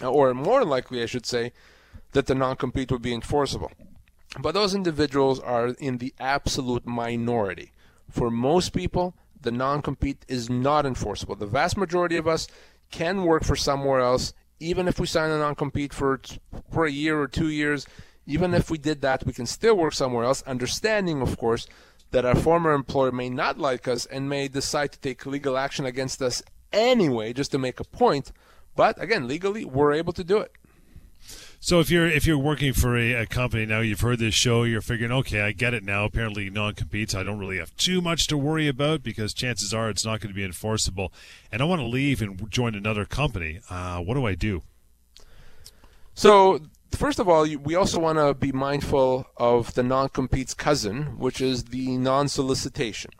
or 0.00 0.32
more 0.32 0.64
likely, 0.64 1.02
I 1.02 1.06
should 1.06 1.26
say, 1.26 1.52
that 2.12 2.26
the 2.26 2.36
non-compete 2.36 2.92
would 2.92 3.02
be 3.02 3.12
enforceable. 3.12 3.72
But 4.38 4.52
those 4.52 4.76
individuals 4.76 5.40
are 5.40 5.70
in 5.80 5.98
the 5.98 6.14
absolute 6.20 6.86
minority. 6.86 7.72
For 8.08 8.30
most 8.30 8.72
people, 8.72 9.16
the 9.40 9.50
non-compete 9.50 10.24
is 10.28 10.48
not 10.48 10.86
enforceable. 10.86 11.34
The 11.34 11.46
vast 11.46 11.76
majority 11.76 12.16
of 12.16 12.28
us 12.28 12.46
can 12.92 13.24
work 13.24 13.42
for 13.42 13.56
somewhere 13.56 14.00
else 14.00 14.34
even 14.60 14.88
if 14.88 14.98
we 14.98 15.06
sign 15.06 15.30
a 15.30 15.38
non-compete 15.38 15.92
for 15.92 16.20
for 16.70 16.86
a 16.86 16.90
year 16.90 17.20
or 17.20 17.28
two 17.28 17.48
years, 17.48 17.86
even 18.26 18.54
if 18.54 18.70
we 18.70 18.78
did 18.78 19.00
that, 19.02 19.24
we 19.24 19.32
can 19.32 19.46
still 19.46 19.76
work 19.76 19.92
somewhere 19.92 20.24
else, 20.24 20.42
understanding, 20.42 21.22
of 21.22 21.38
course, 21.38 21.66
that 22.10 22.24
our 22.24 22.34
former 22.34 22.72
employer 22.72 23.12
may 23.12 23.28
not 23.28 23.58
like 23.58 23.86
us 23.86 24.06
and 24.06 24.28
may 24.28 24.48
decide 24.48 24.92
to 24.92 25.00
take 25.00 25.26
legal 25.26 25.56
action 25.56 25.86
against 25.86 26.22
us 26.22 26.42
anyway, 26.72 27.32
just 27.32 27.52
to 27.52 27.58
make 27.58 27.80
a 27.80 27.84
point. 27.84 28.32
But 28.74 29.00
again, 29.00 29.28
legally, 29.28 29.64
we're 29.64 29.92
able 29.92 30.12
to 30.14 30.24
do 30.24 30.38
it. 30.38 30.52
So 31.60 31.80
if 31.80 31.90
you're 31.90 32.06
if 32.06 32.26
you're 32.26 32.38
working 32.38 32.72
for 32.72 32.96
a, 32.96 33.14
a, 33.14 33.26
company 33.26 33.66
now, 33.66 33.80
you've 33.80 34.00
heard 34.00 34.18
this 34.18 34.34
show, 34.34 34.62
you're 34.62 34.80
figuring, 34.80 35.12
okay, 35.12 35.40
I 35.40 35.52
get 35.52 35.74
it 35.74 35.82
now. 35.82 36.04
Apparently, 36.04 36.50
non-competes, 36.50 37.14
I 37.14 37.22
don't 37.22 37.38
really 37.38 37.58
have 37.58 37.74
too 37.76 38.00
much 38.00 38.26
to 38.28 38.38
worry 38.38 38.68
about 38.68 39.02
because 39.02 39.34
chances 39.34 39.74
are 39.74 39.90
it's 39.90 40.04
not 40.04 40.20
going 40.20 40.32
to 40.32 40.34
be 40.34 40.44
enforceable, 40.44 41.12
and 41.50 41.62
I 41.62 41.64
want 41.64 41.80
to 41.80 41.86
leave 41.86 42.22
and 42.22 42.50
join 42.50 42.74
another 42.74 43.04
company. 43.04 43.60
Uh, 43.68 43.98
what 43.98 44.14
do 44.14 44.26
I 44.26 44.34
do? 44.34 44.62
So 46.14 46.60
first 46.92 47.18
of 47.18 47.28
all, 47.28 47.46
we 47.62 47.74
also 47.74 48.00
want 48.00 48.18
to 48.18 48.34
be 48.34 48.52
mindful 48.52 49.26
of 49.36 49.74
the 49.74 49.82
non-compete's 49.82 50.54
cousin, 50.54 51.18
which 51.18 51.40
is 51.40 51.64
the 51.64 51.96
non-solicitation. 51.96 53.10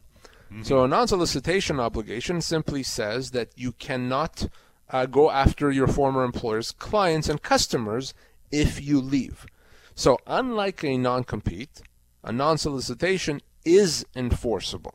Mm-hmm. 0.52 0.62
So 0.62 0.84
a 0.84 0.88
non-solicitation 0.88 1.80
obligation 1.80 2.40
simply 2.40 2.82
says 2.82 3.32
that 3.32 3.50
you 3.56 3.72
cannot 3.72 4.48
uh, 4.90 5.06
go 5.06 5.30
after 5.30 5.70
your 5.70 5.86
former 5.86 6.24
employer's 6.24 6.72
clients 6.72 7.28
and 7.28 7.42
customers 7.42 8.14
if 8.50 8.82
you 8.82 9.00
leave. 9.00 9.46
So, 9.94 10.18
unlike 10.26 10.84
a 10.84 10.98
non 10.98 11.24
compete, 11.24 11.82
a 12.22 12.32
non 12.32 12.58
solicitation 12.58 13.40
is 13.64 14.04
enforceable. 14.14 14.94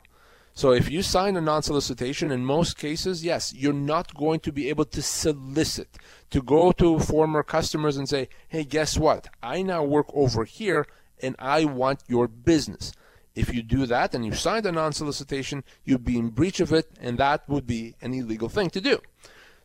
So, 0.54 0.74
if 0.74 0.92
you 0.92 1.02
sign 1.02 1.38
a 1.38 1.42
non 1.42 1.64
solicitation, 1.64 2.32
in 2.32 2.46
most 2.46 2.78
cases, 2.78 3.24
yes, 3.24 3.54
you're 3.54 3.74
not 3.74 4.14
going 4.14 4.42
to 4.42 4.52
be 4.52 4.70
able 4.70 4.86
to 4.86 5.02
solicit, 5.02 5.98
to 6.30 6.42
go 6.42 6.72
to 6.74 7.00
former 7.00 7.42
customers 7.42 7.98
and 7.98 8.08
say, 8.08 8.30
hey, 8.48 8.64
guess 8.64 8.98
what? 8.98 9.28
I 9.42 9.62
now 9.62 9.84
work 9.84 10.08
over 10.14 10.46
here 10.46 10.86
and 11.22 11.36
I 11.40 11.66
want 11.66 12.04
your 12.08 12.28
business. 12.28 12.92
If 13.34 13.54
you 13.54 13.64
do 13.64 13.86
that 13.86 14.14
and 14.14 14.26
you 14.26 14.34
signed 14.34 14.66
a 14.66 14.72
non 14.72 14.92
solicitation, 14.92 15.64
you'd 15.86 16.04
be 16.04 16.18
in 16.18 16.30
breach 16.30 16.60
of 16.60 16.74
it, 16.74 16.90
and 17.00 17.18
that 17.18 17.48
would 17.48 17.66
be 17.66 17.96
an 18.02 18.14
illegal 18.14 18.50
thing 18.50 18.70
to 18.72 18.82
do. 18.82 19.00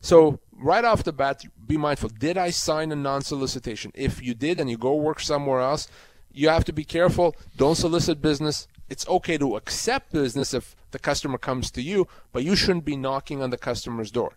So 0.06 0.38
right 0.52 0.84
off 0.84 1.02
the 1.02 1.12
bat, 1.12 1.42
be 1.66 1.76
mindful. 1.76 2.10
Did 2.10 2.38
I 2.38 2.50
sign 2.50 2.92
a 2.92 2.94
non-solicitation? 2.94 3.90
If 3.92 4.22
you 4.22 4.34
did 4.34 4.60
and 4.60 4.70
you 4.70 4.78
go 4.78 4.94
work 4.94 5.18
somewhere 5.18 5.58
else, 5.58 5.88
you 6.32 6.48
have 6.48 6.64
to 6.66 6.72
be 6.72 6.84
careful. 6.84 7.34
Don't 7.56 7.74
solicit 7.74 8.22
business. 8.22 8.68
It's 8.88 9.08
okay 9.08 9.36
to 9.36 9.56
accept 9.56 10.12
business 10.12 10.54
if 10.54 10.76
the 10.92 11.00
customer 11.00 11.38
comes 11.38 11.72
to 11.72 11.82
you, 11.82 12.06
but 12.32 12.44
you 12.44 12.54
shouldn't 12.54 12.84
be 12.84 12.96
knocking 12.96 13.42
on 13.42 13.50
the 13.50 13.58
customer's 13.58 14.12
door. 14.12 14.34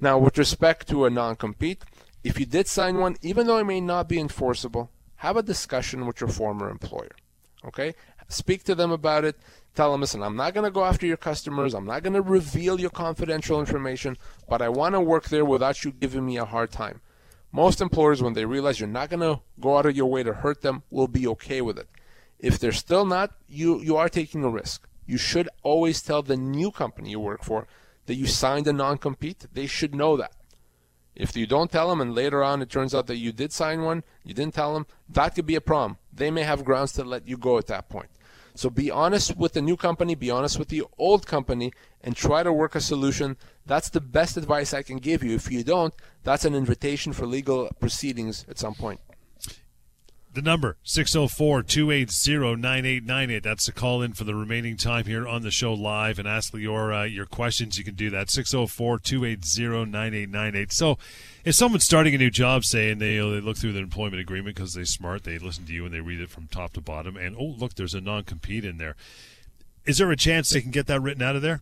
Now, 0.00 0.16
with 0.16 0.38
respect 0.38 0.88
to 0.88 1.04
a 1.04 1.10
non-compete, 1.10 1.84
if 2.24 2.40
you 2.40 2.46
did 2.46 2.66
sign 2.66 2.96
one, 2.96 3.16
even 3.20 3.46
though 3.46 3.58
it 3.58 3.64
may 3.64 3.82
not 3.82 4.08
be 4.08 4.18
enforceable, 4.18 4.90
have 5.16 5.36
a 5.36 5.42
discussion 5.42 6.06
with 6.06 6.22
your 6.22 6.30
former 6.30 6.70
employer. 6.70 7.14
Okay? 7.66 7.94
Speak 8.32 8.64
to 8.64 8.74
them 8.74 8.90
about 8.90 9.24
it. 9.24 9.36
Tell 9.74 9.92
them, 9.92 10.00
listen, 10.00 10.22
I'm 10.22 10.36
not 10.36 10.54
going 10.54 10.64
to 10.64 10.70
go 10.70 10.84
after 10.84 11.06
your 11.06 11.16
customers. 11.16 11.74
I'm 11.74 11.86
not 11.86 12.02
going 12.02 12.14
to 12.14 12.22
reveal 12.22 12.80
your 12.80 12.90
confidential 12.90 13.60
information, 13.60 14.16
but 14.48 14.60
I 14.60 14.68
want 14.68 14.94
to 14.94 15.00
work 15.00 15.28
there 15.28 15.44
without 15.44 15.84
you 15.84 15.92
giving 15.92 16.26
me 16.26 16.36
a 16.36 16.44
hard 16.44 16.70
time. 16.70 17.00
Most 17.52 17.80
employers, 17.80 18.22
when 18.22 18.32
they 18.32 18.44
realize 18.44 18.80
you're 18.80 18.88
not 18.88 19.10
going 19.10 19.20
to 19.20 19.42
go 19.60 19.76
out 19.76 19.86
of 19.86 19.96
your 19.96 20.06
way 20.06 20.22
to 20.22 20.32
hurt 20.32 20.62
them, 20.62 20.82
will 20.90 21.08
be 21.08 21.26
okay 21.28 21.60
with 21.60 21.78
it. 21.78 21.88
If 22.38 22.58
they're 22.58 22.72
still 22.72 23.04
not, 23.04 23.32
you, 23.48 23.80
you 23.80 23.96
are 23.96 24.08
taking 24.08 24.44
a 24.44 24.50
risk. 24.50 24.88
You 25.06 25.18
should 25.18 25.48
always 25.62 26.02
tell 26.02 26.22
the 26.22 26.36
new 26.36 26.70
company 26.70 27.10
you 27.10 27.20
work 27.20 27.44
for 27.44 27.66
that 28.06 28.14
you 28.14 28.26
signed 28.26 28.66
a 28.66 28.72
non 28.72 28.98
compete. 28.98 29.46
They 29.52 29.66
should 29.66 29.94
know 29.94 30.16
that. 30.16 30.32
If 31.14 31.36
you 31.36 31.46
don't 31.46 31.70
tell 31.70 31.90
them 31.90 32.00
and 32.00 32.14
later 32.14 32.42
on 32.42 32.62
it 32.62 32.70
turns 32.70 32.94
out 32.94 33.06
that 33.06 33.18
you 33.18 33.32
did 33.32 33.52
sign 33.52 33.82
one, 33.82 34.02
you 34.24 34.32
didn't 34.32 34.54
tell 34.54 34.72
them, 34.72 34.86
that 35.10 35.34
could 35.34 35.46
be 35.46 35.54
a 35.54 35.60
problem. 35.60 35.98
They 36.12 36.30
may 36.30 36.42
have 36.42 36.64
grounds 36.64 36.92
to 36.94 37.04
let 37.04 37.28
you 37.28 37.36
go 37.36 37.58
at 37.58 37.66
that 37.66 37.88
point. 37.88 38.08
So 38.54 38.68
be 38.68 38.90
honest 38.90 39.36
with 39.36 39.54
the 39.54 39.62
new 39.62 39.76
company, 39.76 40.14
be 40.14 40.30
honest 40.30 40.58
with 40.58 40.68
the 40.68 40.82
old 40.98 41.26
company, 41.26 41.72
and 42.02 42.14
try 42.14 42.42
to 42.42 42.52
work 42.52 42.74
a 42.74 42.80
solution. 42.80 43.36
That's 43.64 43.88
the 43.88 44.00
best 44.00 44.36
advice 44.36 44.74
I 44.74 44.82
can 44.82 44.98
give 44.98 45.22
you. 45.22 45.34
If 45.34 45.50
you 45.50 45.64
don't, 45.64 45.94
that's 46.22 46.44
an 46.44 46.54
invitation 46.54 47.12
for 47.12 47.26
legal 47.26 47.70
proceedings 47.80 48.44
at 48.48 48.58
some 48.58 48.74
point. 48.74 49.00
The 50.34 50.40
number 50.40 50.78
604-280-9898. 50.86 53.42
That's 53.42 53.66
the 53.66 53.72
call 53.72 54.00
in 54.00 54.14
for 54.14 54.24
the 54.24 54.34
remaining 54.34 54.78
time 54.78 55.04
here 55.04 55.28
on 55.28 55.42
the 55.42 55.50
show 55.50 55.74
live 55.74 56.18
and 56.18 56.26
ask 56.26 56.54
your 56.54 56.90
uh, 56.90 57.04
your 57.04 57.26
questions. 57.26 57.76
You 57.76 57.84
can 57.84 57.94
do 57.94 58.08
that 58.10 58.28
604-280-9898. 58.28 60.72
So, 60.72 60.96
if 61.44 61.54
someone's 61.54 61.84
starting 61.84 62.14
a 62.14 62.18
new 62.18 62.30
job, 62.30 62.64
saying 62.64 62.98
they 62.98 63.16
they 63.16 63.40
look 63.40 63.58
through 63.58 63.74
the 63.74 63.80
employment 63.80 64.22
agreement 64.22 64.56
because 64.56 64.72
they're 64.72 64.86
smart, 64.86 65.24
they 65.24 65.38
listen 65.38 65.66
to 65.66 65.72
you 65.72 65.84
and 65.84 65.92
they 65.92 66.00
read 66.00 66.20
it 66.20 66.30
from 66.30 66.46
top 66.46 66.72
to 66.74 66.80
bottom, 66.80 67.18
and 67.18 67.36
oh 67.38 67.54
look, 67.58 67.74
there's 67.74 67.92
a 67.92 68.00
non 68.00 68.24
compete 68.24 68.64
in 68.64 68.78
there. 68.78 68.96
Is 69.84 69.98
there 69.98 70.10
a 70.10 70.16
chance 70.16 70.48
they 70.48 70.62
can 70.62 70.70
get 70.70 70.86
that 70.86 71.02
written 71.02 71.22
out 71.22 71.36
of 71.36 71.42
there? 71.42 71.60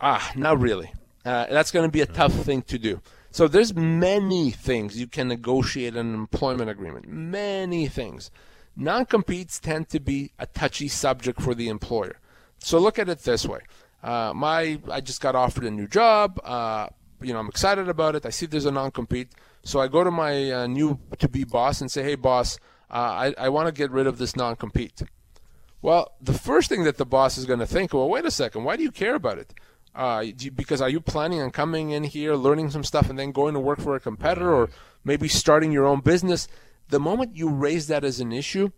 Ah, 0.00 0.32
not 0.34 0.58
really. 0.58 0.90
Uh, 1.24 1.46
that's 1.48 1.70
going 1.70 1.86
to 1.86 1.92
be 1.92 2.00
a 2.00 2.06
tough 2.06 2.32
thing 2.32 2.62
to 2.62 2.76
do. 2.78 3.00
So 3.36 3.46
there's 3.46 3.74
many 3.74 4.50
things 4.50 4.98
you 4.98 5.06
can 5.06 5.28
negotiate 5.28 5.94
in 5.94 6.06
an 6.06 6.14
employment 6.14 6.70
agreement. 6.70 7.06
Many 7.06 7.86
things. 7.86 8.30
Non-competes 8.74 9.60
tend 9.60 9.90
to 9.90 10.00
be 10.00 10.32
a 10.38 10.46
touchy 10.46 10.88
subject 10.88 11.42
for 11.42 11.54
the 11.54 11.68
employer. 11.68 12.18
So 12.60 12.78
look 12.78 12.98
at 12.98 13.10
it 13.10 13.18
this 13.24 13.44
way. 13.44 13.60
Uh, 14.02 14.32
my 14.34 14.80
I 14.90 15.02
just 15.02 15.20
got 15.20 15.34
offered 15.34 15.64
a 15.64 15.70
new 15.70 15.86
job. 15.86 16.40
Uh, 16.42 16.88
you 17.20 17.34
know, 17.34 17.38
I'm 17.38 17.48
excited 17.48 17.90
about 17.90 18.14
it. 18.14 18.24
I 18.24 18.30
see 18.30 18.46
there's 18.46 18.64
a 18.64 18.70
non-compete. 18.70 19.32
So 19.64 19.80
I 19.80 19.88
go 19.88 20.02
to 20.02 20.10
my 20.10 20.50
uh, 20.50 20.66
new 20.66 20.98
to-be 21.18 21.44
boss 21.44 21.82
and 21.82 21.90
say, 21.90 22.02
"Hey, 22.02 22.14
boss, 22.14 22.58
uh, 22.90 22.94
I, 22.94 23.34
I 23.36 23.48
want 23.50 23.66
to 23.66 23.72
get 23.72 23.90
rid 23.90 24.06
of 24.06 24.16
this 24.16 24.34
non-compete." 24.34 25.02
Well, 25.82 26.12
the 26.22 26.32
first 26.32 26.70
thing 26.70 26.84
that 26.84 26.96
the 26.96 27.04
boss 27.04 27.36
is 27.36 27.44
going 27.44 27.60
to 27.60 27.66
think, 27.66 27.92
well, 27.92 28.08
wait 28.08 28.24
a 28.24 28.30
second, 28.30 28.64
why 28.64 28.76
do 28.76 28.82
you 28.82 28.90
care 28.90 29.14
about 29.14 29.38
it? 29.38 29.52
Uh, 29.96 30.26
because 30.54 30.82
are 30.82 30.90
you 30.90 31.00
planning 31.00 31.40
on 31.40 31.50
coming 31.50 31.90
in 31.90 32.04
here, 32.04 32.34
learning 32.34 32.70
some 32.70 32.84
stuff, 32.84 33.08
and 33.08 33.18
then 33.18 33.32
going 33.32 33.54
to 33.54 33.60
work 33.60 33.80
for 33.80 33.96
a 33.96 34.00
competitor, 34.00 34.54
or 34.54 34.68
maybe 35.04 35.26
starting 35.26 35.72
your 35.72 35.86
own 35.86 36.00
business? 36.00 36.48
The 36.90 37.00
moment 37.00 37.34
you 37.34 37.48
raise 37.48 37.86
that 37.88 38.04
as 38.04 38.20
an 38.20 38.30
issue, 38.30 38.70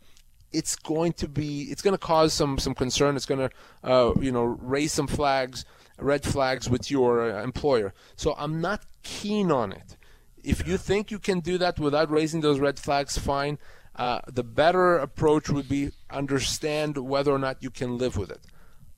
it's 0.53 0.77
going 0.77 1.13
to 1.15 1.29
be 1.29 1.63
it's 1.65 1.83
going 1.83 1.93
to 1.93 1.99
cause 1.99 2.33
some 2.33 2.57
some 2.59 2.75
concern. 2.75 3.17
It's 3.17 3.27
going 3.27 3.49
to 3.49 3.51
uh, 3.83 4.13
you 4.21 4.33
know 4.33 4.45
raise 4.45 4.93
some 4.93 5.09
flags, 5.09 5.65
red 5.99 6.25
flags 6.25 6.71
with 6.71 6.91
your 6.91 7.31
uh, 7.31 7.43
employer. 7.43 7.93
So 8.17 8.35
I'm 8.39 8.61
not 8.61 8.87
keen 9.03 9.51
on 9.51 9.73
it. 9.73 9.97
If 10.45 10.67
you 10.67 10.79
think 10.79 11.11
you 11.11 11.19
can 11.19 11.41
do 11.41 11.59
that 11.59 11.79
without 11.81 12.11
raising 12.11 12.41
those 12.43 12.61
red 12.61 12.79
flags, 12.79 13.19
fine. 13.19 13.59
uh, 13.99 14.21
the 14.33 14.45
better 14.45 14.97
approach 14.97 15.51
would 15.51 15.69
be 15.69 15.91
understand 16.09 16.97
whether 16.97 17.33
or 17.33 17.39
not 17.39 17.63
you 17.63 17.71
can 17.71 17.99
live 17.99 18.17
with 18.17 18.31
it. 18.31 18.41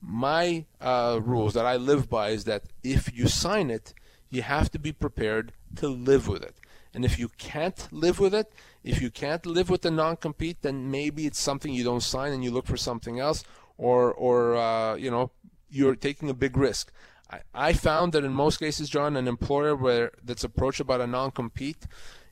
My 0.01 0.65
uh, 0.79 1.19
rules 1.23 1.53
that 1.53 1.65
I 1.65 1.75
live 1.75 2.09
by 2.09 2.29
is 2.29 2.45
that 2.45 2.63
if 2.83 3.15
you 3.15 3.27
sign 3.27 3.69
it, 3.69 3.93
you 4.29 4.41
have 4.41 4.71
to 4.71 4.79
be 4.79 4.91
prepared 4.91 5.53
to 5.75 5.87
live 5.87 6.27
with 6.27 6.41
it. 6.41 6.55
And 6.93 7.05
if 7.05 7.19
you 7.19 7.29
can't 7.37 7.87
live 7.91 8.19
with 8.19 8.33
it, 8.33 8.51
if 8.83 9.01
you 9.01 9.11
can't 9.11 9.45
live 9.45 9.69
with 9.69 9.83
the 9.83 9.91
non-compete, 9.91 10.61
then 10.61 10.91
maybe 10.91 11.25
it's 11.25 11.39
something 11.39 11.73
you 11.73 11.83
don't 11.83 12.03
sign 12.03 12.33
and 12.33 12.43
you 12.43 12.51
look 12.51 12.65
for 12.65 12.77
something 12.77 13.19
else, 13.19 13.43
or 13.77 14.11
or 14.11 14.57
uh, 14.57 14.95
you 14.95 15.09
know 15.09 15.31
you're 15.69 15.95
taking 15.95 16.29
a 16.29 16.33
big 16.33 16.57
risk. 16.57 16.91
I, 17.29 17.41
I 17.53 17.73
found 17.73 18.11
that 18.13 18.25
in 18.25 18.33
most 18.33 18.57
cases, 18.57 18.89
John, 18.89 19.15
an 19.15 19.27
employer 19.27 19.75
where 19.75 20.11
that's 20.21 20.43
approached 20.43 20.81
about 20.81 20.99
a 20.99 21.07
non-compete 21.07 21.87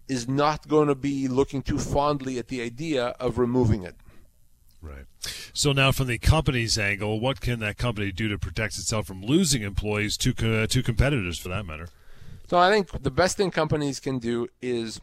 is 0.10 0.28
not 0.28 0.68
going 0.68 0.88
to 0.90 0.96
be 0.96 1.28
looking 1.28 1.62
too 1.62 1.80
fondly 1.80 2.38
at 2.38 2.50
the 2.50 2.62
idea 2.62 3.16
of 3.20 3.38
removing 3.38 3.84
it. 3.84 3.96
Right. 4.82 5.06
So 5.54 5.74
now, 5.74 5.92
from 5.92 6.08
the 6.08 6.18
company's 6.18 6.78
angle, 6.78 7.20
what 7.20 7.42
can 7.42 7.60
that 7.60 7.78
company 7.78 8.12
do 8.12 8.28
to 8.30 8.38
protect 8.38 8.78
itself 8.78 9.08
from 9.08 9.24
losing 9.24 9.62
employees 9.62 10.18
to 10.18 10.34
co- 10.34 10.64
uh, 10.64 10.68
to 10.68 10.84
competitors, 10.84 11.40
for 11.40 11.50
that 11.50 11.66
matter? 11.66 11.90
So 12.48 12.58
I 12.58 12.72
think 12.72 13.04
the 13.04 13.12
best 13.12 13.38
thing 13.38 13.52
companies 13.52 14.00
can 14.00 14.20
do 14.20 14.48
is 14.62 15.00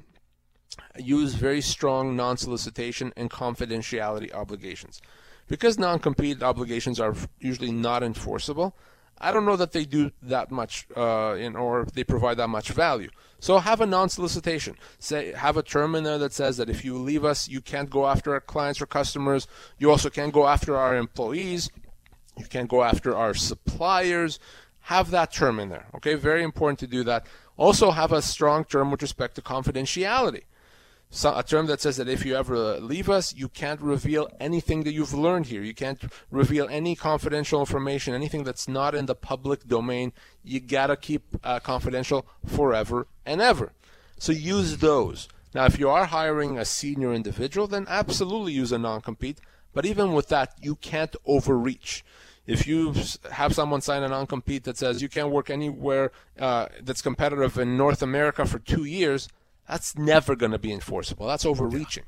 use 0.99 1.34
very 1.34 1.61
strong 1.61 2.16
non-solicitation 2.16 3.12
and 3.16 3.30
confidentiality 3.30 4.32
obligations. 4.34 5.01
Because 5.49 5.78
non-compete 5.78 6.42
obligations 6.42 6.99
are 6.99 7.14
usually 7.38 7.70
not 7.70 8.03
enforceable, 8.03 8.76
I 9.19 9.33
don't 9.33 9.47
know 9.47 9.57
that 9.57 9.73
they 9.73 9.85
do 9.85 10.11
that 10.23 10.51
much, 10.51 10.87
uh, 10.97 11.37
in, 11.39 11.57
or 11.57 11.87
they 11.95 12.05
provide 12.05 12.37
that 12.37 12.49
much 12.49 12.71
value. 12.71 13.11
So 13.39 13.59
have 13.59 13.81
a 13.81 13.87
non-solicitation. 13.87 14.77
Say 14.99 15.33
have 15.33 15.57
a 15.57 15.62
term 15.62 15.95
in 15.95 16.05
there 16.05 16.19
that 16.19 16.33
says 16.33 16.57
that 16.57 16.71
if 16.71 16.85
you 16.85 16.97
leave 16.97 17.25
us, 17.25 17.49
you 17.49 17.61
can't 17.61 17.91
go 17.91 18.07
after 18.07 18.33
our 18.33 18.41
clients 18.41 18.81
or 18.81 18.87
customers. 18.87 19.47
You 19.79 19.91
also 19.91 20.11
can't 20.11 20.33
go 20.33 20.47
after 20.47 20.77
our 20.77 20.97
employees. 20.97 21.71
You 22.39 22.47
can't 22.47 22.69
go 22.69 22.83
after 22.83 23.17
our 23.17 23.35
suppliers. 23.35 24.39
Have 24.81 25.11
that 25.11 25.33
term 25.33 25.59
in 25.59 25.69
there. 25.69 25.87
Okay, 25.97 26.14
very 26.14 26.43
important 26.43 26.79
to 26.81 26.87
do 26.87 27.05
that. 27.05 27.27
Also 27.57 27.91
have 27.91 28.12
a 28.12 28.23
strong 28.23 28.64
term 28.64 28.91
with 28.91 29.03
respect 29.03 29.35
to 29.37 29.43
confidentiality 29.43 30.45
a 31.25 31.43
term 31.43 31.67
that 31.67 31.81
says 31.81 31.97
that 31.97 32.09
if 32.09 32.27
you 32.27 32.37
ever 32.37 32.79
leave 32.79 33.09
us, 33.09 33.35
you 33.35 33.49
can't 33.49 33.81
reveal 33.81 34.29
anything 34.39 34.83
that 34.85 34.93
you've 34.93 35.15
learned 35.15 35.47
here. 35.47 35.63
You 35.63 35.75
can't 35.75 36.03
reveal 36.31 36.69
any 36.69 36.95
confidential 36.95 37.61
information, 37.61 38.15
anything 38.15 38.45
that's 38.45 38.69
not 38.69 38.95
in 38.95 39.07
the 39.07 39.15
public 39.15 39.67
domain. 39.67 40.13
You 40.43 40.61
gotta 40.61 40.97
keep 40.97 41.23
uh, 41.43 41.61
confidential 41.61 42.27
forever 42.45 43.07
and 43.25 43.41
ever. 43.41 43.73
So 44.19 44.33
use 44.33 44.79
those. 44.79 45.29
Now, 45.55 45.65
if 45.65 45.79
you 45.79 45.89
are 45.89 46.07
hiring 46.07 46.59
a 46.59 46.65
senior 46.65 47.15
individual, 47.15 47.67
then 47.67 47.87
absolutely 47.89 48.53
use 48.53 48.73
a 48.73 48.79
non-compete. 48.79 49.41
But 49.73 49.87
even 49.87 50.13
with 50.13 50.29
that, 50.29 50.55
you 50.61 50.75
can't 50.77 51.15
overreach. 51.27 52.05
If 52.47 52.67
you 52.67 52.95
have 53.33 53.55
someone 53.55 53.81
sign 53.81 54.03
a 54.03 54.09
non-compete 54.09 54.65
that 54.65 54.77
says 54.77 55.03
you 55.03 55.09
can't 55.09 55.31
work 55.31 55.51
anywhere 55.51 56.13
uh, 56.39 56.67
that's 56.83 57.03
competitive 57.03 57.59
in 57.59 57.77
North 57.77 58.03
America 58.03 58.45
for 58.47 58.59
two 58.59 58.85
years, 58.85 59.29
that's 59.69 59.97
never 59.97 60.37
going 60.37 60.53
to 60.53 60.59
be 60.59 60.73
enforceable. 60.73 61.27
That's 61.27 61.47
overreaching. 61.47 62.05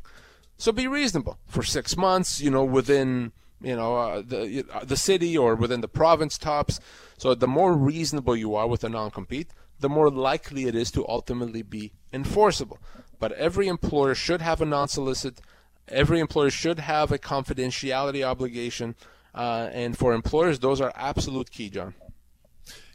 So 0.57 0.73
be 0.73 0.87
reasonable 0.87 1.39
for 1.47 1.63
six 1.63 1.97
months. 1.97 2.41
You 2.41 2.51
know, 2.51 2.65
within 2.65 3.33
you 3.61 3.77
know 3.77 3.97
uh, 3.97 4.23
the 4.23 4.65
uh, 4.73 4.85
the 4.85 4.97
city 4.97 5.37
or 5.37 5.55
within 5.55 5.81
the 5.81 5.89
province 5.89 6.39
tops. 6.39 6.81
So 7.17 7.35
the 7.35 7.49
more 7.49 7.75
reasonable 7.75 8.37
you 8.37 8.55
are 8.55 8.69
with 8.69 8.85
a 8.85 8.89
non-compete, 8.89 9.51
the 9.81 9.89
more 9.89 10.11
likely 10.11 10.65
it 10.67 10.75
is 10.75 10.91
to 10.93 11.07
ultimately 11.09 11.63
be 11.63 11.93
enforceable. 12.13 12.79
But 13.19 13.33
every 13.33 13.67
employer 13.67 14.15
should 14.15 14.41
have 14.41 14.61
a 14.61 14.67
non-solicit. 14.67 15.41
Every 15.89 16.21
employer 16.21 16.51
should 16.51 16.79
have 16.81 17.11
a 17.11 17.19
confidentiality 17.19 18.23
obligation. 18.23 18.95
Uh, 19.35 19.69
and 19.73 19.97
for 19.97 20.13
employers, 20.13 20.59
those 20.59 20.81
are 20.81 20.93
absolute 20.95 21.51
key, 21.51 21.71
John. 21.71 21.95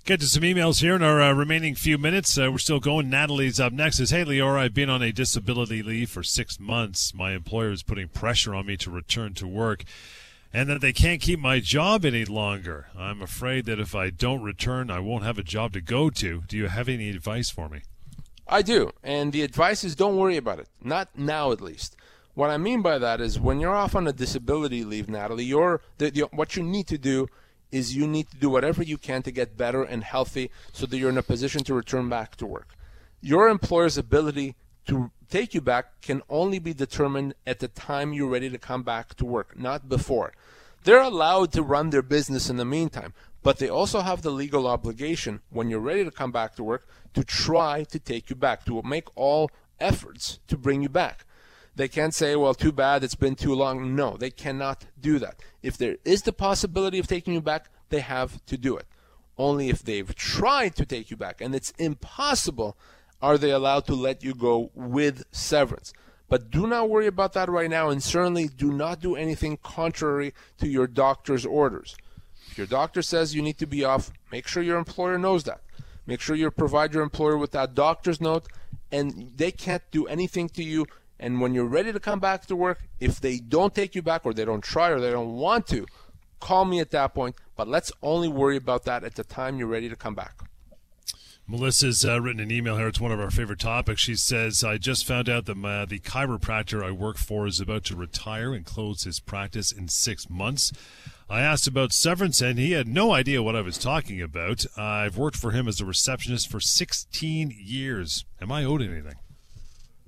Get 0.06 0.20
to 0.20 0.26
some 0.26 0.44
emails 0.44 0.82
here 0.82 0.98
in 0.98 1.02
our 1.02 1.22
uh, 1.22 1.32
remaining 1.32 1.76
few 1.76 1.98
minutes. 1.98 2.38
Uh, 2.38 2.52
we're 2.52 2.58
still 2.58 2.82
going. 2.82 3.10
Natalie's 3.10 3.58
up 3.58 3.72
next. 3.72 4.00
Says, 4.00 4.10
"Hey, 4.10 4.26
Lior, 4.26 4.60
I've 4.60 4.74
been 4.74 4.90
on 4.90 5.02
a 5.02 5.14
disability 5.14 5.82
leave 5.82 6.10
for 6.10 6.24
six 6.24 6.60
months. 6.60 7.14
My 7.14 7.32
employer 7.32 7.72
is 7.72 7.84
putting 7.84 8.10
pressure 8.10 8.54
on 8.54 8.66
me 8.66 8.76
to 8.78 8.92
return 8.92 9.34
to 9.36 9.48
work, 9.48 9.86
and 10.52 10.68
that 10.68 10.82
they 10.82 10.92
can't 10.92 11.22
keep 11.22 11.40
my 11.40 11.62
job 11.62 12.04
any 12.04 12.26
longer. 12.26 12.88
I'm 12.98 13.22
afraid 13.22 13.66
that 13.68 13.80
if 13.80 13.96
I 13.96 14.10
don't 14.10 14.42
return, 14.42 14.92
I 14.92 15.00
won't 15.00 15.24
have 15.24 15.38
a 15.38 15.44
job 15.44 15.72
to 15.72 15.80
go 15.80 16.10
to. 16.10 16.44
Do 16.50 16.58
you 16.58 16.68
have 16.68 16.90
any 16.90 17.10
advice 17.10 17.50
for 17.50 17.70
me?" 17.70 17.84
I 18.46 18.62
do, 18.62 18.92
and 19.04 19.32
the 19.32 19.44
advice 19.44 19.86
is 19.86 19.96
don't 19.96 20.18
worry 20.18 20.36
about 20.36 20.60
it. 20.60 20.68
Not 20.82 21.18
now, 21.18 21.54
at 21.54 21.62
least. 21.62 21.96
What 22.34 22.50
I 22.50 22.58
mean 22.58 22.82
by 22.82 22.98
that 22.98 23.22
is 23.22 23.40
when 23.40 23.62
you're 23.62 23.74
off 23.74 23.96
on 23.96 24.06
a 24.06 24.12
disability 24.12 24.84
leave, 24.84 25.08
Natalie, 25.08 25.46
you're 25.46 25.80
the, 25.98 26.10
the, 26.10 26.22
what 26.34 26.58
you 26.58 26.64
need 26.64 26.88
to 26.88 26.98
do 26.98 27.30
is 27.74 27.96
you 27.96 28.06
need 28.06 28.30
to 28.30 28.38
do 28.38 28.50
whatever 28.52 28.84
you 28.84 29.00
can 29.00 29.24
to 29.24 29.32
get 29.32 29.58
better 29.58 29.82
and 29.84 30.04
healthy 30.04 30.52
so 30.72 30.86
that 30.86 30.98
you're 30.98 31.10
in 31.10 31.18
a 31.18 31.24
position 31.24 31.64
to 31.64 31.74
return 31.74 32.08
back 32.08 32.36
to 32.36 32.46
work. 32.46 32.76
Your 33.20 33.50
employer's 33.50 33.98
ability 33.98 34.56
to 34.86 35.12
take 35.30 35.56
you 35.56 35.62
back 35.62 36.02
can 36.02 36.22
only 36.30 36.60
be 36.60 36.74
determined 36.74 37.34
at 37.48 37.60
the 37.60 37.68
time 37.68 38.14
you're 38.14 38.30
ready 38.30 38.50
to 38.52 38.60
come 38.60 38.84
back 38.84 39.16
to 39.16 39.26
work, 39.26 39.58
not 39.58 39.90
before. 39.90 40.34
They're 40.84 41.02
allowed 41.02 41.52
to 41.54 41.64
run 41.64 41.90
their 41.90 42.04
business 42.04 42.48
in 42.50 42.58
the 42.58 42.66
meantime, 42.66 43.14
but 43.42 43.58
they 43.58 43.70
also 43.70 44.02
have 44.02 44.22
the 44.22 44.30
legal 44.30 44.68
obligation 44.68 45.42
when 45.50 45.70
you're 45.70 45.80
ready 45.80 46.04
to 46.04 46.12
come 46.12 46.32
back 46.32 46.56
to 46.58 46.64
work 46.64 46.88
to 47.16 47.24
try 47.24 47.84
to 47.86 47.98
take 47.98 48.30
you 48.30 48.36
back, 48.36 48.66
to 48.66 48.82
make 48.84 49.08
all 49.16 49.50
efforts 49.80 50.40
to 50.48 50.58
bring 50.58 50.84
you 50.84 50.90
back. 50.90 51.26
They 51.76 51.88
can't 51.88 52.14
say, 52.14 52.36
well, 52.36 52.54
too 52.54 52.72
bad, 52.72 53.04
it's 53.04 53.16
been 53.16 53.36
too 53.36 53.56
long. 53.56 53.96
No, 53.96 54.16
they 54.16 54.30
cannot 54.30 54.86
do 55.00 55.18
that. 55.20 55.40
If 55.62 55.78
there 55.78 55.98
is 56.06 56.22
the 56.22 56.34
possibility 56.34 57.00
of 57.00 57.08
taking 57.08 57.34
you 57.34 57.42
back, 57.42 57.70
they 57.90 58.02
have 58.02 58.46
to 58.46 58.58
do 58.58 58.78
it. 58.78 58.86
Only 59.38 59.70
if 59.70 59.82
they've 59.84 60.14
tried 60.14 60.76
to 60.76 60.86
take 60.86 61.10
you 61.10 61.18
back 61.18 61.42
and 61.42 61.56
it's 61.56 61.72
impossible 61.80 62.78
are 63.22 63.38
they 63.38 63.52
allowed 63.52 63.86
to 63.86 63.96
let 63.96 64.24
you 64.24 64.36
go 64.36 64.70
with 64.76 65.24
severance. 65.32 65.94
But 66.30 66.52
do 66.52 66.68
not 66.68 66.90
worry 66.90 67.08
about 67.08 67.34
that 67.34 67.50
right 67.50 67.70
now, 67.70 67.90
and 67.90 68.02
certainly 68.02 68.48
do 68.48 68.72
not 68.72 69.00
do 69.00 69.16
anything 69.16 69.58
contrary 69.58 70.34
to 70.58 70.68
your 70.68 70.88
doctor's 70.88 71.46
orders. 71.46 71.96
If 72.50 72.58
your 72.58 72.68
doctor 72.68 73.02
says 73.02 73.34
you 73.36 73.42
need 73.42 73.58
to 73.60 73.66
be 73.66 73.84
off, 73.84 74.12
make 74.32 74.48
sure 74.48 74.64
your 74.64 74.78
employer 74.78 75.18
knows 75.18 75.44
that. 75.44 75.62
Make 76.06 76.22
sure 76.22 76.36
you 76.36 76.50
provide 76.52 76.94
your 76.94 77.04
employer 77.04 77.38
with 77.38 77.52
that 77.52 77.76
doctor's 77.76 78.20
note, 78.20 78.48
and 78.92 79.32
they 79.36 79.52
can't 79.52 79.84
do 79.92 80.06
anything 80.08 80.50
to 80.50 80.64
you 80.64 80.86
and 81.20 81.40
when 81.40 81.54
you're 81.54 81.66
ready 81.66 81.94
to 81.94 82.00
come 82.00 82.20
back 82.20 82.46
to 82.48 82.56
work, 82.56 82.82
if 83.00 83.20
they 83.20 83.38
don't 83.38 83.74
take 83.74 83.96
you 83.96 84.02
back 84.02 84.26
or 84.26 84.34
they 84.34 84.46
don't 84.46 84.64
try 84.64 84.90
or 84.90 85.00
they 85.00 85.12
don't 85.12 85.34
want 85.34 85.68
to, 85.68 85.86
call 86.40 86.66
me 86.66 86.80
at 86.80 86.92
that 86.92 87.14
point. 87.14 87.36
But 87.56 87.68
let's 87.68 87.92
only 88.02 88.28
worry 88.28 88.58
about 88.58 88.84
that 88.86 89.04
at 89.04 89.16
the 89.16 89.24
time 89.24 89.58
you're 89.58 89.68
ready 89.68 89.90
to 89.90 89.96
come 89.96 90.16
back. 90.16 90.42
Melissa's 91.46 92.06
uh, 92.06 92.22
written 92.22 92.42
an 92.42 92.52
email 92.52 92.78
here. 92.78 92.88
It's 92.88 93.02
one 93.02 93.12
of 93.12 93.20
our 93.20 93.30
favorite 93.30 93.60
topics. 93.60 94.02
She 94.02 94.16
says, 94.16 94.64
I 94.64 94.78
just 94.78 95.06
found 95.06 95.28
out 95.28 95.46
that 95.46 95.56
my, 95.56 95.84
the 95.84 96.00
chiropractor 96.00 96.84
I 96.84 96.92
work 96.92 97.18
for 97.18 97.46
is 97.48 97.60
about 97.60 97.84
to 97.86 97.98
retire 97.98 98.54
and 98.54 98.66
close 98.66 99.04
his 99.04 99.20
practice 99.20 99.72
in 99.72 99.90
six 99.90 100.30
months. 100.30 100.72
I 101.30 101.42
asked 101.42 101.68
about 101.68 101.92
severance, 101.92 102.42
and 102.42 102.58
he 102.58 102.72
had 102.72 102.88
no 102.88 103.12
idea 103.12 103.44
what 103.44 103.58
I 103.58 103.62
was 103.62 103.78
talking 103.78 104.22
about. 104.22 104.66
I've 104.78 105.18
worked 105.18 105.36
for 105.36 105.52
him 105.52 105.68
as 105.68 105.82
a 105.82 105.86
receptionist 105.86 106.50
for 106.50 106.62
16 106.62 107.54
years. 107.58 108.24
Am 108.42 108.52
I 108.52 108.64
owed 108.64 108.82
anything? 108.82 109.16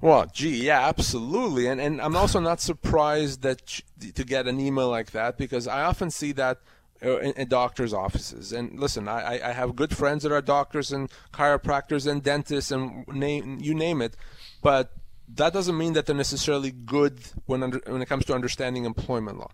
Well, 0.01 0.25
gee, 0.31 0.65
yeah, 0.65 0.87
absolutely, 0.87 1.67
and 1.67 1.79
and 1.79 2.01
I'm 2.01 2.15
also 2.15 2.39
not 2.39 2.59
surprised 2.59 3.41
that 3.41 3.81
to 4.13 4.23
get 4.23 4.47
an 4.47 4.59
email 4.59 4.89
like 4.89 5.11
that 5.11 5.37
because 5.37 5.67
I 5.67 5.83
often 5.83 6.11
see 6.11 6.31
that 6.33 6.59
uh, 7.03 7.19
in, 7.19 7.31
in 7.33 7.47
doctors' 7.47 7.93
offices. 7.93 8.51
And 8.51 8.79
listen, 8.79 9.07
I, 9.07 9.39
I 9.43 9.51
have 9.51 9.75
good 9.75 9.95
friends 9.95 10.23
that 10.23 10.31
are 10.31 10.41
doctors 10.41 10.91
and 10.91 11.09
chiropractors 11.33 12.09
and 12.09 12.23
dentists 12.23 12.71
and 12.71 13.07
name 13.07 13.59
you 13.61 13.73
name 13.73 14.01
it, 14.01 14.15
but 14.61 14.91
that 15.27 15.53
doesn't 15.53 15.77
mean 15.77 15.93
that 15.93 16.05
they're 16.05 16.15
necessarily 16.15 16.71
good 16.71 17.19
when 17.45 17.63
under, 17.63 17.81
when 17.85 18.01
it 18.01 18.07
comes 18.07 18.25
to 18.25 18.33
understanding 18.33 18.85
employment 18.85 19.39
law. 19.39 19.51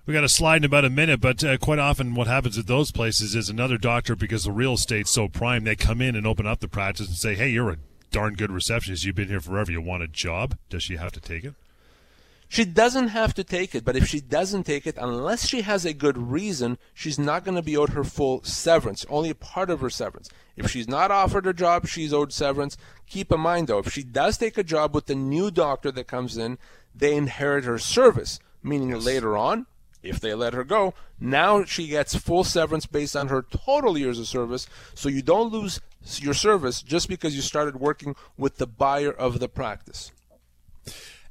We 0.06 0.14
got 0.14 0.22
a 0.22 0.28
slide 0.28 0.58
in 0.58 0.64
about 0.64 0.84
a 0.84 0.90
minute, 0.90 1.20
but 1.20 1.42
uh, 1.42 1.58
quite 1.58 1.80
often 1.80 2.14
what 2.14 2.28
happens 2.28 2.56
at 2.56 2.68
those 2.68 2.92
places 2.92 3.34
is 3.34 3.48
another 3.48 3.76
doctor, 3.76 4.14
because 4.14 4.44
the 4.44 4.52
real 4.52 4.74
estate's 4.74 5.10
so 5.10 5.28
prime, 5.28 5.64
they 5.64 5.74
come 5.74 6.00
in 6.00 6.14
and 6.14 6.26
open 6.26 6.46
up 6.46 6.60
the 6.60 6.68
practice 6.68 7.08
and 7.08 7.16
say, 7.16 7.34
"Hey, 7.34 7.48
you're 7.48 7.70
a 7.70 7.78
darn 8.16 8.34
good 8.34 8.50
receptionist. 8.50 9.04
You've 9.04 9.16
been 9.16 9.28
here 9.28 9.40
forever. 9.40 9.70
You 9.70 9.80
want 9.80 10.02
a 10.02 10.08
job?" 10.08 10.56
Does 10.70 10.82
she 10.82 10.96
have 10.96 11.12
to 11.12 11.20
take 11.20 11.44
it? 11.44 11.54
She 12.48 12.64
doesn't 12.64 13.08
have 13.08 13.34
to 13.34 13.44
take 13.44 13.74
it, 13.74 13.84
but 13.84 13.96
if 13.96 14.06
she 14.06 14.20
doesn't 14.20 14.64
take 14.64 14.86
it, 14.86 14.96
unless 14.98 15.48
she 15.48 15.62
has 15.62 15.84
a 15.84 15.92
good 15.92 16.16
reason, 16.16 16.78
she's 16.94 17.18
not 17.18 17.44
going 17.44 17.56
to 17.56 17.62
be 17.62 17.76
owed 17.76 17.90
her 17.90 18.04
full 18.04 18.42
severance, 18.44 19.04
only 19.08 19.34
part 19.34 19.68
of 19.68 19.80
her 19.80 19.90
severance. 19.90 20.30
If 20.56 20.70
she's 20.70 20.88
not 20.88 21.10
offered 21.10 21.46
a 21.46 21.52
job, 21.52 21.88
she's 21.88 22.12
owed 22.12 22.32
severance. 22.32 22.76
Keep 23.08 23.32
in 23.32 23.40
mind, 23.40 23.66
though, 23.66 23.80
if 23.80 23.92
she 23.92 24.04
does 24.04 24.38
take 24.38 24.56
a 24.56 24.62
job 24.62 24.94
with 24.94 25.06
the 25.06 25.14
new 25.14 25.50
doctor 25.50 25.90
that 25.90 26.06
comes 26.06 26.38
in, 26.38 26.58
they 26.94 27.16
inherit 27.16 27.64
her 27.64 27.78
service, 27.78 28.38
meaning 28.62 28.90
later 28.98 29.36
on, 29.36 29.66
if 30.02 30.20
they 30.20 30.32
let 30.32 30.54
her 30.54 30.64
go, 30.64 30.94
now 31.18 31.64
she 31.64 31.88
gets 31.88 32.14
full 32.14 32.44
severance 32.44 32.86
based 32.86 33.16
on 33.16 33.28
her 33.28 33.42
total 33.42 33.98
years 33.98 34.20
of 34.20 34.28
service. 34.28 34.68
So 34.94 35.08
you 35.08 35.20
don't 35.20 35.52
lose 35.52 35.80
your 36.20 36.34
service 36.34 36.82
just 36.82 37.08
because 37.08 37.34
you 37.34 37.42
started 37.42 37.76
working 37.76 38.14
with 38.36 38.56
the 38.56 38.66
buyer 38.66 39.12
of 39.12 39.40
the 39.40 39.48
practice. 39.48 40.12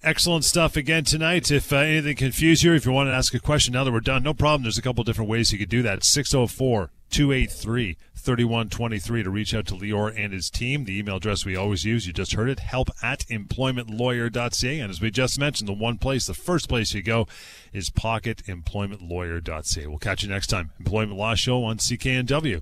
Excellent 0.04 0.46
stuff 0.46 0.78
again 0.78 1.04
tonight. 1.04 1.50
If 1.50 1.74
uh, 1.74 1.78
anything 1.78 2.16
confused 2.16 2.62
you, 2.62 2.74
if 2.74 2.86
you 2.86 2.92
want 2.92 3.08
to 3.10 3.14
ask 3.14 3.34
a 3.34 3.40
question 3.40 3.74
now 3.74 3.84
that 3.84 3.92
we're 3.92 4.02
done, 4.02 4.22
no 4.22 4.36
problem. 4.36 4.62
There's 4.62 4.78
a 4.78 4.84
couple 4.84 5.04
different 5.04 5.32
ways 5.32 5.52
you 5.52 5.58
could 5.58 5.70
do 5.70 5.82
that. 5.82 6.04
604 6.04 6.92
283 7.10 7.98
3123 8.16 9.24
to 9.24 9.30
reach 9.30 9.56
out 9.56 9.66
to 9.68 9.74
Lior 9.74 10.14
and 10.16 10.32
his 10.32 10.52
team. 10.52 10.84
The 10.86 11.00
email 11.00 11.16
address 11.18 11.44
we 11.44 11.56
always 11.56 11.86
use, 11.86 12.06
you 12.06 12.14
just 12.14 12.34
heard 12.34 12.50
it, 12.50 12.60
help 12.60 12.90
at 13.02 13.22
employmentlawyer.ca. 13.32 14.80
And 14.80 14.92
as 14.92 15.02
we 15.02 15.10
just 15.10 15.40
mentioned, 15.40 15.68
the 15.68 15.74
one 15.74 15.98
place, 15.98 16.28
the 16.28 16.36
first 16.36 16.70
place 16.70 16.94
you 16.94 17.02
go 17.02 17.28
is 17.74 17.90
pocketemploymentlawyer.ca. 17.90 19.88
We'll 19.88 19.98
catch 19.98 20.22
you 20.22 20.30
next 20.30 20.48
time. 20.48 20.72
Employment 20.78 21.18
Law 21.18 21.34
Show 21.34 21.64
on 21.64 21.78
CKNW. 21.78 22.62